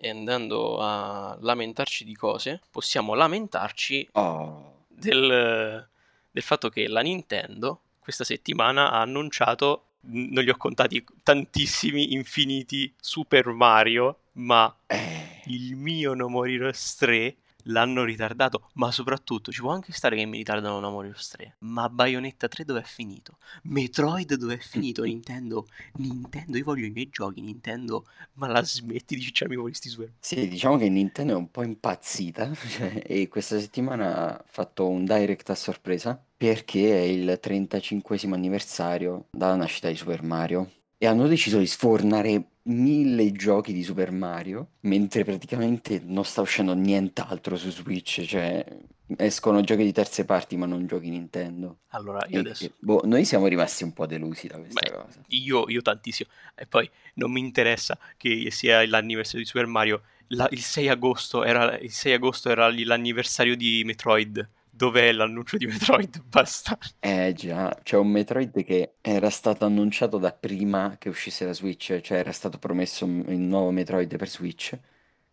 e 0.04 0.10
andando 0.10 0.80
a 0.82 1.38
lamentarci 1.39 2.04
di 2.04 2.13
cose, 2.13 2.60
possiamo 2.70 3.13
lamentarci 3.13 4.10
Oh, 4.12 4.84
del, 4.89 5.88
del 6.30 6.44
fatto 6.44 6.68
che 6.68 6.89
la 6.89 7.00
Nintendo 7.00 7.80
questa 8.00 8.26
settimana 8.26 8.92
ha 8.92 9.00
annunciato, 9.00 9.86
non 10.02 10.44
li 10.44 10.50
ho 10.50 10.58
contati 10.58 11.02
tantissimi, 11.24 12.12
infiniti 12.12 12.94
Super 13.00 13.48
Mario, 13.48 14.24
ma 14.34 14.76
eh, 14.88 15.42
il 15.46 15.78
mio 15.78 16.13
No 16.13 16.28
More 16.28 16.52
Heroes 16.52 16.96
3 16.98 17.36
l'hanno 17.63 18.04
ritardato, 18.04 18.69
ma 18.73 18.91
soprattutto 18.91 19.52
ci 19.52 19.62
può 19.62 19.71
anche 19.71 19.91
stare 19.91 20.15
che 20.15 20.26
mi 20.26 20.38
ritardano 20.38 20.80
No 20.80 20.89
More 20.89 21.08
Heroes 21.08 21.28
3, 21.30 21.56
ma 21.60 21.89
Bayonetta 21.89 22.47
3 22.47 22.65
dove 22.65 22.82
è 22.82 22.86
finito? 22.86 23.38
Metroid 23.63 24.36
dove 24.36 24.56
è 24.56 24.60
finito? 24.60 25.04
Nintendo, 25.04 25.67
Nintendo, 25.97 26.58
io 26.58 26.63
voglio 26.63 26.86
i 26.86 26.91
miei 26.91 27.10
giochi, 27.10 27.41
Nintendo, 27.41 28.06
ma 28.34 28.47
la 28.47 28.63
smetti 28.63 29.15
di 29.15 29.21
cicciarmi 29.21 29.56
con 29.56 29.65
questi 29.65 29.89
super... 29.89 30.12
Sì, 30.19 30.47
diciamo 30.47 30.78
che 30.78 30.89
Nintendo 30.89 31.34
è 31.34 31.38
un 31.38 31.52
po' 31.52 31.63
impazzita 31.63 32.54
cioè, 32.56 33.04
e 33.06 33.28
questa 33.28 33.60
settimana 33.60 34.38
ha 34.38 34.43
fatto 34.45 34.88
un 34.88 35.06
direct 35.06 35.49
a 35.49 35.56
sorpresa 35.56 36.21
perché 36.36 36.97
è 36.97 37.02
il 37.02 37.38
35 37.39 38.19
anniversario 38.23 39.28
dalla 39.32 39.56
nascita 39.56 39.88
di 39.88 39.95
Super 39.95 40.23
Mario 40.23 40.71
e 40.97 41.08
hanno 41.08 41.28
deciso 41.28 41.58
di 41.58 41.67
sfornare 41.67 42.53
mille 42.63 43.32
giochi 43.32 43.73
di 43.73 43.84
Super 43.84 44.12
Mario 44.12 44.69
mentre 44.82 45.23
praticamente 45.23 46.02
non 46.04 46.23
sta 46.26 46.41
uscendo 46.41 46.73
nient'altro 46.73 47.58
su 47.58 47.69
Switch, 47.71 48.21
cioè 48.26 48.65
escono 49.17 49.62
giochi 49.62 49.84
di 49.84 49.91
terze 49.91 50.26
parti 50.26 50.56
ma 50.56 50.65
non 50.65 50.86
giochi 50.88 51.10
Nintendo. 51.10 51.80
Allora, 51.89 52.26
io 52.30 52.38
E- 52.38 52.39
adesso... 52.39 52.65
e, 52.65 52.71
boh, 52.80 53.02
noi 53.06 53.26
siamo 53.26 53.47
rimasti 53.47 53.84
un 53.84 53.93
po' 53.93 54.06
delusi 54.06 54.47
da 54.47 54.58
questa 54.58 54.80
Beh, 54.89 54.91
cosa. 54.95 55.21
io, 55.28 55.69
io 55.69 55.82
tantissimo. 55.82 56.30
E 56.56 56.65
poi 56.65 56.89
non 57.15 57.32
mi 57.32 57.39
interessa 57.39 57.97
che 58.17 58.49
sia 58.52 58.86
l'anniversario 58.88 59.41
di 59.41 59.45
Super 59.45 59.65
Mario. 59.67 60.04
La- 60.28 60.47
il 60.52 60.62
6 60.62 60.88
agosto 60.88 61.43
era, 61.43 61.78
il 61.78 61.91
6 61.91 62.13
agosto 62.13 62.49
era 62.49 62.71
l'anniversario 62.71 63.56
di 63.56 63.84
Metroid. 63.86 64.49
Dov'è 64.74 65.12
l'annuncio 65.12 65.58
di 65.58 65.68
Metroid? 65.68 66.24
Basta. 66.28 66.78
Eh 67.00 67.34
già, 67.36 67.78
c'è 67.84 67.98
un 67.98 68.10
Metroid 68.10 68.64
che 68.64 68.96
era 69.02 69.30
stato 69.30 69.66
annunciato 69.66 70.18
da 70.18 70.32
prima 70.32 70.96
che 70.98 71.10
uscisse 71.10 71.46
la 71.46 71.54
Switch, 71.54 72.00
cioè 72.02 72.18
era 72.18 72.32
stato 72.32 72.58
promesso 72.58 73.06
il 73.06 73.38
nuovo 73.38 73.72
Metroid 73.72 74.18
per 74.18 74.28
Switch, 74.28 74.78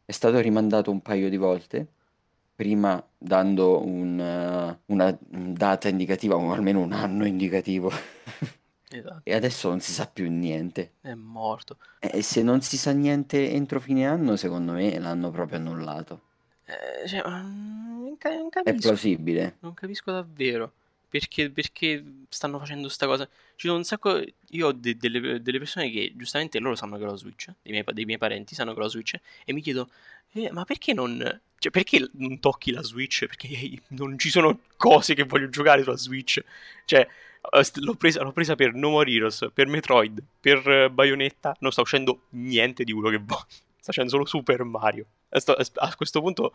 è 0.04 0.12
stato 0.12 0.38
rimandato 0.40 0.90
un 0.90 1.00
paio 1.00 1.30
di 1.30 1.36
volte, 1.36 1.86
prima 2.54 3.02
dando 3.16 3.82
un, 3.84 4.18
uh, 4.18 4.92
una 4.92 5.18
data 5.20 5.88
indicativa, 5.88 6.36
o 6.36 6.52
almeno 6.52 6.80
un 6.80 6.92
anno 6.92 7.24
indicativo. 7.26 7.90
Esatto. 8.92 9.20
E 9.22 9.34
adesso 9.34 9.68
non 9.68 9.78
si 9.78 9.92
sa 9.92 10.08
più 10.08 10.28
niente. 10.28 10.94
È 11.00 11.14
morto. 11.14 11.78
E 12.00 12.22
se 12.22 12.42
non 12.42 12.60
si 12.60 12.76
sa 12.76 12.90
niente 12.90 13.52
entro 13.52 13.78
fine 13.78 14.04
anno, 14.04 14.34
secondo 14.34 14.72
me 14.72 14.98
l'hanno 14.98 15.30
proprio 15.30 15.58
annullato. 15.58 16.29
Eh, 16.70 17.08
cioè, 17.08 17.22
non, 17.22 18.16
capisco. 18.18 18.62
È 18.62 18.74
plausibile. 18.74 19.56
Non 19.60 19.74
capisco 19.74 20.12
davvero. 20.12 20.72
Perché, 21.08 21.50
perché 21.50 22.04
stanno 22.28 22.60
facendo 22.60 22.88
sta 22.88 23.06
cosa? 23.06 23.28
Ci 23.56 23.66
sono 23.66 23.78
un 23.78 23.84
sacco. 23.84 24.22
Io 24.50 24.68
ho 24.68 24.72
de- 24.72 24.96
delle, 24.96 25.42
delle, 25.42 25.58
persone 25.58 25.90
che 25.90 26.12
giustamente 26.14 26.60
loro 26.60 26.76
sanno 26.76 26.96
che 26.96 27.02
ho 27.02 27.06
la 27.06 27.16
Switch. 27.16 27.46
Dei 27.62 27.72
miei, 27.72 27.84
dei 27.92 28.04
miei 28.04 28.18
parenti 28.18 28.54
sanno 28.54 28.72
che 28.72 28.78
ho 28.78 28.82
la 28.82 28.88
Switch. 28.88 29.18
E 29.44 29.52
mi 29.52 29.60
chiedo, 29.60 29.90
eh, 30.32 30.52
ma 30.52 30.64
perché 30.64 30.92
non. 30.92 31.18
Cioè, 31.58 31.72
perché 31.72 32.08
non 32.12 32.38
tocchi 32.38 32.70
la 32.70 32.82
Switch? 32.82 33.26
Perché 33.26 33.82
non 33.88 34.16
ci 34.18 34.30
sono 34.30 34.60
cose 34.76 35.14
che 35.14 35.24
voglio 35.24 35.48
giocare 35.48 35.82
sulla 35.82 35.96
Switch. 35.96 36.40
Cioè, 36.84 37.06
l'ho 37.74 37.94
presa, 37.94 38.22
l'ho 38.22 38.32
presa 38.32 38.54
per 38.54 38.74
No 38.74 38.90
More 38.90 39.10
Heroes, 39.10 39.48
per 39.52 39.66
Metroid, 39.66 40.22
per 40.38 40.90
Bayonetta. 40.90 41.56
Non 41.58 41.72
sta 41.72 41.80
uscendo 41.80 42.26
niente 42.30 42.84
di 42.84 42.92
quello 42.92 43.10
che 43.10 43.18
voglio. 43.18 43.46
Sta 43.48 43.90
uscendo 43.90 44.10
solo 44.10 44.26
Super 44.26 44.62
Mario. 44.62 45.06
A 45.30 45.94
questo 45.94 46.20
punto 46.20 46.54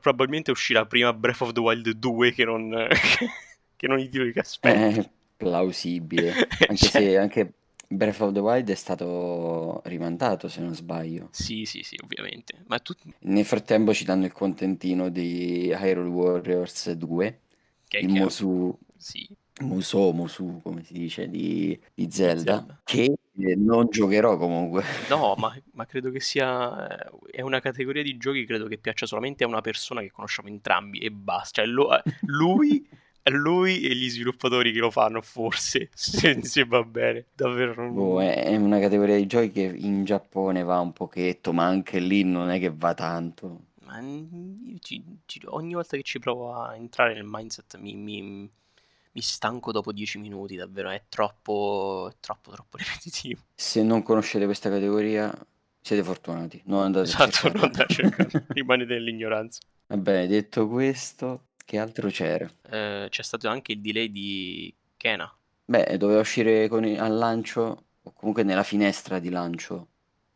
probabilmente 0.00 0.50
uscirà 0.50 0.84
prima 0.84 1.12
Breath 1.12 1.40
of 1.40 1.52
the 1.52 1.60
Wild 1.60 1.90
2 1.90 2.32
che 2.32 2.44
non, 2.44 2.70
che 3.76 3.86
non 3.86 3.98
i 3.98 4.08
titoli 4.08 4.32
che 4.32 4.40
aspetto. 4.40 5.00
È 5.00 5.10
plausibile. 5.36 6.32
Anche 6.68 6.76
cioè... 6.76 6.90
se 6.90 7.18
anche 7.18 7.52
Breath 7.88 8.20
of 8.20 8.32
the 8.32 8.40
Wild 8.40 8.70
è 8.70 8.74
stato 8.74 9.80
rimandato, 9.84 10.48
se 10.48 10.60
non 10.60 10.74
sbaglio. 10.74 11.28
Sì, 11.30 11.64
sì, 11.64 11.82
sì, 11.82 11.96
ovviamente. 12.02 12.62
Ma 12.66 12.78
tu... 12.78 12.94
Nel 13.20 13.44
frattempo 13.44 13.92
ci 13.94 14.04
danno 14.04 14.24
il 14.24 14.32
contentino 14.32 15.08
di 15.08 15.68
Hyrule 15.68 16.08
Warriors 16.08 16.90
2. 16.92 17.40
Che 17.88 17.98
il 17.98 18.08
Mosu... 18.08 18.76
Sì. 18.96 19.28
Musou, 19.60 20.12
Musu, 20.12 20.60
come 20.62 20.82
si 20.82 20.92
dice, 20.94 21.28
di, 21.28 21.78
di 21.94 22.10
Zelda, 22.10 22.56
Zelda, 22.56 22.80
che 22.84 23.14
non 23.34 23.88
giocherò 23.88 24.36
comunque. 24.36 24.84
No, 25.08 25.34
ma, 25.38 25.54
ma, 25.72 25.86
credo 25.86 26.10
che 26.10 26.20
sia... 26.20 26.86
è 27.30 27.40
una 27.40 27.60
categoria 27.60 28.02
di 28.02 28.16
giochi 28.16 28.44
credo 28.44 28.66
che 28.66 28.78
piaccia 28.78 29.06
solamente 29.06 29.44
a 29.44 29.46
una 29.46 29.60
persona 29.60 30.00
che 30.00 30.10
conosciamo 30.10 30.48
entrambi 30.48 30.98
e 30.98 31.10
basta. 31.10 31.62
Cioè, 31.62 31.72
lo, 31.72 31.96
eh, 31.96 32.02
lui, 32.22 32.86
lui 33.30 33.82
e 33.82 33.94
gli 33.94 34.08
sviluppatori 34.08 34.72
che 34.72 34.80
lo 34.80 34.90
fanno, 34.90 35.20
forse, 35.22 35.88
se, 35.94 36.44
se 36.44 36.64
va 36.64 36.82
bene, 36.82 37.26
davvero. 37.34 37.90
Boh, 37.90 38.20
è 38.20 38.56
una 38.56 38.78
categoria 38.78 39.16
di 39.16 39.26
giochi 39.26 39.50
che 39.50 39.72
in 39.74 40.04
Giappone 40.04 40.62
va 40.62 40.78
un 40.80 40.92
pochetto, 40.92 41.52
ma 41.52 41.64
anche 41.64 41.98
lì 41.98 42.24
non 42.24 42.50
è 42.50 42.58
che 42.58 42.72
va 42.74 42.94
tanto. 42.94 43.66
Ma 43.84 44.00
ci, 44.80 45.02
ci, 45.26 45.40
ogni 45.46 45.74
volta 45.74 45.96
che 45.96 46.02
ci 46.02 46.18
provo 46.18 46.54
a 46.54 46.74
entrare 46.74 47.12
nel 47.12 47.26
mindset 47.26 47.78
mi, 47.78 47.94
mi 47.94 48.48
mi 49.12 49.20
stanco 49.20 49.72
dopo 49.72 49.92
10 49.92 50.18
minuti, 50.18 50.56
davvero, 50.56 50.90
è 50.90 51.02
troppo, 51.08 52.12
troppo, 52.20 52.52
troppo 52.52 52.76
ripetitivo. 52.78 53.40
Se 53.54 53.82
non 53.82 54.02
conoscete 54.02 54.44
questa 54.44 54.70
categoria, 54.70 55.32
siete 55.80 56.02
fortunati. 56.02 56.62
Non 56.66 56.82
andate 56.82 57.04
esatto, 57.06 57.48
non 57.52 57.64
andate 57.64 57.82
a 57.82 57.86
cercare, 57.86 58.46
rimanete 58.48 58.94
nell'ignoranza. 58.94 59.60
Va 59.86 59.96
bene, 59.96 60.26
detto 60.26 60.68
questo, 60.68 61.48
che 61.64 61.78
altro 61.78 62.08
c'era? 62.08 62.50
Eh, 62.68 63.06
c'è 63.10 63.22
stato 63.22 63.48
anche 63.48 63.72
il 63.72 63.80
delay 63.80 64.10
di 64.10 64.74
Kena. 64.96 65.30
Beh, 65.64 65.96
doveva 65.98 66.20
uscire 66.20 66.68
con, 66.68 66.84
al 66.84 67.16
lancio, 67.16 67.84
o 68.02 68.12
comunque 68.12 68.42
nella 68.42 68.62
finestra 68.62 69.18
di 69.18 69.30
lancio 69.30 69.88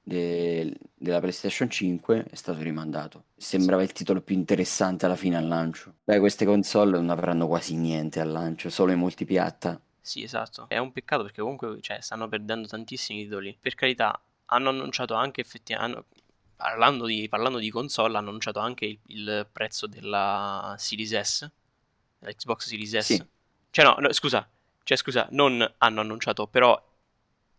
de- 0.07 0.79
della 0.95 1.19
PlayStation 1.19 1.69
5 1.69 2.27
è 2.31 2.35
stato 2.37 2.63
rimandato. 2.63 3.25
Sembrava 3.37 3.83
il 3.83 3.91
titolo 3.91 4.21
più 4.21 4.37
interessante 4.37 5.05
alla 5.05 5.17
fine 5.17 5.37
al 5.37 5.49
lancio. 5.49 5.95
Beh, 6.05 6.21
queste 6.21 6.45
console 6.45 6.93
non 6.93 7.11
avranno 7.11 7.49
quasi 7.49 7.75
niente 7.75 8.21
al 8.21 8.31
lancio, 8.31 8.71
solo 8.71 8.93
in 8.93 8.99
multipiatta. 8.99 9.81
Sì, 10.01 10.23
esatto. 10.23 10.67
È 10.69 10.79
un 10.79 10.93
peccato 10.93 11.25
perché 11.25 11.41
comunque 11.41 11.81
cioè, 11.81 12.01
stanno 12.01 12.29
perdendo 12.29 12.69
tantissimi 12.69 13.25
titoli. 13.25 13.57
Per 13.61 13.75
carità, 13.75 14.21
hanno 14.47 14.69
annunciato 14.69 15.15
anche 15.15 15.41
effettivamente... 15.41 16.05
Parlando 16.57 17.05
di, 17.05 17.29
parlando 17.29 17.59
di 17.59 17.69
console, 17.69 18.17
hanno 18.17 18.29
annunciato 18.29 18.61
anche 18.61 18.87
il, 18.87 18.99
il 19.09 19.47
prezzo 19.53 19.87
della 19.87 20.75
Series 20.79 21.21
S, 21.21 21.51
dell'Xbox 22.19 22.67
Series 22.67 22.99
S. 22.99 23.05
Sì. 23.05 23.27
Cioè 23.71 23.85
no, 23.85 23.97
no, 23.99 24.11
scusa, 24.13 24.49
cioè 24.83 24.97
scusa, 24.97 25.27
non 25.33 25.75
hanno 25.79 26.01
annunciato, 26.01 26.47
però 26.47 26.83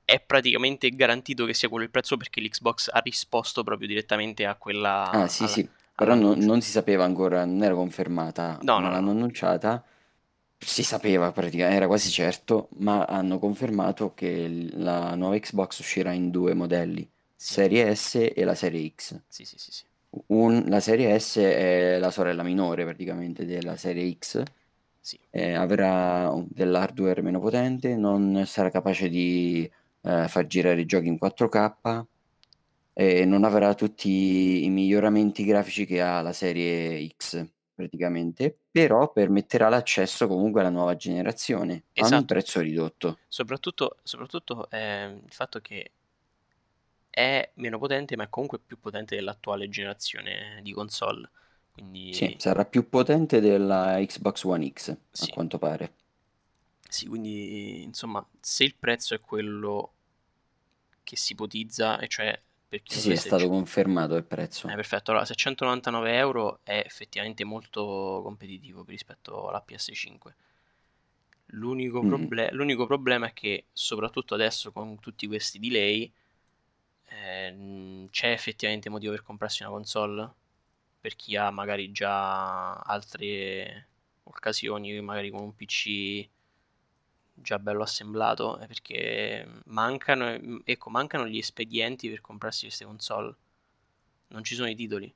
è 0.10 0.22
praticamente 0.22 0.90
garantito 0.92 1.44
che 1.44 1.54
sia 1.54 1.68
quello 1.68 1.84
il 1.84 1.92
prezzo 1.92 2.16
perché 2.16 2.40
l'Xbox 2.40 2.88
ha 2.94 3.00
risposto 3.00 3.62
proprio 3.66 3.90
direttamente 3.90 4.46
a 4.46 4.56
quella... 4.56 5.10
Ah 5.12 5.28
sì 5.28 5.44
alla, 5.44 5.52
sì, 5.52 5.70
però 5.94 6.16
non, 6.16 6.40
non, 6.40 6.62
si 6.62 6.72
sapeva 6.72 7.04
ancora, 7.04 7.44
non 7.44 7.62
era 7.62 7.74
confermata, 7.74 8.58
no, 8.62 8.80
no, 8.80 8.90
l'hanno 8.90 9.08
no. 9.08 9.12
annunciata, 9.12 9.84
si 10.58 10.82
sapeva 10.82 11.34
praticamente, 11.34 11.76
era 11.76 11.88
quasi 11.88 12.10
certo, 12.10 12.70
ma 12.78 13.04
hanno 13.04 13.38
confermato 13.38 14.14
che 14.14 14.70
la 14.76 15.14
nuova 15.16 15.38
Xbox 15.38 15.80
uscirà 15.80 16.14
in 16.14 16.32
due 16.32 16.54
modelli, 16.54 17.06
sì. 17.36 17.54
Serie 17.56 17.94
S 17.94 18.32
e 18.34 18.44
la 18.46 18.56
Serie 18.56 18.90
X. 18.96 19.20
Sì, 19.28 19.44
sì, 19.44 19.58
sì. 19.58 19.72
sì. 19.74 19.84
Un, 20.28 20.64
la 20.70 20.80
Serie 20.80 21.20
S 21.20 21.40
è 21.40 21.98
la 22.00 22.12
sorella 22.12 22.44
minore 22.44 22.86
praticamente 22.86 23.46
della 23.46 23.76
Serie 23.76 24.10
X. 24.18 24.42
Sì. 25.02 25.20
Eh, 25.30 25.52
avrà 25.52 26.34
dell'hardware 26.48 27.22
meno 27.22 27.42
potente, 27.42 27.96
non 27.98 28.44
sarà 28.46 28.70
capace 28.70 29.10
di 29.10 29.70
eh, 30.08 30.28
far 30.30 30.48
girare 30.48 30.80
i 30.80 30.86
giochi 30.86 31.08
in 31.08 31.18
4K 31.22 32.06
e 32.94 33.26
non 33.26 33.44
avrà 33.44 33.76
tutti 33.76 34.64
i 34.64 34.70
miglioramenti 34.70 35.44
grafici 35.44 35.86
che 35.86 36.02
ha 36.02 36.22
la 36.22 36.34
serie 36.34 37.08
X 37.16 37.46
praticamente, 37.76 38.58
però 38.72 39.12
permetterà 39.12 39.70
l'accesso 39.70 40.28
comunque 40.28 40.62
alla 40.62 40.72
nuova 40.72 40.96
generazione 40.96 41.84
esatto. 41.92 41.92
a 41.94 42.02
un 42.02 42.06
esatto. 42.06 42.26
prezzo 42.26 42.60
ridotto. 42.62 43.20
Soprattutto, 43.28 43.98
soprattutto 44.02 44.68
eh, 44.72 45.06
il 45.24 45.32
fatto 45.32 45.60
che 45.60 45.92
è 47.10 47.52
meno 47.56 47.78
potente, 47.78 48.16
ma 48.16 48.24
è 48.24 48.30
comunque 48.30 48.58
più 48.58 48.80
potente 48.80 49.16
dell'attuale 49.16 49.70
generazione 49.70 50.60
di 50.64 50.72
console. 50.72 51.30
Quindi... 51.72 52.14
Sì, 52.14 52.36
sarà 52.40 52.66
più 52.66 52.90
potente 52.90 53.40
della 53.40 53.98
Xbox 54.00 54.44
One 54.44 54.72
X, 54.72 54.98
sì. 55.12 55.30
a 55.30 55.34
quanto 55.34 55.60
pare. 55.60 55.94
Sì, 56.90 57.06
quindi 57.06 57.84
insomma, 57.84 58.26
se 58.40 58.64
il 58.64 58.74
prezzo 58.74 59.14
è 59.14 59.20
quello 59.20 59.92
che 61.08 61.16
si 61.16 61.32
ipotizza, 61.32 62.00
e 62.00 62.10
cioè 62.10 62.38
per 62.68 62.84
chi 62.84 63.00
sì, 63.00 63.12
è 63.12 63.16
stato 63.16 63.48
confermato 63.48 64.18
il 64.18 64.26
prezzo. 64.26 64.68
Eh, 64.68 64.76
perfetto, 64.76 65.12
allora 65.12 65.26
699 65.26 66.18
euro 66.18 66.60
è 66.64 66.84
effettivamente 66.86 67.46
molto 67.46 68.20
competitivo 68.24 68.84
rispetto 68.86 69.48
alla 69.48 69.64
PS5. 69.66 70.34
L'unico, 71.52 72.04
mm. 72.04 72.08
proble- 72.10 72.52
l'unico 72.52 72.86
problema 72.86 73.28
è 73.28 73.34
che 73.34 73.68
soprattutto 73.72 74.34
adesso 74.34 74.74
con 74.74 75.00
tutti 75.00 75.28
questi 75.28 75.60
delay 75.60 76.12
eh, 77.06 78.08
c'è 78.12 78.32
effettivamente 78.32 78.90
motivo 78.90 79.14
per 79.14 79.24
comprarsi 79.24 79.64
una 79.64 79.72
console 79.72 80.30
per 81.00 81.16
chi 81.16 81.38
ha 81.38 81.50
magari 81.52 81.94
già 81.94 82.74
altre 82.74 83.88
occasioni, 84.24 85.00
magari 85.00 85.30
con 85.30 85.40
un 85.40 85.56
PC 85.56 86.28
già 87.42 87.60
bello 87.60 87.84
assemblato 87.84 88.58
è 88.58 88.68
perché 88.68 89.48
mancano, 89.66 90.62
ecco, 90.64 90.90
mancano 90.90 91.28
gli 91.28 91.38
espedienti 91.38 92.10
per 92.10 92.22
comprarsi 92.22 92.66
queste 92.66 92.86
console. 92.86 93.36
Non 94.30 94.44
ci 94.44 94.56
sono 94.56 94.68
i 94.68 94.76
titoli. 94.76 95.14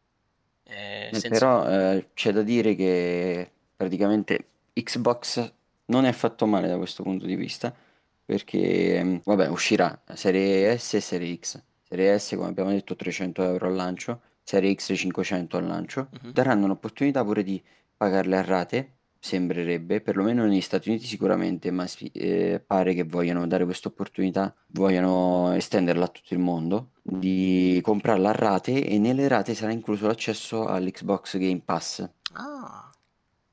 Eh, 0.64 1.10
senza... 1.12 1.30
Però 1.30 1.68
eh, 1.68 2.10
c'è 2.14 2.32
da 2.32 2.44
dire 2.44 2.76
che 2.76 3.52
praticamente 3.76 4.46
Xbox 4.74 5.52
non 5.86 6.06
è 6.06 6.10
affatto 6.10 6.46
male 6.46 6.68
da 6.68 6.78
questo 6.78 7.04
punto 7.04 7.26
di 7.26 7.36
vista 7.36 7.76
perché 8.24 9.04
mm, 9.04 9.16
vabbè 9.26 9.48
uscirà 9.48 10.02
Serie 10.14 10.78
S 10.78 10.94
e 10.94 11.02
Serie 11.02 11.38
X. 11.38 11.62
Serie 11.84 12.18
S 12.18 12.36
come 12.36 12.48
abbiamo 12.48 12.70
detto 12.70 12.96
300 12.96 13.44
euro 13.44 13.68
al 13.68 13.76
lancio, 13.76 14.22
Serie 14.44 14.74
X 14.74 14.94
500 14.96 15.58
al 15.58 15.66
lancio. 15.66 16.08
Uh-huh. 16.12 16.32
Daranno 16.32 16.68
l'opportunità 16.68 17.24
pure 17.24 17.44
di 17.44 17.62
pagarle 17.98 18.38
a 18.38 18.42
rate 18.42 18.92
sembrerebbe, 19.24 20.02
perlomeno 20.02 20.46
negli 20.46 20.62
Stati 20.62 20.90
Uniti 20.90 21.06
sicuramente, 21.06 21.70
ma 21.70 21.86
eh, 22.12 22.60
pare 22.66 22.96
che 22.96 23.04
vogliano 23.04 23.46
dare 23.46 23.66
questa 23.66 23.88
opportunità, 23.88 24.54
vogliano 24.70 25.54
estenderla 25.54 26.06
a 26.06 26.08
tutto 26.08 26.34
il 26.34 26.40
mondo, 26.40 26.90
di 27.04 27.80
comprarla 27.84 28.30
a 28.30 28.34
rate 28.34 28.84
e 28.84 28.98
nelle 28.98 29.28
rate 29.28 29.54
sarà 29.54 29.72
incluso 29.72 30.08
l'accesso 30.08 30.66
all'Xbox 30.66 31.38
Game 31.38 31.62
Pass. 31.64 32.10
Ah. 32.34 32.92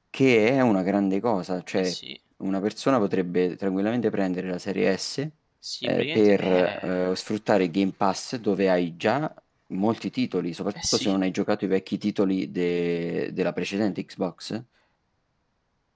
Che 0.09 0.48
è 0.48 0.62
una 0.62 0.83
grande 0.83 1.20
cosa, 1.20 1.62
cioè 1.62 1.85
sì. 1.85 2.18
una 2.38 2.61
persona 2.61 2.98
potrebbe 2.98 3.54
tranquillamente 3.57 4.09
prendere 4.09 4.48
la 4.48 4.59
serie 4.59 4.96
S 4.96 5.28
sì, 5.59 5.85
eh, 5.85 6.12
per 6.14 6.40
è... 6.40 7.11
eh, 7.11 7.14
sfruttare 7.14 7.70
Game 7.70 7.92
Pass 7.94 8.37
dove 8.37 8.70
hai 8.70 8.96
già 8.96 9.31
molti 9.66 10.11
titoli, 10.11 10.54
soprattutto 10.54 10.94
eh, 10.94 10.98
sì. 10.98 11.04
se 11.04 11.11
non 11.11 11.20
hai 11.20 11.31
giocato 11.31 11.66
i 11.66 11.68
vecchi 11.68 11.98
titoli 11.98 12.50
de- 12.50 13.33
della 13.35 13.52
precedente 13.52 14.02
Xbox 14.02 14.64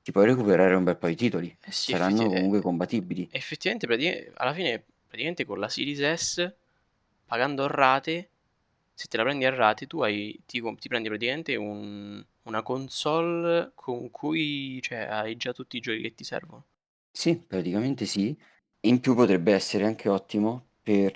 ti 0.03 0.13
puoi 0.13 0.27
recuperare 0.27 0.75
un 0.75 0.85
bel 0.85 0.97
po' 0.99 1.09
di 1.09 1.17
titoli. 1.17 1.57
Eh 1.65 1.73
sì, 1.73 1.93
Saranno 1.93 1.93
effetti- 1.93 2.25
comunque 2.29 2.61
eh, 2.61 2.63
compatibili. 2.63 3.31
effettivamente 3.31 3.87
praticamente- 3.87 4.33
alla 4.37 4.53
fine 4.53 4.85
praticamente 5.07 5.45
con 5.45 5.59
la 5.61 5.69
Series 5.69 6.01
S 6.15 6.55
pagando 7.27 7.65
a 7.65 7.67
rate 7.69 8.31
se 8.95 9.07
te 9.09 9.17
la 9.17 9.23
prendi 9.25 9.45
a 9.45 9.55
rate 9.55 9.87
tu 9.87 10.01
hai, 10.03 10.41
ti, 10.47 10.61
ti 10.79 10.89
prendi 10.89 11.09
praticamente 11.09 11.57
un- 11.57 12.25
una 12.45 12.63
console 12.63 13.73
con 13.75 14.11
cui 14.11 14.81
cioè, 14.83 14.99
hai 14.99 15.37
già 15.37 15.53
tutti 15.53 15.77
i 15.77 15.81
giochi 15.81 16.01
che 16.03 16.15
ti 16.15 16.25
servono 16.25 16.65
Sì, 17.11 17.37
praticamente 17.47 18.07
sì. 18.07 18.37
In 18.85 19.01
più 19.01 19.15
potrebbe 19.15 19.53
essere 19.53 19.85
anche 19.85 20.09
ottimo 20.09 20.71
per 20.83 21.13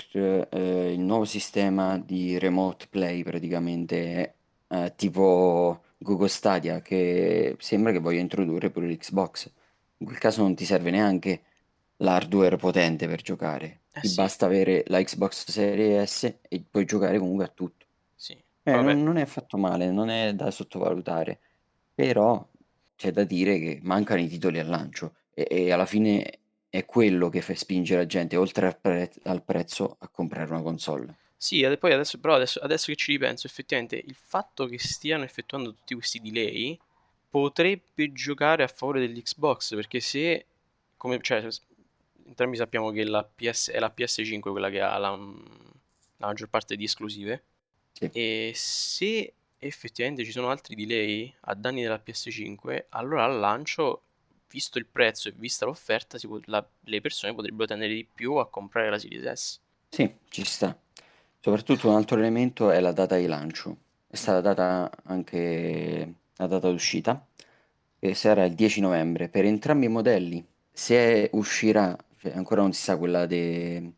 eh, 0.51 0.93
il 0.93 1.01
nuovo 1.01 1.25
sistema 1.25 1.99
di 1.99 2.39
remote 2.39 2.87
play, 2.89 3.23
praticamente 3.23 4.37
eh, 4.69 4.93
tipo 4.97 5.83
Google 5.99 6.29
Stadia, 6.29 6.81
che 6.83 7.57
sembra 7.59 7.93
che 7.93 7.99
voglia 7.99 8.21
introdurre 8.21 8.71
pure 8.71 8.87
l'Xbox. 8.89 9.51
In 9.99 10.07
quel 10.07 10.19
caso 10.19 10.43
non 10.43 10.55
ti 10.55 10.65
serve 10.65 10.91
neanche 10.91 11.43
l'hardware 11.99 12.57
potente 12.57 13.07
per 13.09 13.23
giocare, 13.23 13.83
Eh 13.95 14.01
ti 14.01 14.09
sì. 14.09 14.21
basta 14.21 14.47
avere 14.47 14.85
la 14.89 15.03
Xbox 15.03 15.51
Series 15.51 16.11
S 16.11 16.39
e 16.49 16.65
puoi 16.69 16.85
giocare 16.85 17.19
comunque 17.19 17.45
a 17.45 17.49
tutto. 17.49 17.87
sì 18.15 18.37
Eh, 18.63 18.81
non, 18.83 19.03
non 19.03 19.17
è 19.17 19.23
affatto 19.23 19.57
male, 19.59 19.91
non 19.91 20.09
è 20.09 20.35
da 20.35 20.51
sottovalutare, 20.51 21.39
però 21.95 22.47
c'è 22.97 23.11
da 23.13 23.25
dire 23.25 23.59
che 23.59 23.79
mancano 23.83 24.21
i 24.21 24.29
titoli 24.29 24.59
al 24.59 24.67
lancio 24.69 25.15
e, 25.35 25.47
e 25.49 25.73
alla 25.73 25.87
fine 25.87 26.41
è 26.69 26.85
quello 26.85 27.29
che 27.29 27.41
fa 27.43 27.55
spingere 27.55 28.01
la 28.01 28.07
gente, 28.07 28.37
oltre 28.37 28.67
al, 28.67 28.79
pre- 28.81 29.13
al 29.25 29.45
prezzo, 29.45 29.97
a 30.01 30.09
comprare 30.09 30.51
una 30.51 30.63
console. 30.63 31.17
Sì, 31.39 31.61
e 31.61 31.77
poi 31.77 31.93
adesso, 31.93 32.19
però 32.19 32.35
adesso, 32.35 32.59
adesso 32.61 32.87
che 32.87 32.97
ci 32.97 33.13
ripenso, 33.13 33.47
effettivamente 33.47 33.97
il 33.97 34.17
fatto 34.19 34.67
che 34.67 34.79
stiano 34.79 35.25
effettuando 35.25 35.75
tutti 35.75 35.95
questi 35.95 36.21
delay 36.21 36.79
potrebbe 37.29 38.13
giocare 38.13 38.63
a 38.63 38.69
favore 38.69 39.01
dell'Xbox, 39.01 39.75
perché 39.75 40.01
se, 40.01 40.47
come, 40.97 41.21
cioè, 41.21 41.47
entrambi 42.25 42.57
sappiamo 42.57 42.91
che 42.91 43.05
la 43.05 43.23
PS, 43.23 43.71
è 43.71 43.79
la 43.79 43.91
PS5 43.95 44.51
quella 44.51 44.71
che 44.71 44.81
ha 44.81 44.97
la, 44.97 45.11
la 45.11 46.27
maggior 46.27 46.49
parte 46.49 46.75
di 46.77 46.85
esclusive, 46.85 47.45
Sì. 47.93 48.09
e 48.13 48.53
se 48.55 49.35
effettivamente 49.59 50.25
ci 50.25 50.33
sono 50.33 50.49
altri 50.51 50.75
delay 50.75 51.33
a 51.41 51.55
danni 51.55 51.83
della 51.83 51.99
PS5, 51.99 52.87
allora 52.91 53.25
al 53.25 53.39
lancio, 53.39 54.03
visto 54.49 54.79
il 54.79 54.87
prezzo 54.87 55.29
e 55.29 55.33
vista 55.37 55.67
l'offerta, 55.67 56.19
può- 56.19 56.41
la- 56.45 56.67
le 56.85 57.01
persone 57.03 57.35
potrebbero 57.35 57.67
tendere 57.67 57.93
di 57.93 58.05
più 58.11 58.35
a 58.37 58.49
comprare 58.49 58.89
la 58.89 58.99
Series 58.99 59.31
S. 59.33 59.61
Sì, 59.91 60.11
ci 60.31 60.45
sta. 60.45 60.79
Soprattutto 61.41 61.89
un 61.89 61.95
altro 61.95 62.19
elemento 62.19 62.71
è 62.71 62.81
la 62.81 62.93
data 62.93 63.17
di 63.17 63.27
lancio. 63.27 63.77
È 64.07 64.17
stata 64.17 64.41
data 64.41 64.91
anche 65.05 66.15
la 66.37 66.47
data 66.47 66.71
d'uscita, 66.71 67.25
che 67.99 68.15
sarà 68.15 68.45
il 68.45 68.55
10 68.55 68.81
novembre 68.81 69.29
per 69.29 69.45
entrambi 69.45 69.87
i 69.87 69.89
modelli. 69.89 70.45
Se 70.73 71.31
uscirà, 71.33 71.97
cioè 72.19 72.33
ancora 72.35 72.63
non 72.63 72.73
si 72.73 72.83
sa 72.83 72.97
quella 72.97 73.27
de- 73.27 73.93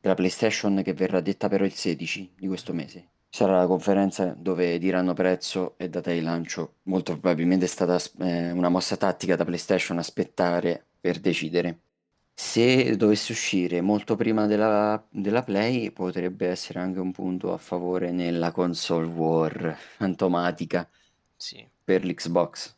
della 0.00 0.14
PlayStation 0.14 0.82
che 0.82 0.92
verrà 0.92 1.20
detta 1.20 1.48
però 1.48 1.64
il 1.64 1.72
16 1.72 2.32
di 2.36 2.46
questo 2.46 2.72
mese. 2.72 3.08
Sarà 3.30 3.58
la 3.58 3.66
conferenza 3.66 4.34
dove 4.38 4.78
diranno 4.78 5.14
prezzo 5.14 5.74
e 5.76 5.88
data 5.88 6.12
di 6.12 6.20
lancio. 6.20 6.74
Molto 6.84 7.12
probabilmente 7.12 7.64
è 7.64 7.68
stata 7.68 7.98
eh, 8.20 8.52
una 8.52 8.68
mossa 8.68 8.96
tattica 8.96 9.34
da 9.34 9.44
PlayStation 9.44 9.98
aspettare 9.98 10.84
per 11.00 11.18
decidere. 11.18 11.78
Se 12.36 12.96
dovesse 12.96 13.32
uscire 13.32 13.80
molto 13.80 14.14
prima 14.14 14.46
della, 14.46 15.04
della 15.10 15.42
Play, 15.42 15.90
potrebbe 15.90 16.46
essere 16.48 16.78
anche 16.78 17.00
un 17.00 17.10
punto 17.12 17.52
a 17.52 17.56
favore 17.56 18.12
nella 18.12 18.52
console 18.52 19.06
war 19.06 19.76
fantomatica 19.76 20.88
Sì. 21.38 21.68
per 21.84 22.04
l'Xbox. 22.04 22.76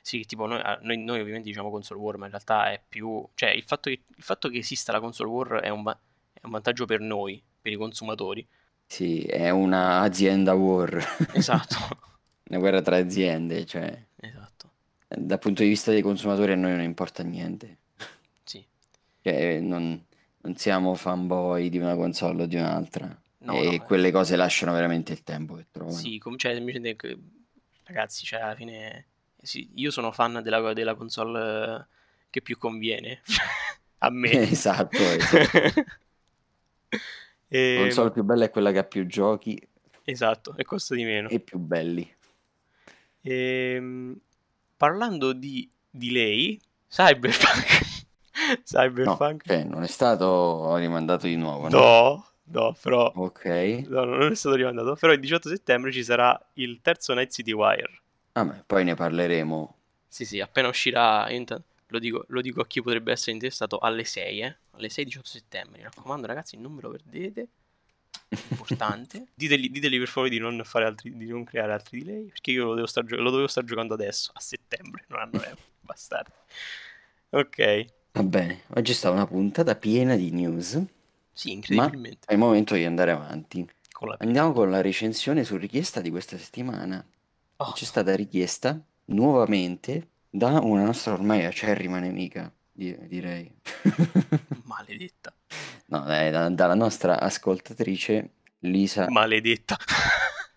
Sì, 0.00 0.24
tipo 0.24 0.46
noi, 0.46 0.60
ah, 0.62 0.78
noi- 0.82 0.98
noi 0.98 1.20
ovviamente 1.20 1.48
diciamo 1.48 1.68
console 1.70 2.00
war, 2.00 2.16
ma 2.16 2.24
in 2.26 2.30
realtà 2.30 2.70
è 2.72 2.80
più... 2.86 3.26
Cioè, 3.34 3.50
il 3.50 3.64
fatto 3.64 3.90
che, 3.90 4.04
il 4.06 4.22
fatto 4.22 4.48
che 4.48 4.58
esista 4.58 4.92
la 4.92 5.00
console 5.00 5.28
war 5.30 5.60
è 5.60 5.68
un, 5.68 5.82
va- 5.82 5.98
è 6.32 6.40
un 6.44 6.50
vantaggio 6.52 6.86
per 6.86 7.00
noi, 7.00 7.42
per 7.60 7.72
i 7.72 7.76
consumatori. 7.76 8.46
Sì, 8.88 9.22
è 9.22 9.50
una 9.50 10.00
azienda 10.00 10.54
war, 10.54 11.00
Esatto, 11.30 11.76
una 12.50 12.58
guerra 12.58 12.82
tra 12.82 12.96
aziende, 12.96 13.64
cioè 13.66 14.04
esatto, 14.22 14.70
dal 15.08 15.38
punto 15.40 15.62
di 15.62 15.68
vista 15.68 15.90
dei 15.90 16.00
consumatori 16.02 16.52
a 16.52 16.54
noi 16.54 16.70
non 16.72 16.82
importa 16.82 17.22
niente. 17.24 17.78
sì. 18.44 18.66
Cioè, 19.26 19.58
non, 19.58 20.00
non 20.42 20.56
siamo 20.56 20.94
fanboy 20.94 21.68
di 21.68 21.78
una 21.78 21.96
console 21.96 22.44
o 22.44 22.46
di 22.46 22.54
un'altra. 22.54 23.06
No, 23.38 23.54
e 23.54 23.64
no, 23.64 23.72
eh. 23.72 23.80
quelle 23.80 24.12
cose 24.12 24.36
lasciano 24.36 24.72
veramente 24.72 25.12
il 25.12 25.24
tempo 25.24 25.56
che 25.56 25.66
trovano. 25.72 25.96
Sì, 25.96 26.18
com- 26.18 26.36
cioè, 26.36 26.62
ragazzi, 27.82 28.24
cioè, 28.24 28.38
alla 28.38 28.54
fine... 28.54 29.06
sì, 29.42 29.68
io 29.74 29.90
sono 29.90 30.12
fan 30.12 30.40
della, 30.44 30.72
della 30.72 30.94
console 30.94 31.74
eh, 31.74 31.86
che 32.30 32.40
più 32.40 32.56
conviene 32.56 33.22
a 33.98 34.10
me. 34.10 34.30
Esatto, 34.48 34.96
esatto. 34.96 35.84
E- 37.48 37.74
La 37.76 37.82
console 37.82 38.10
più 38.12 38.22
bella 38.22 38.44
è 38.44 38.50
quella 38.50 38.70
che 38.70 38.78
ha 38.78 38.84
più 38.84 39.06
giochi 39.06 39.60
Esatto, 40.04 40.56
e 40.56 40.64
costa 40.64 40.94
di 40.94 41.02
meno. 41.02 41.28
e 41.28 41.40
più 41.40 41.58
belli. 41.58 42.08
Ehm, 43.22 44.16
parlando 44.76 45.32
di 45.32 45.68
delay, 45.90 46.60
Cyberpunk. 46.88 47.85
No, 48.56 48.62
Cyberpunk. 48.64 49.42
cioè, 49.46 49.64
non 49.64 49.82
è 49.82 49.86
stato 49.88 50.74
rimandato 50.76 51.26
di 51.26 51.36
nuovo, 51.36 51.68
no? 51.68 51.78
No, 51.78 52.30
no, 52.44 52.76
però 52.80 53.10
Ok. 53.14 53.44
no, 53.88 54.04
non 54.04 54.30
è 54.30 54.34
stato 54.34 54.54
rimandato. 54.56 54.94
Però 54.94 55.12
il 55.12 55.20
18 55.20 55.48
settembre 55.48 55.92
ci 55.92 56.04
sarà 56.04 56.38
il 56.54 56.80
terzo 56.82 57.14
Night 57.14 57.32
City 57.32 57.52
Wire. 57.52 58.00
Vabbè, 58.32 58.64
poi 58.66 58.84
ne 58.84 58.94
parleremo. 58.94 59.76
Sì, 60.08 60.24
sì, 60.24 60.40
appena 60.40 60.68
uscirà, 60.68 61.28
lo 61.88 61.98
dico, 61.98 62.24
lo 62.28 62.40
dico 62.40 62.60
a 62.60 62.66
chi 62.66 62.82
potrebbe 62.82 63.12
essere 63.12 63.32
interessato 63.32 63.78
alle 63.78 64.04
6, 64.04 64.40
eh? 64.40 64.56
Alle 64.72 64.88
6 64.88 65.04
18 65.04 65.26
settembre. 65.28 65.78
Mi 65.78 65.84
raccomando, 65.84 66.26
ragazzi, 66.26 66.56
non 66.56 66.74
ve 66.76 66.82
lo 66.82 66.90
perdete. 66.90 67.48
Importante. 68.48 69.26
Diteli, 69.34 69.70
diteli 69.70 69.98
per 69.98 70.08
favore 70.08 70.30
di 70.30 70.38
non, 70.38 70.60
fare 70.64 70.84
altri, 70.84 71.16
di 71.16 71.26
non 71.28 71.44
creare 71.44 71.72
altri 71.72 72.02
delay. 72.02 72.26
Perché 72.26 72.50
io 72.50 72.64
lo 72.64 72.74
devo 72.74 72.86
star, 72.86 73.04
lo 73.10 73.30
dovevo 73.30 73.46
star 73.46 73.64
giocando 73.64 73.94
adesso, 73.94 74.30
a 74.34 74.40
settembre. 74.40 75.04
Non 75.08 75.20
hanno 75.20 75.38
tempo, 75.38 75.60
bastardi. 75.80 76.32
Ok. 77.30 77.86
Va 78.16 78.22
bene, 78.22 78.62
oggi 78.74 78.92
è 78.92 78.94
stata 78.94 79.14
una 79.14 79.26
puntata 79.26 79.74
piena 79.74 80.16
di 80.16 80.30
news, 80.30 80.80
Sì, 81.32 81.48
ma 81.48 81.54
incredibilmente. 81.54 82.26
è 82.26 82.32
il 82.32 82.38
momento 82.38 82.74
di 82.74 82.84
andare 82.84 83.10
avanti. 83.10 83.68
Con 83.92 84.08
la 84.08 84.16
Andiamo 84.20 84.52
con 84.52 84.70
la 84.70 84.80
recensione 84.80 85.44
su 85.44 85.56
richiesta 85.58 86.00
di 86.00 86.08
questa 86.10 86.38
settimana. 86.38 87.04
Oh, 87.56 87.72
C'è 87.72 87.84
stata 87.84 88.14
richiesta 88.16 88.80
nuovamente 89.06 90.08
da 90.30 90.58
una 90.60 90.84
nostra 90.84 91.12
ormai 91.12 91.44
acerrima 91.44 91.98
nemica, 91.98 92.50
di- 92.72 92.96
direi. 93.06 93.52
maledetta. 94.64 95.34
No, 95.88 96.00
dai, 96.00 96.30
da- 96.30 96.48
dalla 96.48 96.74
nostra 96.74 97.20
ascoltatrice 97.20 98.30
Lisa 98.60 99.10
Maledetta. 99.10 99.76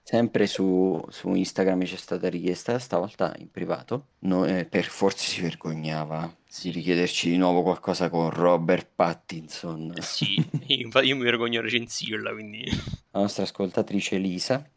Sempre 0.10 0.48
su, 0.48 1.00
su 1.10 1.36
Instagram 1.36 1.84
c'è 1.84 1.96
stata 1.96 2.30
richiesta, 2.30 2.80
stavolta 2.80 3.32
in 3.38 3.52
privato. 3.52 4.08
No, 4.22 4.44
eh, 4.44 4.66
per 4.66 4.86
forse 4.86 5.28
si 5.28 5.42
vergognava 5.42 6.36
di 6.64 6.72
richiederci 6.72 7.30
di 7.30 7.38
nuovo 7.38 7.62
qualcosa 7.62 8.10
con 8.10 8.32
Robert 8.32 8.90
Pattinson. 8.96 9.94
Eh 9.96 10.02
sì, 10.02 10.44
infatti 10.66 11.06
io 11.06 11.16
mi 11.16 11.22
vergogno 11.22 11.60
a 11.60 11.62
recensirla, 11.62 12.32
quindi... 12.32 12.64
La 13.12 13.20
nostra 13.20 13.44
ascoltatrice 13.44 14.18
Lisa 14.18 14.68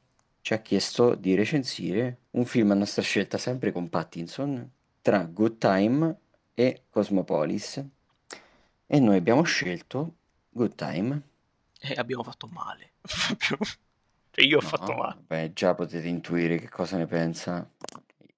ci 0.42 0.53
ha 0.53 0.59
chiesto 0.59 1.14
di 1.14 1.35
recensire 1.35 2.18
un 2.33 2.45
film 2.45 2.73
a 2.73 2.75
nostra 2.75 3.01
scelta, 3.01 3.38
sempre 3.38 3.73
con 3.73 3.88
Pattinson, 3.88 4.71
tra 5.01 5.25
Good 5.25 5.57
Time 5.57 6.18
e 6.53 6.83
Cosmopolis. 6.90 7.83
E 8.87 9.01
noi 9.01 9.16
abbiamo 9.16 9.45
scelto 9.45 10.16
Good 10.51 10.75
Time. 10.75 11.23
E 11.81 11.95
abbiamo 11.95 12.23
fatto 12.23 12.51
male. 12.53 12.90
cioè 14.33 14.45
io 14.45 14.59
ho 14.59 14.61
No, 14.61 14.68
fatto 14.68 14.95
male. 14.95 15.25
Beh, 15.27 15.53
già 15.53 15.75
potete 15.75 16.07
intuire 16.09 16.57
che 16.59 16.68
cosa 16.68 16.97
ne 16.97 17.07
pensa 17.07 17.68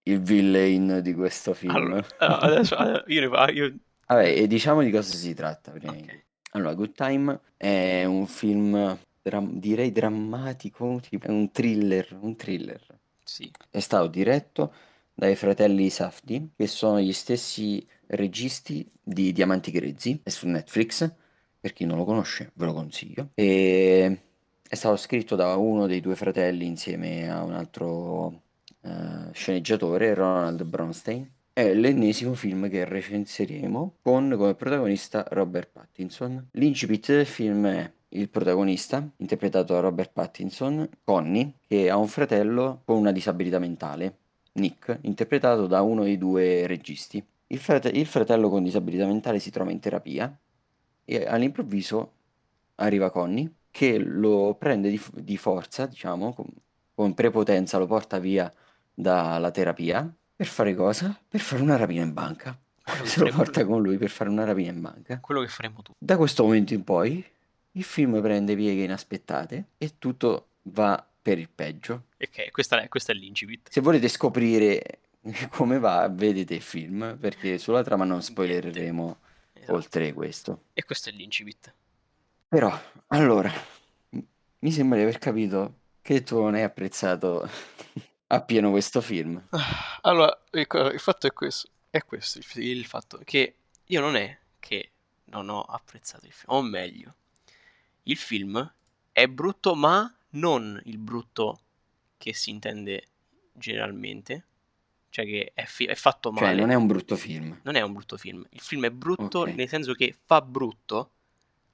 il 0.04 0.20
villain 0.20 1.00
di 1.02 1.12
questo 1.14 1.54
film. 1.54 1.74
Allora, 1.74 2.04
allora, 2.18 2.40
adesso 2.42 2.76
allora, 2.76 3.04
io 3.06 3.20
ne 3.28 3.52
io... 3.52 3.74
Vabbè, 4.06 4.28
e 4.38 4.46
diciamo 4.46 4.82
di 4.82 4.90
cosa 4.90 5.14
si 5.14 5.34
tratta 5.34 5.70
prima 5.72 5.94
di 5.94 6.02
Ok. 6.02 6.08
tutto. 6.08 6.22
Allora, 6.52 6.74
Good 6.74 6.92
Time 6.94 7.40
è 7.56 8.04
un 8.04 8.26
film, 8.26 8.96
dram- 9.22 9.58
direi 9.58 9.90
drammatico, 9.90 11.00
tipo, 11.08 11.26
è 11.26 11.30
un 11.30 11.50
thriller, 11.50 12.16
un 12.20 12.36
thriller. 12.36 12.80
Sì. 13.24 13.50
È 13.70 13.80
stato 13.80 14.06
diretto 14.06 14.72
dai 15.14 15.34
fratelli 15.36 15.90
Safdie, 15.90 16.50
che 16.56 16.66
sono 16.66 17.00
gli 17.00 17.12
stessi 17.12 17.84
registi 18.08 18.88
di 19.02 19.32
Diamanti 19.32 19.70
Grezzi, 19.70 20.20
è 20.22 20.28
su 20.30 20.46
Netflix, 20.48 21.10
per 21.58 21.72
chi 21.72 21.84
non 21.84 21.96
lo 21.98 22.04
conosce 22.04 22.50
ve 22.54 22.64
lo 22.66 22.72
consiglio. 22.74 23.30
E 23.34 24.23
è 24.74 24.76
stato 24.76 24.96
scritto 24.96 25.36
da 25.36 25.54
uno 25.54 25.86
dei 25.86 26.00
due 26.00 26.16
fratelli 26.16 26.66
insieme 26.66 27.30
a 27.30 27.44
un 27.44 27.52
altro 27.52 28.42
eh, 28.80 29.30
sceneggiatore, 29.32 30.14
Ronald 30.14 30.64
Bronstein. 30.64 31.30
È 31.52 31.72
l'ennesimo 31.72 32.34
film 32.34 32.68
che 32.68 32.84
recenseremo 32.84 33.98
con 34.02 34.34
come 34.36 34.54
protagonista 34.56 35.24
Robert 35.30 35.70
Pattinson. 35.70 36.48
L'incipit 36.52 37.06
del 37.06 37.24
film 37.24 37.66
è 37.68 37.92
il 38.08 38.28
protagonista, 38.28 39.08
interpretato 39.18 39.74
da 39.74 39.80
Robert 39.80 40.10
Pattinson, 40.12 40.88
Connie, 41.04 41.52
che 41.68 41.88
ha 41.88 41.96
un 41.96 42.08
fratello 42.08 42.82
con 42.84 42.96
una 42.96 43.12
disabilità 43.12 43.60
mentale 43.60 44.16
Nick, 44.54 44.98
interpretato 45.02 45.68
da 45.68 45.82
uno 45.82 46.02
dei 46.02 46.18
due 46.18 46.66
registi. 46.66 47.24
Il, 47.46 47.58
frate- 47.58 47.90
il 47.90 48.06
fratello 48.06 48.48
con 48.48 48.64
disabilità 48.64 49.06
mentale 49.06 49.38
si 49.38 49.50
trova 49.50 49.70
in 49.70 49.78
terapia 49.78 50.36
e 51.04 51.26
all'improvviso 51.26 52.12
arriva 52.76 53.10
Connie 53.10 53.52
che 53.74 53.98
lo 53.98 54.54
prende 54.54 54.88
di, 54.88 55.02
di 55.14 55.36
forza, 55.36 55.86
diciamo, 55.86 56.32
con, 56.32 56.46
con 56.94 57.12
prepotenza 57.12 57.76
lo 57.76 57.88
porta 57.88 58.20
via 58.20 58.48
dalla 58.94 59.50
terapia 59.50 60.08
per 60.36 60.46
fare 60.46 60.76
cosa? 60.76 61.20
Per 61.26 61.40
fare 61.40 61.60
una 61.60 61.74
rapina 61.74 62.04
in 62.04 62.12
banca. 62.12 62.56
Se 63.02 63.18
lo 63.18 63.32
porta 63.32 63.64
con 63.64 63.82
lui 63.82 63.98
per 63.98 64.10
fare 64.10 64.30
una 64.30 64.44
rapina 64.44 64.70
in 64.70 64.80
banca. 64.80 65.18
Quello 65.18 65.40
che 65.40 65.48
faremo 65.48 65.82
tu. 65.82 65.90
Da 65.98 66.16
questo 66.16 66.44
momento 66.44 66.72
in 66.72 66.84
poi 66.84 67.26
il 67.72 67.82
film 67.82 68.20
prende 68.22 68.54
pieghe 68.54 68.84
inaspettate 68.84 69.70
e 69.76 69.98
tutto 69.98 70.50
va 70.62 71.04
per 71.20 71.40
il 71.40 71.48
peggio. 71.52 72.04
Ok, 72.20 72.52
questa 72.52 72.80
è, 72.80 72.86
questa 72.86 73.10
è 73.10 73.16
l'incipit. 73.16 73.70
Se 73.72 73.80
volete 73.80 74.06
scoprire 74.06 75.00
come 75.50 75.80
va, 75.80 76.08
vedete 76.08 76.54
il 76.54 76.62
film, 76.62 77.16
perché 77.18 77.58
sulla 77.58 77.82
trama 77.82 78.04
non 78.04 78.22
spoilereremo 78.22 79.18
esatto. 79.52 79.72
oltre 79.72 80.12
questo. 80.12 80.66
E 80.74 80.84
questo 80.84 81.08
è 81.08 81.12
l'incipit. 81.12 81.74
Però, 82.54 82.72
allora, 83.08 83.52
mi 84.60 84.70
sembra 84.70 84.96
di 84.96 85.02
aver 85.02 85.18
capito 85.18 85.78
che 86.00 86.22
tu 86.22 86.40
non 86.40 86.54
hai 86.54 86.62
apprezzato 86.62 87.50
appieno 88.28 88.70
questo 88.70 89.00
film. 89.00 89.42
Allora, 90.02 90.40
il 90.52 91.00
fatto 91.00 91.26
è 91.26 91.32
questo, 91.32 91.68
è 91.90 92.04
questo 92.04 92.38
il, 92.60 92.86
fatto 92.86 93.20
che 93.24 93.56
io 93.86 94.00
non 94.00 94.14
è 94.14 94.38
che 94.60 94.92
non 95.24 95.48
ho 95.48 95.62
apprezzato 95.62 96.26
il 96.26 96.32
film, 96.32 96.52
o 96.54 96.62
meglio, 96.62 97.14
il 98.04 98.16
film 98.16 98.72
è 99.10 99.26
brutto, 99.26 99.74
ma 99.74 100.16
non 100.30 100.80
il 100.84 100.98
brutto 100.98 101.58
che 102.16 102.34
si 102.34 102.50
intende 102.50 103.08
generalmente, 103.52 104.44
cioè 105.10 105.24
che 105.24 105.50
è, 105.54 105.64
fi- 105.64 105.86
è 105.86 105.96
fatto 105.96 106.32
Cioè, 106.32 106.44
male. 106.44 106.60
non 106.60 106.70
è 106.70 106.74
un 106.74 106.86
brutto 106.86 107.16
film. 107.16 107.58
Non 107.64 107.74
è 107.74 107.80
un 107.80 107.92
brutto 107.92 108.16
film. 108.16 108.46
Il 108.50 108.60
film 108.60 108.84
è 108.84 108.90
brutto 108.90 109.40
Ok. 109.40 109.54
nel 109.54 109.68
senso 109.68 109.92
che 109.94 110.16
fa 110.24 110.40
brutto 110.40 111.10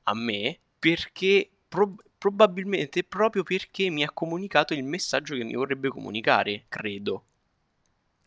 a 0.05 0.15
me 0.15 0.59
perché 0.81 1.49
prob- 1.69 2.03
probabilmente 2.19 3.05
proprio 3.05 3.45
perché 3.45 3.89
mi 3.91 4.03
ha 4.03 4.11
comunicato 4.11 4.75
il 4.75 4.83
messaggio 4.85 5.37
che 5.37 5.45
mi 5.45 5.55
vorrebbe 5.55 5.91
comunicare, 5.91 6.65
credo. 6.69 7.27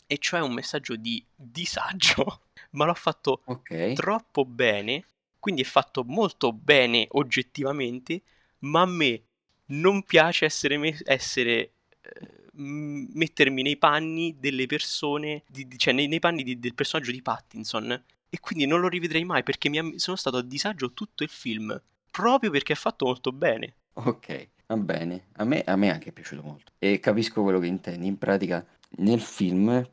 E 0.07 0.17
cioè 0.19 0.41
un 0.41 0.53
messaggio 0.53 0.95
di 0.95 1.23
disagio, 1.35 2.41
ma 2.71 2.85
l'ho 2.85 2.93
fatto 2.93 3.41
Ok. 3.45 3.93
troppo 3.93 4.45
bene, 4.45 5.05
quindi 5.39 5.61
è 5.61 5.65
fatto 5.65 6.03
molto 6.05 6.53
bene 6.53 7.07
oggettivamente, 7.11 8.21
ma 8.59 8.81
a 8.81 8.85
me 8.85 9.23
non 9.67 10.03
piace 10.03 10.45
essere, 10.45 10.77
me- 10.77 10.99
essere 11.05 11.71
eh, 12.01 12.29
mettermi 12.53 13.61
nei 13.63 13.77
panni 13.77 14.37
delle 14.39 14.67
persone, 14.67 15.43
di- 15.47 15.67
cioè 15.77 15.93
nei, 15.93 16.07
nei 16.07 16.19
panni 16.19 16.43
di- 16.43 16.59
del 16.59 16.75
personaggio 16.75 17.11
di 17.11 17.21
Pattinson. 17.21 18.03
E 18.29 18.39
quindi 18.39 18.65
non 18.65 18.79
lo 18.81 18.87
rivedrei 18.87 19.23
mai 19.25 19.43
perché 19.43 19.69
mi 19.69 19.99
sono 19.99 20.17
stato 20.17 20.37
a 20.37 20.41
disagio 20.43 20.93
tutto 20.93 21.23
il 21.23 21.29
film, 21.29 21.79
proprio 22.13 22.51
perché 22.51 22.73
è 22.73 22.75
fatto 22.75 23.05
molto 23.05 23.31
bene. 23.31 23.73
Ok, 23.93 24.49
va 24.67 24.77
bene. 24.77 25.27
A 25.37 25.43
me, 25.45 25.63
a 25.63 25.75
me 25.75 25.87
è 25.87 25.91
anche 25.91 26.11
piaciuto 26.11 26.43
molto. 26.43 26.71
E 26.77 26.99
capisco 26.99 27.41
quello 27.41 27.59
che 27.59 27.67
intendi. 27.67 28.05
In 28.07 28.17
pratica, 28.19 28.63
nel 28.97 29.19
film, 29.21 29.83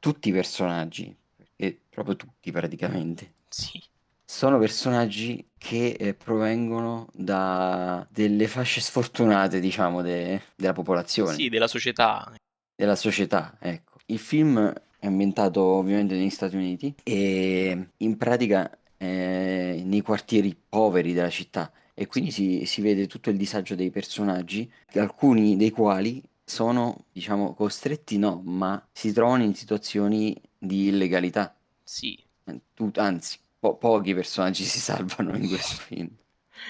tutti 0.00 0.28
i 0.28 0.32
personaggi, 0.32 1.14
e 1.56 1.80
proprio 1.88 2.16
tutti 2.16 2.50
praticamente, 2.50 3.32
Sì, 3.48 3.82
sono 4.24 4.58
personaggi 4.58 5.50
che 5.56 5.90
eh, 5.98 6.14
provengono 6.14 7.08
da 7.12 8.06
delle 8.10 8.46
fasce 8.48 8.80
sfortunate, 8.80 9.60
diciamo, 9.60 10.02
de- 10.02 10.42
della 10.56 10.72
popolazione, 10.72 11.34
sì, 11.34 11.48
della 11.48 11.68
società. 11.68 12.32
della 12.74 12.96
società, 12.96 13.56
ecco. 13.60 13.98
Il 14.06 14.18
film 14.18 14.72
è 14.98 15.06
ambientato 15.06 15.60
ovviamente 15.62 16.14
negli 16.16 16.30
Stati 16.30 16.56
Uniti 16.56 16.94
e 17.02 17.88
in 17.96 18.16
pratica 18.16 18.70
eh, 18.98 19.82
nei 19.84 20.00
quartieri 20.02 20.56
poveri 20.68 21.12
della 21.12 21.30
città 21.30 21.72
e 21.94 22.06
quindi 22.06 22.30
si, 22.30 22.64
si 22.66 22.80
vede 22.80 23.06
tutto 23.06 23.30
il 23.30 23.36
disagio 23.36 23.74
dei 23.74 23.90
personaggi, 23.90 24.70
alcuni 24.94 25.56
dei 25.56 25.70
quali 25.70 26.22
sono, 26.44 27.06
diciamo, 27.12 27.54
costretti 27.54 28.18
no, 28.18 28.40
ma 28.44 28.82
si 28.92 29.12
trovano 29.12 29.42
in 29.44 29.54
situazioni 29.54 30.34
di 30.56 30.86
illegalità. 30.88 31.56
Sì, 31.84 32.16
Eh, 32.44 32.60
tu- 32.74 32.90
anzi, 32.96 33.38
po- 33.58 33.76
pochi 33.76 34.14
personaggi 34.14 34.64
si 34.64 34.78
salvano 34.80 35.36
in 35.36 35.48
questo 35.48 35.76
film. 35.82 36.08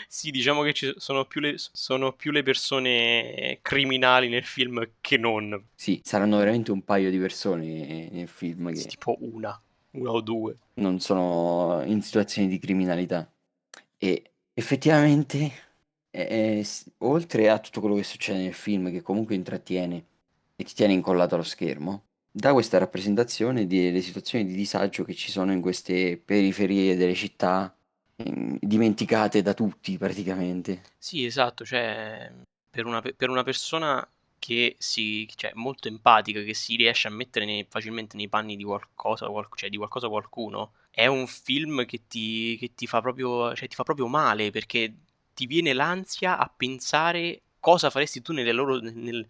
sì, 0.09 0.31
diciamo 0.31 0.63
che 0.63 0.73
ci 0.75 0.93
sono 0.99 1.25
più 1.27 1.41
le, 1.41 1.55
sono 1.57 2.13
più 2.15 2.31
le 2.31 2.43
persone 2.43 3.59
criminali 3.63 4.29
nel 4.29 4.45
film 4.45 4.93
che 5.01 5.17
non. 5.19 5.67
Sì, 5.75 6.01
saranno 6.05 6.37
veramente 6.39 6.73
un 6.73 6.83
paio 6.85 7.09
di 7.11 7.19
persone 7.19 8.11
nel 8.11 8.29
film 8.29 8.71
Sì, 8.71 8.87
che 8.87 8.97
tipo 8.97 9.17
una, 9.21 9.61
una 9.93 10.11
o 10.13 10.21
due. 10.21 10.57
non 10.75 11.01
sono 11.01 11.83
in 11.85 12.03
situazioni 12.03 12.49
di 12.49 12.59
criminalità. 12.59 13.31
E 13.99 14.33
effettivamente, 14.55 15.51
eh, 16.11 16.63
s- 16.65 16.91
oltre 16.99 17.51
a 17.51 17.59
tutto 17.59 17.81
quello 17.81 17.97
che 17.97 18.05
succede 18.05 18.41
nel 18.41 18.55
film, 18.55 18.91
che 18.91 19.03
comunque 19.03 19.35
intrattiene 19.35 20.05
e 20.57 20.65
ti 20.65 20.75
tiene 20.75 20.93
incollato 20.93 21.35
allo 21.35 21.45
schermo, 21.45 22.05
dà 22.31 22.53
questa 22.53 22.79
rappresentazione 22.79 23.67
delle 23.67 24.01
situazioni 24.03 24.45
di 24.47 24.55
disagio 24.55 25.05
che 25.05 25.15
ci 25.15 25.31
sono 25.31 25.53
in 25.53 25.61
queste 25.61 26.17
periferie 26.17 26.97
delle 26.97 27.15
città, 27.15 27.75
dimenticate 28.17 29.43
da 29.43 29.55
tutti 29.55 29.97
praticamente. 29.99 30.83
Sì, 30.99 31.25
esatto, 31.25 31.65
cioè 31.65 32.31
per 32.71 32.85
una, 32.87 33.01
pe- 33.01 33.15
per 33.15 33.31
una 33.31 33.43
persona 33.43 34.07
che 34.39 34.77
si, 34.79 35.29
cioè, 35.37 35.53
molto 35.55 35.89
empatica, 35.89 36.43
che 36.43 36.55
si 36.55 36.77
riesce 36.77 37.09
a 37.09 37.11
mettere 37.11 37.45
nei- 37.45 37.67
facilmente 37.69 38.17
nei 38.17 38.29
panni 38.29 38.57
di 38.57 38.65
qualcosa, 38.65 39.27
qual- 39.29 39.49
cioè 39.55 39.69
di 39.71 39.77
qualcosa 39.77 40.09
qualcuno, 40.09 40.73
è 40.91 41.07
un 41.07 41.27
film 41.27 41.85
che 41.87 42.03
ti, 42.09 42.57
che 42.59 42.75
ti 42.75 42.87
fa 42.87 43.01
proprio, 43.01 43.55
cioè, 43.55 43.69
ti 43.69 43.75
fa 43.75 43.83
proprio 43.85 44.07
male 44.09 44.51
perché 44.51 44.93
ti 45.35 45.47
viene 45.47 45.73
l'ansia 45.73 46.39
a 46.39 46.51
pensare 46.55 47.43
cosa 47.61 47.91
faresti 47.91 48.23
tu 48.23 48.33
nelle 48.33 48.53
loro, 48.53 48.79
nel- 48.81 49.27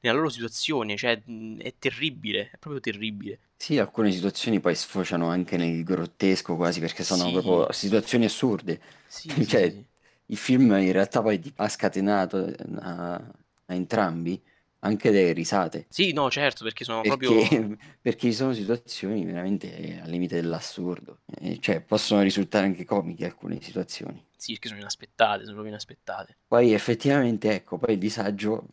nella 0.00 0.16
loro 0.16 0.28
situazione, 0.30 0.96
cioè 0.96 1.22
è 1.58 1.74
terribile, 1.78 2.50
è 2.50 2.56
proprio 2.58 2.80
terribile. 2.80 3.38
Sì, 3.56 3.78
alcune 3.78 4.10
situazioni 4.10 4.58
poi 4.60 4.74
sfociano 4.74 5.28
anche 5.28 5.56
nel 5.56 5.84
grottesco 5.84 6.56
quasi 6.56 6.80
perché 6.80 7.04
sono 7.04 7.30
Sì. 7.30 7.30
proprio 7.30 7.70
situazioni 7.72 8.24
assurde. 8.24 8.80
Sì, 9.06 9.28
Cioè, 9.46 9.72
sì. 9.72 9.84
il 10.26 10.36
film 10.36 10.72
in 10.72 10.90
realtà 10.92 11.22
poi 11.22 11.40
ha 11.56 11.68
scatenato 11.68 12.44
eh, 12.46 12.56
a, 12.80 13.14
a 13.14 13.74
entrambi 13.74 14.42
anche 14.84 15.10
delle 15.10 15.32
risate. 15.32 15.86
Sì, 15.88 16.12
no, 16.12 16.30
certo, 16.30 16.64
perché 16.64 16.84
sono 16.84 17.02
Perché, 17.02 17.26
proprio... 17.26 17.76
perché 18.00 18.30
ci 18.30 18.32
sono 18.32 18.52
situazioni 18.52 19.24
veramente 19.24 20.00
al 20.02 20.10
limite 20.10 20.40
dell'assurdo. 20.40 21.20
Eh, 21.40 21.58
cioè, 21.60 21.80
possono 21.80 22.22
risultare 22.22 22.66
anche 22.66 22.84
comiche 22.84 23.24
alcune 23.24 23.60
situazioni. 23.60 24.24
Sì, 24.36 24.52
perché 24.52 24.68
sono 24.68 24.80
inaspettate, 24.80 25.40
sono 25.40 25.52
proprio 25.52 25.72
inaspettate. 25.72 26.36
Poi 26.46 26.72
effettivamente, 26.72 27.52
ecco, 27.52 27.78
poi 27.78 27.94
il 27.94 28.00
disagio 28.00 28.66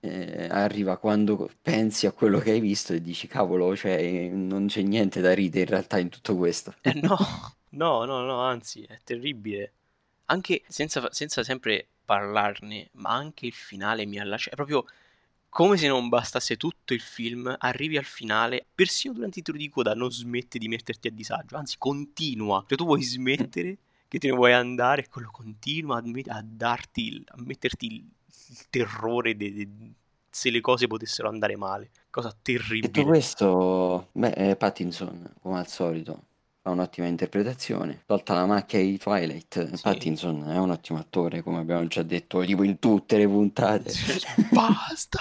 eh, 0.00 0.48
arriva 0.50 0.96
quando 0.96 1.50
pensi 1.60 2.06
a 2.06 2.12
quello 2.12 2.38
che 2.38 2.52
hai 2.52 2.60
visto 2.60 2.94
e 2.94 3.02
dici, 3.02 3.26
cavolo, 3.26 3.76
cioè, 3.76 4.28
non 4.28 4.66
c'è 4.68 4.80
niente 4.82 5.20
da 5.20 5.34
ridere 5.34 5.64
in 5.64 5.70
realtà 5.70 5.98
in 5.98 6.08
tutto 6.08 6.34
questo. 6.36 6.74
Eh 6.80 6.94
no, 6.94 7.16
no, 7.70 8.04
no, 8.04 8.22
no, 8.22 8.40
anzi, 8.40 8.82
è 8.84 8.98
terribile. 9.04 9.72
Anche 10.28 10.62
senza, 10.66 11.12
senza 11.12 11.44
sempre 11.44 11.88
parlarne, 12.06 12.88
ma 12.92 13.10
anche 13.10 13.44
il 13.44 13.52
finale 13.52 14.06
mi 14.06 14.18
ha 14.18 14.24
lasciato... 14.24 14.54
È 14.54 14.56
proprio 14.56 14.86
come 15.48 15.76
se 15.76 15.86
non 15.88 16.08
bastasse 16.08 16.56
tutto 16.56 16.92
il 16.92 17.00
film, 17.00 17.54
arrivi 17.58 17.96
al 17.96 18.04
finale, 18.04 18.66
persino 18.74 19.14
durante 19.14 19.38
i 19.38 19.42
tiri 19.42 19.58
di 19.58 19.68
coda 19.70 19.94
non 19.94 20.10
smette 20.10 20.58
di 20.58 20.68
metterti 20.68 21.08
a 21.08 21.10
disagio, 21.10 21.56
anzi 21.56 21.76
continua. 21.78 22.62
Cioè 22.68 22.76
tu 22.76 22.84
vuoi 22.84 23.02
smettere, 23.02 23.78
che 24.08 24.18
te 24.18 24.28
ne 24.28 24.36
vuoi 24.36 24.52
andare, 24.52 25.02
e 25.04 25.08
quello 25.08 25.30
continua 25.32 25.98
a, 25.98 26.02
met- 26.02 26.28
a 26.28 26.42
darti, 26.44 27.06
il- 27.06 27.24
a 27.28 27.34
metterti 27.38 27.86
il, 27.86 27.94
il 28.48 28.66
terrore 28.70 29.36
de- 29.36 29.52
de- 29.52 29.68
se 30.28 30.50
le 30.50 30.60
cose 30.60 30.86
potessero 30.86 31.28
andare 31.28 31.56
male. 31.56 31.90
Cosa 32.10 32.28
Detto 32.28 32.40
terribile. 32.42 33.04
questo, 33.04 34.08
beh, 34.12 34.32
eh, 34.32 34.56
Pattinson, 34.56 35.34
come 35.40 35.58
al 35.58 35.66
solito, 35.68 36.25
fa 36.66 36.70
un'ottima 36.72 37.06
interpretazione. 37.06 38.02
Tolta 38.06 38.34
la 38.34 38.44
macchia 38.44 38.80
di 38.80 38.98
Twilight, 38.98 39.74
Sì. 39.74 39.82
Pattinson 39.82 40.50
è 40.50 40.58
un 40.58 40.70
ottimo 40.70 40.98
attore, 40.98 41.40
come 41.40 41.58
abbiamo 41.58 41.86
già 41.86 42.02
detto, 42.02 42.42
tipo 42.44 42.64
in 42.64 42.80
tutte 42.80 43.16
le 43.18 43.28
puntate. 43.28 43.92
Basta! 44.50 45.20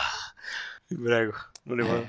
Vi 0.87 0.95
prego, 0.95 1.33
non 1.63 1.77
ne 1.77 1.87
Eh. 1.87 2.07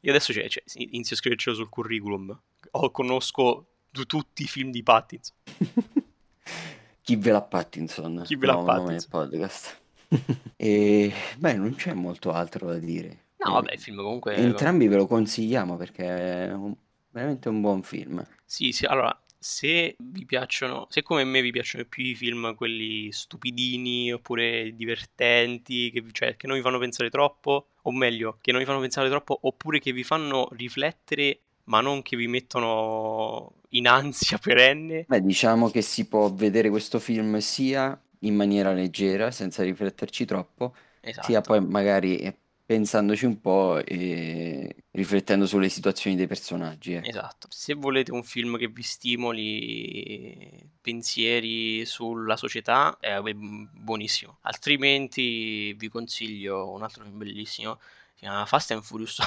Io 0.00 0.12
adesso 0.12 0.32
cioè, 0.32 0.48
cioè, 0.48 0.62
inizio 0.74 1.16
a 1.16 1.18
scrivercelo 1.18 1.56
sul 1.56 1.68
curriculum. 1.68 2.38
Oh, 2.72 2.90
conosco 2.92 3.66
tu- 3.90 4.06
tutti 4.06 4.44
i 4.44 4.46
film 4.46 4.70
di 4.70 4.84
Pattinson. 4.84 5.34
Chi 7.02 7.16
ve 7.16 7.30
l'ha 7.32 7.42
Pattinson? 7.42 8.22
Chi 8.24 8.36
ve 8.36 8.46
nome 8.46 8.64
del 8.72 8.84
Pattinson? 8.84 9.08
podcast. 9.10 9.76
E 10.56 11.12
beh, 11.38 11.54
non 11.54 11.74
c'è 11.74 11.92
molto 11.92 12.30
altro 12.30 12.68
da 12.68 12.78
dire. 12.78 13.24
No, 13.38 13.54
vabbè, 13.54 13.72
il 13.72 13.80
film 13.80 13.96
comunque... 13.96 14.36
entrambi 14.36 14.86
ve 14.86 14.94
lo 14.96 15.06
consigliamo 15.08 15.76
perché 15.76 16.46
è 16.46 16.52
un- 16.52 16.74
veramente 17.10 17.48
un 17.48 17.60
buon 17.60 17.82
film. 17.82 18.24
Sì, 18.48 18.70
sì, 18.72 18.84
allora, 18.86 19.18
se 19.38 19.96
vi 19.98 20.24
piacciono, 20.24 20.86
se 20.88 21.02
come 21.02 21.24
me 21.24 21.40
vi 21.42 21.50
piacciono 21.50 21.84
più 21.84 22.04
i 22.04 22.14
film, 22.14 22.54
quelli 22.54 23.10
stupidini 23.12 24.12
oppure 24.12 24.72
divertenti, 24.74 25.90
che, 25.90 26.04
cioè 26.12 26.36
che 26.36 26.46
non 26.46 26.56
vi 26.56 26.62
fanno 26.62 26.78
pensare 26.78 27.10
troppo, 27.10 27.70
o 27.82 27.92
meglio, 27.92 28.38
che 28.40 28.52
non 28.52 28.60
vi 28.60 28.66
fanno 28.66 28.80
pensare 28.80 29.08
troppo, 29.08 29.38
oppure 29.42 29.80
che 29.80 29.92
vi 29.92 30.04
fanno 30.04 30.48
riflettere, 30.52 31.40
ma 31.64 31.80
non 31.80 32.02
che 32.02 32.16
vi 32.16 32.28
mettono 32.28 33.54
in 33.70 33.88
ansia 33.88 34.38
perenne. 34.38 35.08
Beh, 35.08 35.20
diciamo 35.22 35.70
che 35.70 35.82
si 35.82 36.08
può 36.08 36.32
vedere 36.32 36.68
questo 36.68 36.98
film 36.98 37.38
sia 37.38 37.98
in 38.20 38.34
maniera 38.34 38.72
leggera, 38.72 39.30
senza 39.30 39.62
rifletterci 39.62 40.24
troppo, 40.24 40.74
Esatto. 41.02 41.26
sia 41.26 41.40
poi 41.42 41.64
magari 41.64 42.18
eh, 42.18 42.36
pensandoci 42.66 43.24
un 43.26 43.40
po' 43.40 43.78
e 43.78 44.84
riflettendo 44.90 45.46
sulle 45.46 45.68
situazioni 45.68 46.16
dei 46.16 46.26
personaggi. 46.26 46.94
Ecco. 46.94 47.08
Esatto. 47.08 47.46
Se 47.48 47.74
volete 47.74 48.10
un 48.10 48.24
film 48.24 48.58
che 48.58 48.66
vi 48.66 48.82
stimoli 48.82 50.68
pensieri 50.80 51.86
sulla 51.86 52.36
società, 52.36 52.98
è 52.98 53.20
buonissimo. 53.22 54.38
Altrimenti 54.42 55.72
vi 55.74 55.88
consiglio 55.88 56.72
un 56.72 56.82
altro 56.82 57.04
film 57.04 57.18
bellissimo, 57.18 57.78
si 58.14 58.20
chiama 58.20 58.44
Fast 58.46 58.72
and 58.72 58.82
Furious. 58.82 59.20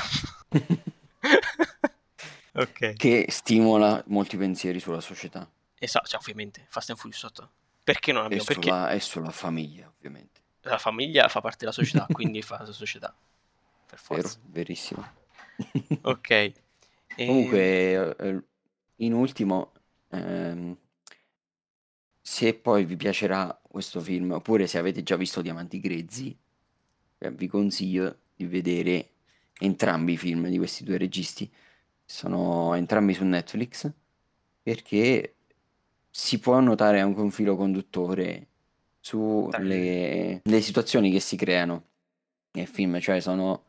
ok. 2.53 2.93
Che 2.93 3.25
stimola 3.29 4.03
molti 4.07 4.35
pensieri 4.35 4.81
sulla 4.81 5.01
società. 5.01 5.49
Esatto, 5.79 6.07
cioè, 6.07 6.19
ovviamente, 6.19 6.65
Fast 6.67 6.89
and 6.89 6.99
Furious 6.99 7.23
8. 7.23 7.51
Perché 7.85 8.11
non 8.11 8.25
abbiamo? 8.25 8.43
E 8.43 8.45
sulla, 8.45 8.81
perché... 8.81 8.95
e 8.95 8.99
sulla 8.99 9.31
famiglia, 9.31 9.89
ovviamente. 9.95 10.41
La 10.63 10.77
famiglia 10.77 11.29
fa 11.29 11.39
parte 11.39 11.59
della 11.59 11.71
società, 11.71 12.05
quindi 12.11 12.41
fa 12.41 12.59
la 12.59 12.73
società. 12.73 13.15
Per 13.89 13.97
forza. 13.97 14.37
Vero, 14.37 14.51
verissimo. 14.51 15.11
ok. 16.01 16.29
E... 16.29 16.53
Comunque, 17.25 18.15
eh, 18.17 18.43
in 18.97 19.13
ultimo, 19.13 19.71
ehm, 20.09 20.77
se 22.21 22.53
poi 22.53 22.85
vi 22.85 22.95
piacerà 22.95 23.59
questo 23.67 23.99
film, 23.99 24.31
oppure 24.31 24.67
se 24.67 24.77
avete 24.77 25.01
già 25.01 25.15
visto 25.15 25.41
Diamanti 25.41 25.79
Grezzi, 25.79 26.37
eh, 27.17 27.31
vi 27.31 27.47
consiglio 27.47 28.19
di 28.35 28.45
vedere 28.45 29.09
entrambi 29.59 30.13
i 30.13 30.17
film 30.17 30.47
di 30.47 30.57
questi 30.57 30.83
due 30.83 30.97
registi. 30.97 31.51
Sono 32.05 32.75
entrambi 32.75 33.15
su 33.15 33.23
Netflix, 33.23 33.91
perché 34.61 35.35
si 36.11 36.39
può 36.39 36.59
notare 36.59 36.99
anche 36.99 37.19
un 37.19 37.31
filo 37.31 37.55
conduttore 37.55 38.47
sulle 38.99 40.41
le 40.43 40.61
situazioni 40.61 41.11
che 41.11 41.19
si 41.19 41.35
creano 41.35 41.83
nel 42.51 42.67
film, 42.67 42.99
cioè 42.99 43.19
sono 43.19 43.63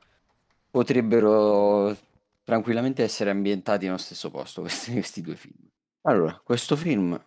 potrebbero 0.70 1.96
tranquillamente 2.44 3.02
essere 3.02 3.30
ambientati 3.30 3.86
nello 3.86 3.98
stesso 3.98 4.30
posto 4.30 4.60
questi, 4.62 4.92
questi 4.92 5.20
due 5.20 5.36
film. 5.36 5.56
Allora, 6.02 6.40
questo 6.42 6.76
film 6.76 7.20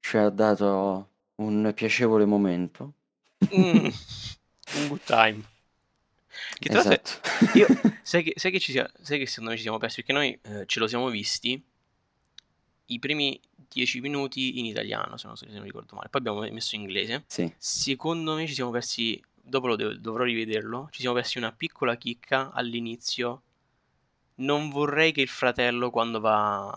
ci 0.00 0.16
ha 0.16 0.28
dato 0.28 1.08
un 1.36 1.72
piacevole 1.74 2.24
momento. 2.24 2.94
Mm, 3.54 3.86
un 4.76 4.88
good 4.88 5.00
time. 5.04 5.42
Che 6.58 6.68
tra 6.68 6.80
esatto. 6.80 7.10
io, 7.54 7.66
sai, 8.02 8.22
che, 8.22 8.32
sai, 8.36 8.50
che 8.50 8.60
ci 8.60 8.72
sia, 8.72 8.90
sai 9.00 9.18
che 9.18 9.26
secondo 9.26 9.50
me 9.50 9.56
ci 9.56 9.62
siamo 9.62 9.78
persi? 9.78 10.02
Perché 10.02 10.12
noi 10.12 10.38
eh, 10.42 10.66
ce 10.66 10.78
lo 10.78 10.86
siamo 10.86 11.08
visti 11.08 11.60
i 12.86 12.98
primi 12.98 13.40
10 13.68 14.00
minuti 14.00 14.58
in 14.58 14.66
italiano, 14.66 15.16
se 15.16 15.26
non, 15.26 15.36
se 15.36 15.46
non 15.46 15.62
ricordo 15.62 15.94
male. 15.94 16.08
Poi 16.08 16.20
abbiamo 16.20 16.40
messo 16.52 16.74
in 16.74 16.82
inglese. 16.82 17.24
Sì. 17.26 17.52
Secondo 17.56 18.34
me 18.34 18.46
ci 18.46 18.54
siamo 18.54 18.70
persi, 18.70 19.22
dopo 19.42 19.66
lo 19.66 19.76
devo, 19.76 19.94
dovrò 19.94 20.24
rivederlo, 20.24 20.88
ci 20.90 21.00
siamo 21.00 21.16
persi 21.16 21.38
una 21.38 21.52
piccola 21.52 21.96
chicca 21.96 22.50
all'inizio. 22.52 23.42
Non 24.36 24.70
vorrei 24.70 25.12
che 25.12 25.20
il 25.20 25.28
fratello 25.28 25.90
quando 25.90 26.20
va 26.20 26.68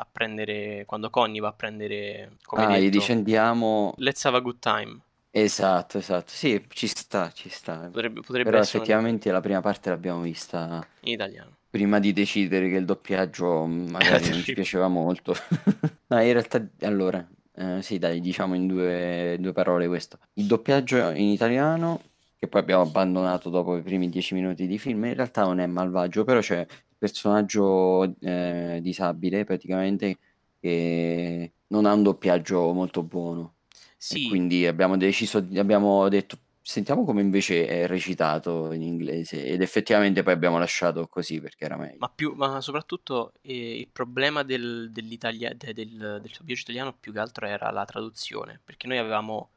a 0.00 0.06
prendere, 0.10 0.84
quando 0.86 1.10
Connie 1.10 1.40
va 1.40 1.48
a 1.48 1.52
prendere, 1.52 2.36
come 2.44 2.64
ah, 2.64 2.68
detto, 2.68 2.80
gli 2.80 2.90
dice 2.90 3.12
andiamo... 3.12 3.94
Let's 3.96 4.24
have 4.24 4.36
a 4.36 4.40
good 4.40 4.58
time. 4.60 5.00
Esatto, 5.30 5.98
esatto. 5.98 6.30
Sì, 6.32 6.64
ci 6.68 6.86
sta, 6.86 7.30
ci 7.32 7.48
sta. 7.48 7.88
Potrebbe, 7.92 8.20
potrebbe 8.20 8.50
Però 8.50 8.62
effettivamente 8.62 9.30
la 9.30 9.40
prima 9.40 9.60
parte 9.60 9.90
l'abbiamo 9.90 10.20
vista 10.20 10.86
in 11.00 11.12
italiano. 11.12 11.56
prima 11.70 11.98
di 11.98 12.12
decidere 12.12 12.68
che 12.68 12.76
il 12.76 12.84
doppiaggio 12.84 13.66
magari 13.66 14.28
non 14.30 14.42
ci 14.42 14.54
piaceva 14.54 14.88
molto. 14.88 15.34
no, 16.08 16.22
in 16.22 16.32
realtà, 16.32 16.66
allora, 16.80 17.26
eh, 17.58 17.82
sì, 17.82 17.98
dai, 17.98 18.20
diciamo 18.20 18.54
in 18.54 18.66
due, 18.66 19.36
due 19.40 19.52
parole 19.52 19.86
questo. 19.88 20.18
Il 20.34 20.46
doppiaggio 20.46 21.10
in 21.10 21.28
italiano, 21.28 22.00
che 22.36 22.46
poi 22.48 22.60
abbiamo 22.60 22.82
abbandonato 22.82 23.50
dopo 23.50 23.76
i 23.76 23.82
primi 23.82 24.08
dieci 24.08 24.34
minuti 24.34 24.66
di 24.66 24.78
film, 24.78 25.04
in 25.06 25.14
realtà 25.14 25.42
non 25.44 25.58
è 25.58 25.66
malvagio, 25.66 26.24
però 26.24 26.40
c'è 26.40 26.60
il 26.60 26.96
personaggio 26.96 28.04
eh, 28.20 28.78
disabile 28.82 29.44
praticamente 29.44 30.18
che 30.60 31.52
non 31.68 31.86
ha 31.86 31.92
un 31.92 32.02
doppiaggio 32.04 32.72
molto 32.72 33.02
buono. 33.02 33.56
Sì, 33.96 34.18
E 34.18 34.22
quindi 34.22 34.66
abbiamo 34.66 34.96
deciso, 34.96 35.38
abbiamo 35.38 36.08
detto, 36.08 36.38
sentiamo 36.68 37.06
come 37.06 37.22
invece 37.22 37.66
è 37.66 37.86
recitato 37.86 38.72
in 38.72 38.82
inglese. 38.82 39.42
Ed 39.42 39.62
effettivamente 39.62 40.22
poi 40.22 40.34
abbiamo 40.34 40.58
lasciato 40.58 41.06
così 41.06 41.40
perché 41.40 41.64
era 41.64 41.78
meglio. 41.78 41.96
ma, 41.98 42.10
più, 42.14 42.34
ma 42.34 42.60
soprattutto 42.60 43.32
eh, 43.40 43.78
il 43.78 43.88
problema 43.88 44.42
del, 44.42 44.90
dell'italia- 44.92 45.54
de- 45.54 45.72
del, 45.72 45.88
del 45.96 46.30
doppiaggio 46.36 46.60
italiano 46.60 46.92
più 46.92 47.10
che 47.12 47.20
altro 47.20 47.46
era 47.46 47.70
la 47.70 47.86
traduzione, 47.86 48.60
perché 48.62 48.86
noi 48.86 48.98
avevamo 48.98 49.48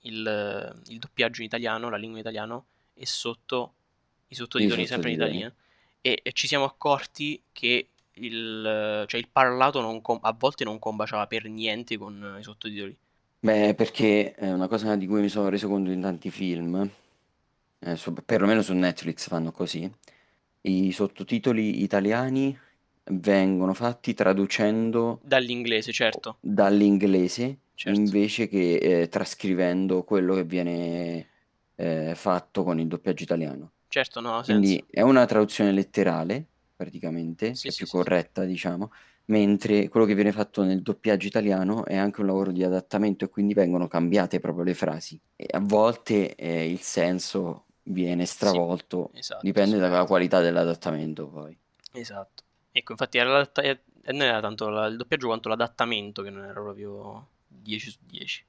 il, 0.00 0.82
il 0.86 0.98
doppiaggio 0.98 1.40
in 1.40 1.46
italiano, 1.46 1.88
la 1.88 1.96
lingua 1.96 2.18
in 2.18 2.24
italiano, 2.24 2.66
e 2.94 3.06
sotto 3.06 3.74
i 4.26 4.34
sottotitoli 4.34 4.88
sempre 4.88 5.10
in 5.10 5.14
italiano. 5.14 5.54
E, 6.00 6.18
e 6.20 6.32
ci 6.32 6.48
siamo 6.48 6.64
accorti 6.64 7.40
che 7.52 7.90
il, 8.14 9.04
cioè 9.06 9.20
il 9.20 9.28
parlato 9.30 9.80
non 9.80 10.00
com- 10.00 10.18
a 10.20 10.34
volte 10.36 10.64
non 10.64 10.80
combaciava 10.80 11.28
per 11.28 11.48
niente 11.48 11.96
con 11.96 12.38
i 12.40 12.42
sottotitoli. 12.42 12.98
Beh, 13.44 13.74
perché 13.74 14.32
è 14.32 14.50
una 14.50 14.68
cosa 14.68 14.96
di 14.96 15.06
cui 15.06 15.20
mi 15.20 15.28
sono 15.28 15.50
reso 15.50 15.68
conto 15.68 15.90
in 15.90 16.00
tanti 16.00 16.30
film, 16.30 16.88
eh, 17.80 17.96
su- 17.96 18.12
perlomeno 18.24 18.62
su 18.62 18.72
Netflix 18.74 19.28
fanno 19.28 19.52
così, 19.52 19.90
i 20.62 20.92
sottotitoli 20.92 21.82
italiani 21.82 22.58
vengono 23.04 23.74
fatti 23.74 24.14
traducendo 24.14 25.20
Dall'inglese, 25.22 25.92
certo. 25.92 26.38
dall'inglese 26.40 27.58
Certo. 27.74 28.00
invece 28.00 28.48
che 28.48 28.76
eh, 29.02 29.08
trascrivendo 29.08 30.04
quello 30.04 30.34
che 30.36 30.44
viene 30.44 31.28
eh, 31.74 32.14
fatto 32.14 32.62
con 32.64 32.78
il 32.80 32.86
doppiaggio 32.88 33.24
italiano. 33.24 33.72
Certo, 33.88 34.20
no, 34.20 34.36
ha 34.36 34.42
Quindi 34.42 34.76
senso. 34.76 34.86
è 34.90 35.00
una 35.02 35.26
traduzione 35.26 35.72
letterale, 35.72 36.46
praticamente, 36.76 37.54
Sì, 37.54 37.62
che 37.62 37.70
è 37.70 37.72
sì, 37.72 37.78
più 37.78 37.86
sì, 37.86 37.90
sì. 37.92 37.96
corretta, 37.98 38.44
diciamo, 38.44 38.90
mentre 39.26 39.88
quello 39.88 40.06
che 40.06 40.14
viene 40.14 40.32
fatto 40.32 40.62
nel 40.62 40.82
doppiaggio 40.82 41.26
italiano 41.26 41.84
è 41.84 41.96
anche 41.96 42.20
un 42.20 42.26
lavoro 42.26 42.52
di 42.52 42.62
adattamento 42.62 43.24
e 43.24 43.28
quindi 43.28 43.54
vengono 43.54 43.88
cambiate 43.88 44.40
proprio 44.40 44.64
le 44.64 44.74
frasi. 44.74 45.18
E 45.36 45.46
a 45.50 45.60
volte 45.60 46.34
eh, 46.34 46.70
il 46.70 46.80
senso 46.80 47.64
viene 47.84 48.26
stravolto, 48.26 49.10
esatto, 49.14 49.40
dipende 49.42 49.76
sì. 49.76 49.80
dalla 49.80 50.04
qualità 50.04 50.40
dell'adattamento 50.40 51.28
poi. 51.28 51.56
Esatto. 51.92 52.42
Ecco, 52.72 52.92
infatti 52.92 53.18
era 53.18 53.50
eh, 53.54 53.80
non 54.06 54.22
era 54.22 54.40
tanto 54.40 54.68
la- 54.68 54.86
il 54.86 54.96
doppiaggio 54.96 55.28
quanto 55.28 55.48
l'adattamento 55.48 56.22
che 56.22 56.30
non 56.30 56.44
era 56.44 56.60
proprio 56.60 57.28
10 57.46 57.90
su 57.90 57.98
10. 58.04 58.44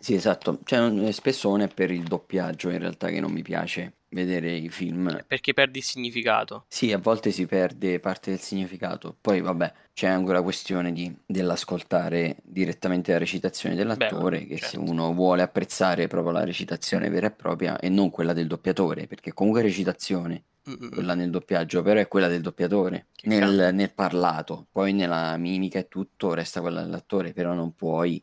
Sì, 0.00 0.14
esatto, 0.14 0.60
cioè, 0.64 0.78
non- 0.78 1.12
spesso 1.12 1.48
non 1.50 1.60
è 1.60 1.68
per 1.68 1.90
il 1.90 2.04
doppiaggio 2.04 2.70
in 2.70 2.78
realtà 2.78 3.08
che 3.08 3.20
non 3.20 3.32
mi 3.32 3.42
piace 3.42 3.94
vedere 4.10 4.52
i 4.52 4.68
film. 4.70 5.22
Perché 5.26 5.52
perdi 5.52 5.78
il 5.78 5.84
significato. 5.84 6.64
Sì, 6.68 6.92
a 6.92 6.98
volte 6.98 7.30
si 7.30 7.46
perde 7.46 8.00
parte 8.00 8.30
del 8.30 8.38
significato. 8.40 9.16
Poi, 9.20 9.40
vabbè, 9.40 9.72
c'è 9.92 10.06
anche 10.06 10.32
la 10.32 10.40
questione 10.42 10.92
di- 10.92 11.14
dell'ascoltare 11.26 12.36
direttamente 12.42 13.12
la 13.12 13.18
recitazione 13.18 13.74
dell'attore, 13.74 14.38
Beh, 14.40 14.46
che 14.46 14.56
se 14.58 14.76
certo. 14.76 14.80
uno 14.90 15.12
vuole 15.12 15.42
apprezzare 15.42 16.06
proprio 16.06 16.32
la 16.32 16.44
recitazione 16.44 17.10
vera 17.10 17.26
e 17.26 17.30
propria 17.32 17.78
e 17.78 17.88
non 17.88 18.10
quella 18.10 18.32
del 18.32 18.46
doppiatore, 18.46 19.06
perché 19.06 19.32
comunque 19.34 19.62
recitazione, 19.62 20.44
Mm-mm. 20.70 20.90
quella 20.90 21.14
nel 21.14 21.30
doppiaggio, 21.30 21.82
però 21.82 22.00
è 22.00 22.08
quella 22.08 22.28
del 22.28 22.40
doppiatore, 22.40 23.08
Che 23.14 23.26
nel, 23.28 23.74
nel 23.74 23.92
parlato. 23.92 24.68
Poi 24.70 24.92
nella 24.92 25.36
mimica 25.36 25.78
e 25.80 25.88
tutto 25.88 26.34
resta 26.34 26.60
quella 26.60 26.82
dell'attore, 26.82 27.32
però 27.32 27.52
non 27.54 27.74
puoi 27.74 28.22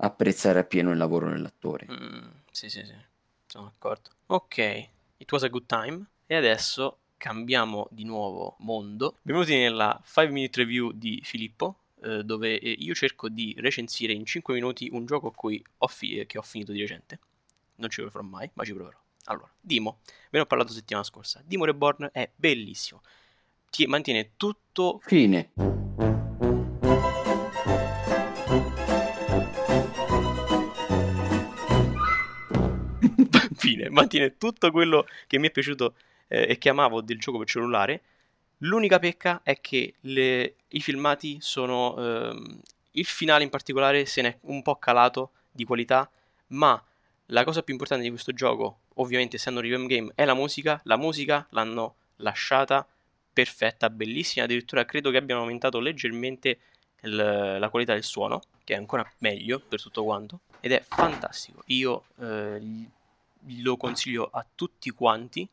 apprezzare 0.00 0.58
appieno 0.58 0.90
il 0.90 0.98
lavoro 0.98 1.30
dell'attore. 1.30 1.86
Mm, 1.90 2.28
sì, 2.50 2.68
sì, 2.68 2.84
sì, 2.84 2.94
sono 3.46 3.64
d'accordo. 3.64 4.10
Ok, 4.26 4.58
it 5.16 5.30
was 5.30 5.42
a 5.42 5.48
good 5.48 5.66
time. 5.66 6.04
E 6.26 6.36
adesso 6.36 6.98
cambiamo 7.16 7.88
di 7.90 8.04
nuovo 8.04 8.56
mondo. 8.60 9.18
Benvenuti 9.22 9.56
nella 9.56 10.00
5 10.04 10.30
minute 10.30 10.60
review 10.60 10.92
di 10.92 11.20
Filippo, 11.22 11.80
eh, 12.02 12.22
dove 12.22 12.58
eh, 12.58 12.70
io 12.70 12.94
cerco 12.94 13.28
di 13.28 13.54
recensire 13.58 14.12
in 14.12 14.24
5 14.24 14.54
minuti 14.54 14.88
un 14.92 15.04
gioco 15.06 15.32
ho 15.78 15.86
fi- 15.86 16.24
che 16.26 16.38
ho 16.38 16.42
finito 16.42 16.72
di 16.72 16.80
recente. 16.80 17.18
Non 17.76 17.90
ci 17.90 18.00
proverò 18.00 18.22
mai, 18.22 18.50
ma 18.54 18.64
ci 18.64 18.72
proverò. 18.72 18.98
Allora, 19.24 19.50
Dimo, 19.60 19.98
ve 20.04 20.38
ne 20.38 20.40
ho 20.40 20.46
parlato 20.46 20.72
settimana 20.72 21.04
scorsa. 21.04 21.42
Dimo 21.44 21.64
Reborn 21.64 22.08
è 22.12 22.30
bellissimo. 22.34 23.02
Ti 23.70 23.86
mantiene 23.86 24.32
tutto 24.36 25.00
Fine. 25.02 25.52
Fine, 33.70 33.88
mantiene 33.90 34.36
tutto 34.36 34.70
quello 34.70 35.06
che 35.26 35.38
mi 35.38 35.48
è 35.48 35.50
piaciuto 35.50 35.94
eh, 36.28 36.46
e 36.50 36.58
che 36.58 36.68
amavo 36.68 37.00
del 37.00 37.18
gioco 37.18 37.38
per 37.38 37.46
cellulare. 37.46 38.02
L'unica 38.58 38.98
pecca 38.98 39.40
è 39.42 39.60
che 39.60 39.94
le- 40.00 40.54
i 40.68 40.80
filmati 40.80 41.38
sono 41.40 41.96
ehm, 41.96 42.60
Il 42.94 43.06
finale 43.06 43.44
in 43.44 43.50
particolare 43.50 44.04
se 44.04 44.20
n'è 44.20 44.36
un 44.42 44.62
po' 44.62 44.74
calato 44.76 45.30
di 45.52 45.64
qualità, 45.64 46.10
ma 46.48 46.82
la 47.26 47.44
cosa 47.44 47.62
più 47.62 47.72
importante 47.72 48.02
di 48.02 48.10
questo 48.10 48.32
gioco, 48.32 48.80
ovviamente 48.94 49.36
essendo 49.36 49.60
un 49.60 49.66
review 49.66 49.86
game, 49.86 50.12
è 50.16 50.24
la 50.24 50.34
musica. 50.34 50.80
La 50.84 50.96
musica 50.96 51.46
l'hanno 51.50 51.94
lasciata 52.16 52.84
perfetta, 53.32 53.88
bellissima, 53.90 54.44
addirittura 54.44 54.84
credo 54.84 55.10
che 55.10 55.18
abbiano 55.18 55.42
aumentato 55.42 55.78
leggermente 55.78 56.58
il, 57.02 57.14
la 57.14 57.68
qualità 57.70 57.92
del 57.94 58.02
suono, 58.02 58.42
che 58.64 58.74
è 58.74 58.76
ancora 58.76 59.08
meglio 59.18 59.60
per 59.60 59.80
tutto 59.80 60.02
quanto, 60.02 60.40
ed 60.60 60.72
è 60.72 60.82
fantastico. 60.86 61.62
Io 61.66 62.04
eh, 62.20 62.60
lo 63.46 63.76
consiglio 63.76 64.28
a 64.30 64.44
tutti 64.54 64.90
quanti, 64.90 65.48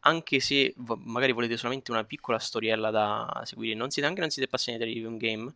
anche 0.00 0.40
se 0.40 0.74
magari 0.76 1.32
volete 1.32 1.56
solamente 1.56 1.90
una 1.90 2.04
piccola 2.04 2.38
storiella 2.38 2.90
da 2.90 3.42
seguire, 3.44 3.74
non 3.74 3.90
siete, 3.90 4.08
anche 4.08 4.20
non 4.20 4.30
siete 4.30 4.48
appassionati 4.48 4.84
di 4.84 4.94
review 4.94 5.16
game, 5.16 5.52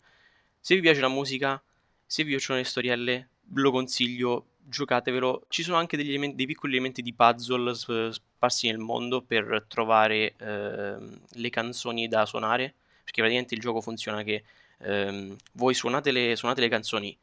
se 0.60 0.74
vi 0.74 0.80
piace 0.80 1.00
la 1.00 1.08
musica, 1.08 1.60
se 2.06 2.22
vi 2.22 2.30
piacciono 2.30 2.58
le 2.58 2.64
storielle, 2.64 3.28
lo 3.52 3.70
consiglio, 3.70 4.46
giocatevelo. 4.64 5.44
Ci 5.48 5.62
sono 5.62 5.76
anche 5.76 5.96
elementi, 5.96 6.36
dei 6.36 6.46
piccoli 6.46 6.72
elementi 6.72 7.02
di 7.02 7.12
puzzle 7.12 7.74
sparsi 7.74 8.66
nel 8.68 8.78
mondo 8.78 9.22
per 9.22 9.64
trovare 9.68 10.34
eh, 10.36 10.96
le 11.28 11.50
canzoni 11.50 12.08
da 12.08 12.24
suonare, 12.26 12.74
perché 13.02 13.20
praticamente 13.20 13.54
il 13.54 13.60
gioco 13.60 13.80
funziona 13.80 14.22
che 14.22 14.44
eh, 14.78 15.36
voi 15.52 15.74
suonate 15.74 16.10
le, 16.10 16.36
suonate 16.36 16.60
le, 16.60 16.68
canzoni, 16.68 17.16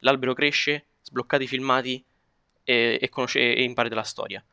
l'albero 0.00 0.34
cresce, 0.34 0.86
sbloccate 1.02 1.44
i 1.44 1.48
filmati 1.48 2.04
e, 2.66 2.98
e, 3.00 3.08
conosce, 3.08 3.54
e 3.54 3.62
imparate 3.62 3.94
la 3.94 4.02
storia 4.02 4.44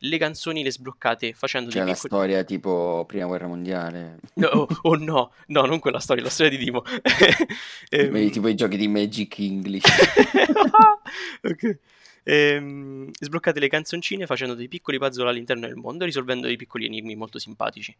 le 0.00 0.18
canzoni 0.18 0.62
le 0.62 0.70
sbloccate 0.70 1.32
facendo 1.32 1.70
C'è 1.70 1.78
dei 1.78 1.86
la 1.86 1.92
piccoli... 1.94 2.12
storia 2.12 2.44
tipo 2.44 3.04
Prima 3.06 3.26
Guerra 3.26 3.46
Mondiale. 3.46 4.18
No, 4.34 4.48
oh, 4.48 4.68
oh 4.82 4.94
no, 4.94 5.32
no, 5.46 5.64
non 5.64 5.78
quella 5.78 6.00
storia, 6.00 6.22
la 6.22 6.30
storia 6.30 6.56
di 6.56 6.62
Dimo. 6.62 6.82
Ehm... 7.88 8.30
tipo 8.30 8.48
i 8.48 8.54
giochi 8.54 8.76
di 8.76 8.88
Magic 8.88 9.38
English. 9.38 9.84
ok. 11.42 11.78
Ehm, 12.24 13.10
sbloccate 13.18 13.60
le 13.60 13.68
canzoncine 13.68 14.26
facendo 14.26 14.54
dei 14.54 14.68
piccoli 14.68 14.98
puzzle 14.98 15.28
all'interno 15.28 15.66
del 15.66 15.76
mondo 15.76 16.04
risolvendo 16.04 16.46
dei 16.46 16.56
piccoli 16.56 16.86
enigmi 16.86 17.14
molto 17.14 17.38
simpatici. 17.38 17.96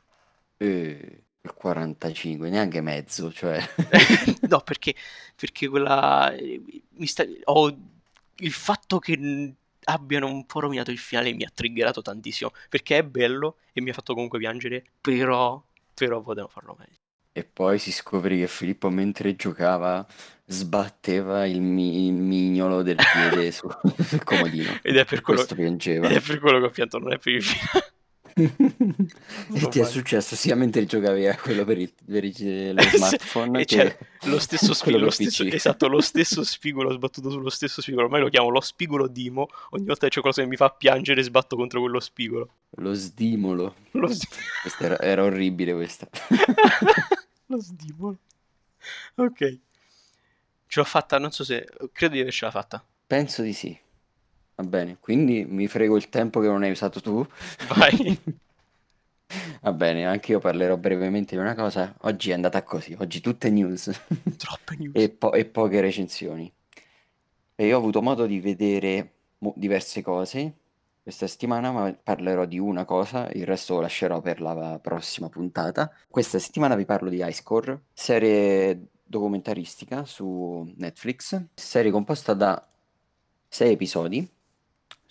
Eh, 0.57 1.23
45, 1.55 2.49
neanche 2.49 2.81
mezzo, 2.81 3.31
cioè. 3.31 3.59
no, 4.47 4.61
perché, 4.61 4.93
perché 5.35 5.67
quella... 5.67 6.31
Mi 6.89 7.07
sta... 7.07 7.25
Ho... 7.45 7.75
Il 8.35 8.51
fatto 8.51 8.99
che 8.99 9.17
abbiano 9.85 10.27
un 10.27 10.45
po' 10.45 10.59
rovinato 10.61 10.91
il 10.91 10.97
finale 10.97 11.33
mi 11.33 11.43
ha 11.43 11.51
triggerato 11.53 12.01
tantissimo, 12.01 12.51
perché 12.69 12.97
è 12.99 13.03
bello 13.03 13.57
e 13.73 13.81
mi 13.81 13.89
ha 13.89 13.93
fatto 13.93 14.13
comunque 14.13 14.39
piangere, 14.39 14.83
però 15.01 15.61
però 15.93 16.21
potevano 16.21 16.47
farlo 16.47 16.75
meglio. 16.79 16.95
E 17.33 17.43
poi 17.45 17.79
si 17.79 17.91
scoprì 17.91 18.39
che 18.39 18.47
Filippo 18.47 18.89
mentre 18.89 19.35
giocava 19.35 20.05
sbatteva 20.45 21.45
il, 21.45 21.61
mi- 21.61 22.07
il 22.07 22.13
mignolo 22.13 22.81
del 22.81 22.95
piede 22.95 23.51
su- 23.51 23.69
sul 24.03 24.23
comodino. 24.23 24.79
Ed 24.81 24.97
è 24.97 25.05
per 25.05 25.21
quello, 25.21 25.39
Questo 25.39 25.55
piangeva. 25.55 26.09
ed 26.09 26.17
è 26.17 26.21
per 26.21 26.39
quello 26.39 26.59
che 26.59 26.65
ho 26.65 26.69
pianto, 26.71 26.97
non 26.99 27.13
è 27.13 27.17
per 27.19 27.33
il 27.33 27.43
finale. 27.43 27.90
e 29.53 29.67
ti 29.69 29.79
è 29.79 29.85
successo 29.85 30.35
sia 30.35 30.55
mentre 30.55 30.85
giocavi 30.85 31.27
a 31.27 31.37
quello 31.37 31.63
per, 31.65 31.77
il, 31.77 31.91
per 32.05 32.23
il, 32.23 32.73
lo 32.73 32.81
smartphone 32.95 33.59
che 33.59 33.65
c'era 33.65 33.97
lo 34.23 34.39
stesso 34.39 34.73
spigolo, 34.75 35.05
per 35.05 35.13
stesso, 35.13 35.43
esatto, 35.43 35.87
lo 35.87 36.01
stesso 36.01 36.43
spigolo 36.43 36.91
sbattuto 36.91 37.29
sullo 37.29 37.49
stesso 37.49 37.81
spigolo. 37.81 38.05
Ormai 38.05 38.21
lo 38.21 38.29
chiamo 38.29 38.49
lo 38.49 38.61
spigolo 38.61 39.07
Dimo. 39.07 39.47
Ogni 39.71 39.85
volta 39.85 40.07
che 40.07 40.13
c'è 40.13 40.21
qualcosa 40.21 40.43
che 40.43 40.47
mi 40.47 40.57
fa 40.57 40.69
piangere, 40.69 41.23
sbatto 41.23 41.55
contro 41.55 41.79
quello 41.79 41.99
spigolo. 41.99 42.49
Lo 42.77 42.93
stimolo. 42.93 43.75
Lo, 43.91 44.07
Questa 44.07 44.83
era, 44.83 44.99
era 44.99 45.23
orribile 45.23 45.73
questa. 45.73 46.07
lo 47.47 47.61
stimolo. 47.61 48.17
Ok. 49.15 49.57
Ce 50.67 50.79
l'ho 50.79 50.85
fatta, 50.85 51.17
non 51.19 51.31
so 51.31 51.43
se... 51.43 51.67
Credo 51.91 52.13
di 52.13 52.21
avercela 52.21 52.51
fatta. 52.51 52.83
Penso 53.07 53.41
di 53.41 53.53
sì. 53.53 53.77
Va 54.55 54.63
bene, 54.63 54.97
quindi 54.99 55.43
mi 55.45 55.67
frego 55.67 55.97
il 55.97 56.07
tempo 56.09 56.39
che 56.39 56.47
non 56.47 56.63
hai 56.63 56.71
usato 56.71 57.01
tu. 57.01 57.25
Vai. 57.67 58.17
Va 59.61 59.71
bene, 59.73 60.05
anche 60.05 60.31
io 60.33 60.39
parlerò 60.39 60.77
brevemente 60.77 61.35
di 61.35 61.41
una 61.41 61.55
cosa. 61.55 61.95
Oggi 62.01 62.31
è 62.31 62.33
andata 62.33 62.63
così, 62.63 62.95
oggi 62.99 63.21
tutte 63.21 63.49
news 63.49 63.89
Troppe 64.37 64.75
news. 64.77 64.95
e, 64.95 65.09
po- 65.09 65.33
e 65.33 65.45
poche 65.45 65.81
recensioni. 65.81 66.51
E 67.55 67.65
io 67.67 67.75
ho 67.75 67.79
avuto 67.79 68.01
modo 68.01 68.25
di 68.25 68.39
vedere 68.39 69.11
mo- 69.39 69.53
diverse 69.55 70.01
cose 70.01 70.55
questa 71.03 71.27
settimana, 71.27 71.71
ma 71.71 71.93
parlerò 71.93 72.45
di 72.45 72.59
una 72.59 72.85
cosa, 72.85 73.29
il 73.31 73.45
resto 73.45 73.75
lo 73.75 73.81
lascerò 73.81 74.21
per 74.21 74.39
la 74.41 74.79
prossima 74.81 75.29
puntata. 75.29 75.91
Questa 76.09 76.39
settimana 76.39 76.75
vi 76.75 76.85
parlo 76.85 77.09
di 77.09 77.23
Ice 77.25 77.41
Core, 77.43 77.81
serie 77.93 78.87
documentaristica 79.03 80.05
su 80.05 80.71
Netflix, 80.77 81.43
serie 81.55 81.91
composta 81.91 82.33
da 82.33 82.63
sei 83.47 83.73
episodi 83.73 84.27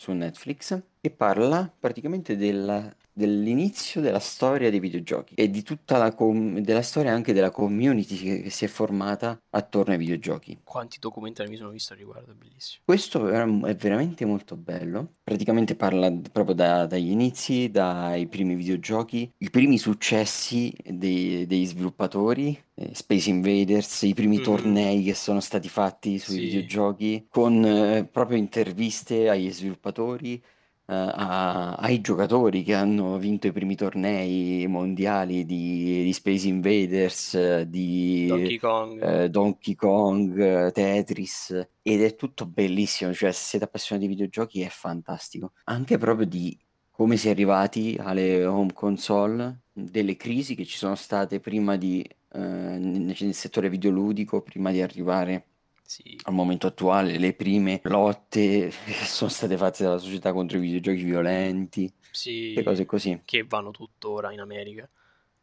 su 0.01 0.13
Netflix 0.13 0.83
e 1.03 1.11
parla 1.11 1.71
praticamente 1.79 2.35
della- 2.35 2.91
dell'inizio 3.13 4.01
della 4.01 4.19
storia 4.19 4.71
dei 4.71 4.81
videogiochi 4.81 5.35
e 5.35 5.51
di 5.51 5.63
tutta 5.63 5.99
la 5.99 6.13
com- 6.15 6.59
della 6.61 6.83
storia 6.83 7.13
anche 7.13 7.33
della 7.33 7.51
community 7.51 8.17
che, 8.17 8.43
che 8.43 8.51
si 8.51 8.65
è 8.65 8.69
formata 8.69 9.39
attorno 9.51 9.93
ai 9.93 9.99
videogiochi. 9.99 10.59
Quanti 10.65 10.99
documentari 10.99 11.49
mi 11.49 11.57
sono 11.57 11.71
visto 11.71 11.93
al 11.93 11.99
riguardo, 11.99 12.35
bellissimo. 12.35 12.83
Questo 12.85 13.29
è 13.29 13.75
veramente 13.75 14.25
molto 14.25 14.57
bello. 14.57 15.11
Praticamente 15.23 15.75
parla 15.77 16.11
proprio 16.33 16.55
da- 16.55 16.87
dagli 16.87 17.11
inizi, 17.11 17.71
dai 17.71 18.27
primi 18.27 18.55
videogiochi, 18.55 19.31
i 19.39 19.51
primi 19.51 19.79
successi 19.79 20.73
dei- 20.85 21.47
degli 21.47 21.67
sviluppatori, 21.67 22.59
eh, 22.75 22.91
Space 22.95 23.29
Invaders, 23.31 24.03
i 24.03 24.15
primi 24.15 24.37
Mhm. 24.39 24.43
tornei 24.43 25.03
che 25.03 25.15
sono 25.15 25.41
stati 25.41 25.69
fatti 25.69 26.19
sui 26.19 26.35
Sì. 26.35 26.41
videogiochi, 26.41 27.27
con 27.29 27.65
eh, 27.65 28.05
proprio 28.11 28.39
interviste 28.39 29.29
agli 29.29 29.51
sviluppatori, 29.53 30.43
a- 30.91 31.75
ai 31.75 32.01
giocatori 32.01 32.63
che 32.63 32.75
hanno 32.75 33.17
vinto 33.19 33.47
i 33.47 33.53
primi 33.53 33.75
tornei 33.77 34.67
mondiali 34.67 35.45
di, 35.45 36.03
di 36.05 36.13
Space 36.13 36.49
Invaders, 36.49 37.61
di 37.63 38.27
Donkey 38.27 38.57
Kong. 38.59 39.03
eh, 39.03 39.31
Donkey 39.31 39.75
Kong, 39.75 40.73
Tetris, 40.73 41.69
ed 41.83 42.03
è 42.03 42.15
tutto 42.17 42.47
bellissimo, 42.47 43.13
cioè 43.13 43.33
se 43.33 43.43
siete 43.43 43.65
appassionati 43.65 44.07
di 44.07 44.15
videogiochi 44.15 44.61
è 44.63 44.69
fantastico. 44.69 45.53
Anche 45.65 45.99
proprio 45.99 46.27
di 46.27 46.57
come 46.91 47.17
si 47.17 47.29
è 47.29 47.31
arrivati 47.31 47.97
alle 47.99 48.45
home 48.45 48.73
console, 48.75 49.63
delle 49.73 50.17
crisi 50.17 50.55
che 50.55 50.67
ci 50.67 50.77
sono 50.77 50.95
state 50.97 51.41
prima 51.41 51.77
di, 51.77 52.03
eh, 52.33 52.39
nel 52.39 53.35
settore 53.35 53.71
videoludico, 53.71 54.43
prima 54.43 54.71
di 54.71 54.83
arrivare 54.83 55.47
Sì. 55.91 56.17
al 56.23 56.35
momento 56.35 56.69
attuale, 56.69 57.19
le 57.19 57.35
prime 57.35 57.81
lotte 57.83 58.73
che 58.85 58.93
sono 59.05 59.29
state 59.29 59.57
fatte 59.57 59.83
dalla 59.83 59.99
società 59.99 60.33
contro 60.33 60.57
i 60.57 60.61
videogiochi 60.61 61.03
violenti, 61.03 61.93
Sì. 62.13 62.61
cose 62.63 62.87
così. 62.87 63.23
Che 63.25 63.43
vanno 63.43 63.73
tuttora 63.73 64.31
in 64.31 64.39
America. 64.39 64.89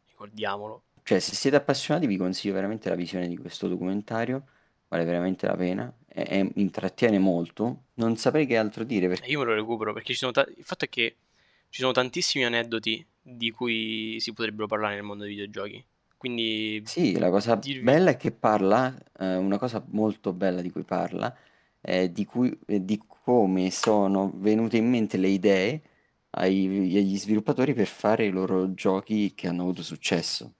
Ricordiamolo. 0.06 0.84
Cioè, 1.02 1.18
se 1.18 1.34
siete 1.34 1.56
appassionati, 1.56 2.06
vi 2.06 2.16
consiglio 2.16 2.54
veramente 2.54 2.88
la 2.88 2.94
visione 2.94 3.28
di 3.28 3.36
questo 3.36 3.68
documentario, 3.68 4.46
vale 4.88 5.04
veramente 5.04 5.46
la 5.46 5.54
pena, 5.54 5.94
e, 6.08 6.26
e 6.26 6.50
intrattiene 6.54 7.18
molto. 7.18 7.84
Non 7.96 8.16
saprei 8.16 8.46
che 8.46 8.56
altro 8.56 8.84
dire 8.84 9.06
perché 9.06 9.30
Io 9.30 9.40
me 9.40 9.44
lo 9.44 9.54
recupero 9.54 9.92
perché 9.92 10.14
ci 10.14 10.18
sono 10.18 10.32
ta- 10.32 10.46
il 10.48 10.64
fatto 10.64 10.86
è 10.86 10.88
che 10.88 11.16
ci 11.68 11.80
sono 11.82 11.92
tantissimi 11.92 12.46
aneddoti 12.46 13.06
di 13.20 13.50
cui 13.50 14.16
si 14.18 14.32
potrebbero 14.32 14.66
parlare 14.66 14.94
nel 14.94 15.02
mondo 15.02 15.24
dei 15.24 15.34
videogiochi. 15.34 15.84
Quindi 16.18 16.82
sì, 16.84 17.18
la 17.18 17.30
cosa 17.30 17.54
dirvi 17.54 17.82
bella 17.84 18.10
è 18.10 18.16
che 18.16 18.32
parla, 18.32 18.94
eh, 19.18 19.36
una 19.36 19.58
cosa 19.58 19.84
molto 19.90 20.32
bella 20.32 20.60
di 20.62 20.70
cui 20.70 20.84
parla, 20.84 21.34
è 21.80 22.08
di, 22.08 22.24
cui, 22.24 22.58
è 22.66 22.80
di 22.80 22.98
come 23.06 23.70
sono 23.70 24.32
venute 24.36 24.78
in 24.78 24.88
mente 24.88 25.16
le 25.18 25.28
idee 25.28 25.82
ai- 26.30 26.96
agli 26.96 27.18
sviluppatori 27.18 27.74
per 27.74 27.86
fare 27.86 28.26
i 28.26 28.30
loro 28.30 28.74
giochi 28.74 29.34
che 29.34 29.48
hanno 29.48 29.62
avuto 29.62 29.82
successo. 29.82 30.54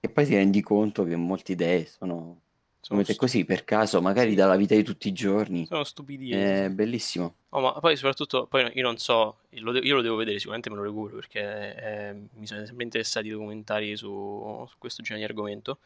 E 0.00 0.08
poi 0.10 0.26
ti 0.26 0.34
rendi 0.34 0.60
conto 0.62 1.04
che 1.04 1.16
molte 1.16 1.52
idee 1.52 1.86
sono 1.86 2.42
sono, 2.80 3.02
stu- 3.04 3.16
così 3.16 3.44
per 3.44 3.64
caso, 3.64 4.00
magari 4.00 4.34
dalla 4.34 4.56
vita 4.56 4.74
di 4.74 4.82
tutti 4.82 5.08
i 5.08 5.12
giorni. 5.12 5.66
sono 5.66 5.84
stupidine. 5.84 6.66
È 6.66 6.70
bellissimo. 6.70 7.36
Oh, 7.50 7.60
ma 7.60 7.72
poi 7.74 7.96
soprattutto, 7.96 8.46
poi 8.46 8.70
io 8.74 8.82
non 8.82 8.96
so, 8.96 9.38
lo 9.50 9.72
de- 9.72 9.80
io 9.80 9.96
lo 9.96 10.02
devo 10.02 10.16
vedere, 10.16 10.38
sicuramente 10.38 10.70
me 10.70 10.76
lo 10.76 10.82
recupero 10.82 11.16
perché 11.16 11.40
eh, 11.76 12.14
mi 12.34 12.46
sono 12.46 12.64
sempre 12.64 12.84
interessati 12.84 13.26
i 13.26 13.30
documentari 13.30 13.96
su, 13.96 14.66
su 14.68 14.74
questo 14.78 15.02
genere 15.02 15.26
di 15.26 15.30
argomento, 15.30 15.78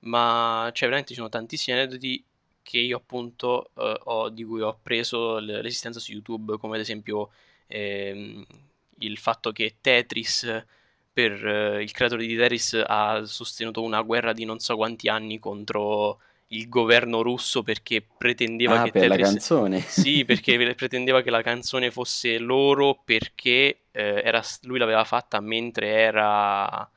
ma 0.00 0.68
cioè 0.72 0.88
veramente 0.88 1.08
ci 1.10 1.14
sono 1.14 1.28
tantissimi 1.28 1.76
aneddoti 1.76 2.24
che 2.62 2.78
io 2.78 2.96
appunto 2.96 3.70
eh, 3.76 4.00
ho, 4.04 4.28
di 4.30 4.42
cui 4.44 4.62
ho 4.62 4.68
appreso 4.68 5.38
l'esistenza 5.38 6.00
su 6.00 6.12
YouTube, 6.12 6.56
come 6.58 6.74
ad 6.76 6.80
esempio 6.80 7.30
ehm, 7.66 8.44
il 8.98 9.18
fatto 9.18 9.52
che 9.52 9.76
Tetris, 9.80 10.64
per 11.14 11.46
eh, 11.46 11.82
il 11.82 11.92
creatore 11.92 12.26
di 12.26 12.36
Tetris, 12.36 12.82
ha 12.84 13.24
sostenuto 13.24 13.80
una 13.82 14.02
guerra 14.02 14.32
di 14.32 14.44
non 14.44 14.58
so 14.58 14.74
quanti 14.74 15.08
anni 15.08 15.38
contro 15.38 16.18
il 16.48 16.68
governo 16.68 17.22
russo 17.22 17.62
perché 17.62 18.02
pretendeva 18.02 18.80
ah, 18.80 18.84
che 18.84 18.90
per 18.90 19.02
Tetris... 19.02 19.20
la 19.20 19.26
canzone. 19.26 19.80
Sì, 19.86 20.24
perché 20.26 20.74
pretendeva 20.74 21.22
che 21.22 21.30
la 21.30 21.42
canzone 21.42 21.90
fosse 21.90 22.38
loro 22.38 23.00
perché 23.04 23.78
eh, 23.92 24.22
era... 24.24 24.42
lui 24.62 24.78
l'aveva 24.78 25.04
fatta 25.04 25.40
mentre 25.40 25.88
era 25.88 26.90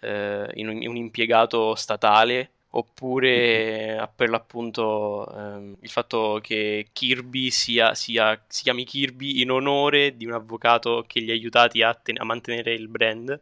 eh, 0.00 0.48
in 0.54 0.68
un, 0.68 0.86
un, 0.86 0.96
impiegato 0.96 1.74
statale 1.74 2.50
oppure 2.70 3.94
mm-hmm. 3.94 4.04
per 4.14 4.28
l'appunto 4.28 5.26
ehm, 5.34 5.76
il 5.80 5.90
fatto 5.90 6.38
che 6.42 6.88
Kirby 6.92 7.50
sia, 7.50 7.94
sia, 7.94 8.40
si 8.46 8.62
chiami 8.62 8.84
Kirby 8.84 9.40
in 9.40 9.50
onore 9.50 10.16
di 10.16 10.26
un 10.26 10.32
avvocato 10.32 11.04
che 11.06 11.22
gli 11.22 11.30
ha 11.30 11.32
aiutati 11.32 11.82
a, 11.82 11.94
ten- 11.94 12.20
a 12.20 12.24
mantenere 12.24 12.74
il 12.74 12.88
brand. 12.88 13.40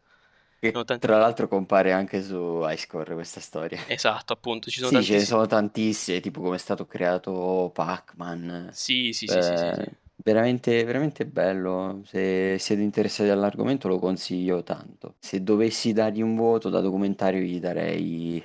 Che 0.70 0.98
tra 0.98 1.18
l'altro 1.18 1.48
compare 1.48 1.92
anche 1.92 2.22
su 2.22 2.62
iScore 2.64 3.14
questa 3.14 3.40
storia. 3.40 3.78
Esatto, 3.88 4.32
appunto. 4.32 4.70
Ci 4.70 4.78
sono 4.78 4.88
sì, 4.88 4.94
tantissimi... 4.94 5.18
ce 5.18 5.24
ne 5.24 5.30
sono 5.30 5.46
tantissime, 5.46 6.20
tipo 6.20 6.40
come 6.40 6.56
è 6.56 6.58
stato 6.58 6.86
creato 6.86 7.70
Pac-Man. 7.74 8.70
Sì, 8.72 9.12
sì, 9.12 9.26
sì, 9.26 9.36
eh, 9.36 9.42
sì, 9.42 9.56
sì, 9.56 9.82
sì. 9.82 9.90
Veramente, 10.16 10.84
veramente 10.84 11.26
bello. 11.26 12.02
Se 12.06 12.56
siete 12.58 12.80
interessati 12.80 13.28
all'argomento 13.28 13.88
lo 13.88 13.98
consiglio 13.98 14.62
tanto. 14.62 15.16
Se 15.18 15.42
dovessi 15.42 15.92
dargli 15.92 16.22
un 16.22 16.34
voto 16.34 16.70
da 16.70 16.80
documentario 16.80 17.40
gli 17.40 17.60
darei 17.60 18.42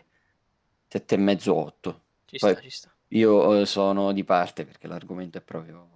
7,5-8. 0.87 1.99
Ci 2.25 2.37
Poi 2.37 2.51
sta, 2.51 2.61
ci 2.61 2.69
sta. 2.69 2.93
Io 3.09 3.65
sono 3.65 4.11
di 4.11 4.23
parte 4.23 4.65
perché 4.65 4.87
l'argomento 4.87 5.37
è 5.37 5.41
proprio 5.41 5.87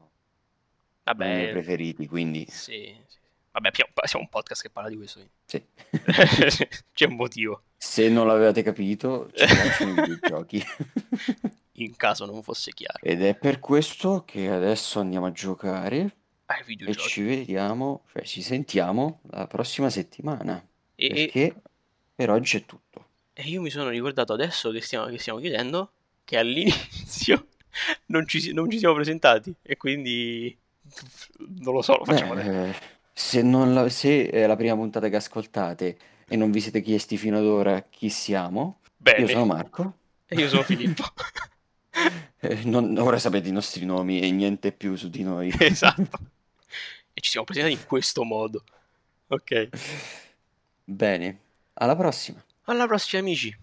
Vabbè, 1.03 1.25
dei 1.25 1.35
miei 1.35 1.51
preferiti, 1.51 2.07
quindi 2.07 2.45
sì, 2.49 2.95
sì. 3.07 3.19
Vabbè, 3.53 3.69
siamo 4.05 4.25
un 4.25 4.29
podcast 4.29 4.63
che 4.63 4.71
parla 4.71 4.89
di 4.89 4.95
questo. 4.95 5.19
Sì. 5.45 5.63
C'è 6.91 7.05
un 7.05 7.15
motivo. 7.15 7.65
Se 7.77 8.09
non 8.09 8.25
l'avevate 8.25 8.63
capito, 8.63 9.29
ci 9.31 9.45
piacciono 9.45 9.91
i 9.91 9.93
videogiochi. 9.93 10.63
In 11.77 11.95
caso 11.95 12.25
non 12.25 12.41
fosse 12.41 12.71
chiaro. 12.71 12.97
Ed 13.01 13.23
è 13.23 13.35
per 13.35 13.59
questo 13.59 14.23
che 14.25 14.49
adesso 14.49 14.99
andiamo 14.99 15.27
a 15.27 15.31
giocare 15.31 16.15
ai 16.45 16.77
e 16.79 16.95
ci 16.95 17.21
vediamo, 17.21 18.03
cioè 18.11 18.23
ci 18.23 18.41
sentiamo 18.41 19.21
la 19.29 19.45
prossima 19.45 19.91
settimana. 19.91 20.65
E, 20.95 21.07
perché 21.07 21.55
per 22.15 22.31
oggi 22.31 22.57
è 22.57 22.65
tutto. 22.65 23.09
E 23.33 23.43
io 23.43 23.61
mi 23.61 23.69
sono 23.69 23.89
ricordato 23.89 24.33
adesso 24.33 24.71
che 24.71 24.81
stiamo, 24.81 25.05
che 25.05 25.19
stiamo 25.19 25.39
chiudendo 25.39 25.91
che 26.23 26.37
all'inizio 26.37 27.49
non 28.07 28.27
ci, 28.27 28.51
non 28.51 28.69
ci, 28.71 28.79
siamo 28.79 28.95
presentati 28.95 29.53
e 29.61 29.77
quindi 29.77 30.55
non 31.37 31.73
lo 31.73 31.81
so, 31.81 31.97
lo 31.97 32.05
facciamo 32.05 32.33
Beh, 32.33 32.75
se, 33.13 33.43
la, 33.43 33.89
se 33.89 34.29
è 34.29 34.45
la 34.47 34.55
prima 34.55 34.75
puntata 34.75 35.07
che 35.07 35.15
ascoltate 35.15 35.97
e 36.27 36.35
non 36.35 36.51
vi 36.51 36.59
siete 36.59 36.81
chiesti 36.81 37.15
fino 37.15 37.37
ad 37.37 37.45
ora 37.45 37.81
chi 37.83 38.09
siamo, 38.09 38.79
Bene. 38.97 39.19
io 39.21 39.27
sono 39.27 39.45
Marco. 39.45 39.97
E 40.25 40.35
io 40.35 40.49
sono 40.49 40.63
Filippo. 40.63 41.03
eh, 42.39 42.61
non, 42.63 42.97
ora 42.97 43.19
sapete 43.19 43.49
i 43.49 43.51
nostri 43.51 43.85
nomi 43.85 44.19
e 44.19 44.31
niente 44.31 44.71
più 44.71 44.95
su 44.95 45.09
di 45.09 45.21
noi. 45.21 45.53
esatto. 45.59 46.19
E 47.13 47.21
ci 47.21 47.29
siamo 47.29 47.45
presentati 47.45 47.79
in 47.79 47.85
questo 47.85 48.23
modo. 48.23 48.63
Ok. 49.27 49.69
Bene, 50.83 51.39
alla 51.73 51.95
prossima. 51.95 52.43
Alla 52.63 52.87
prossima 52.87 53.21
amici. 53.21 53.55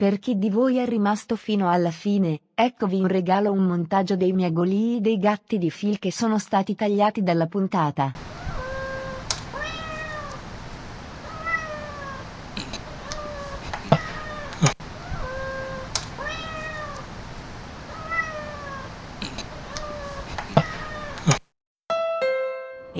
Per 0.00 0.20
chi 0.20 0.38
di 0.38 0.48
voi 0.48 0.76
è 0.76 0.86
rimasto 0.86 1.34
fino 1.34 1.68
alla 1.68 1.90
fine, 1.90 2.38
eccovi 2.54 3.00
un 3.00 3.08
regalo 3.08 3.50
un 3.50 3.64
montaggio 3.64 4.14
dei 4.14 4.32
miagolii 4.32 5.00
dei 5.00 5.18
gatti 5.18 5.58
di 5.58 5.72
Phil 5.76 5.98
che 5.98 6.12
sono 6.12 6.38
stati 6.38 6.76
tagliati 6.76 7.20
dalla 7.24 7.48
puntata. 7.48 8.37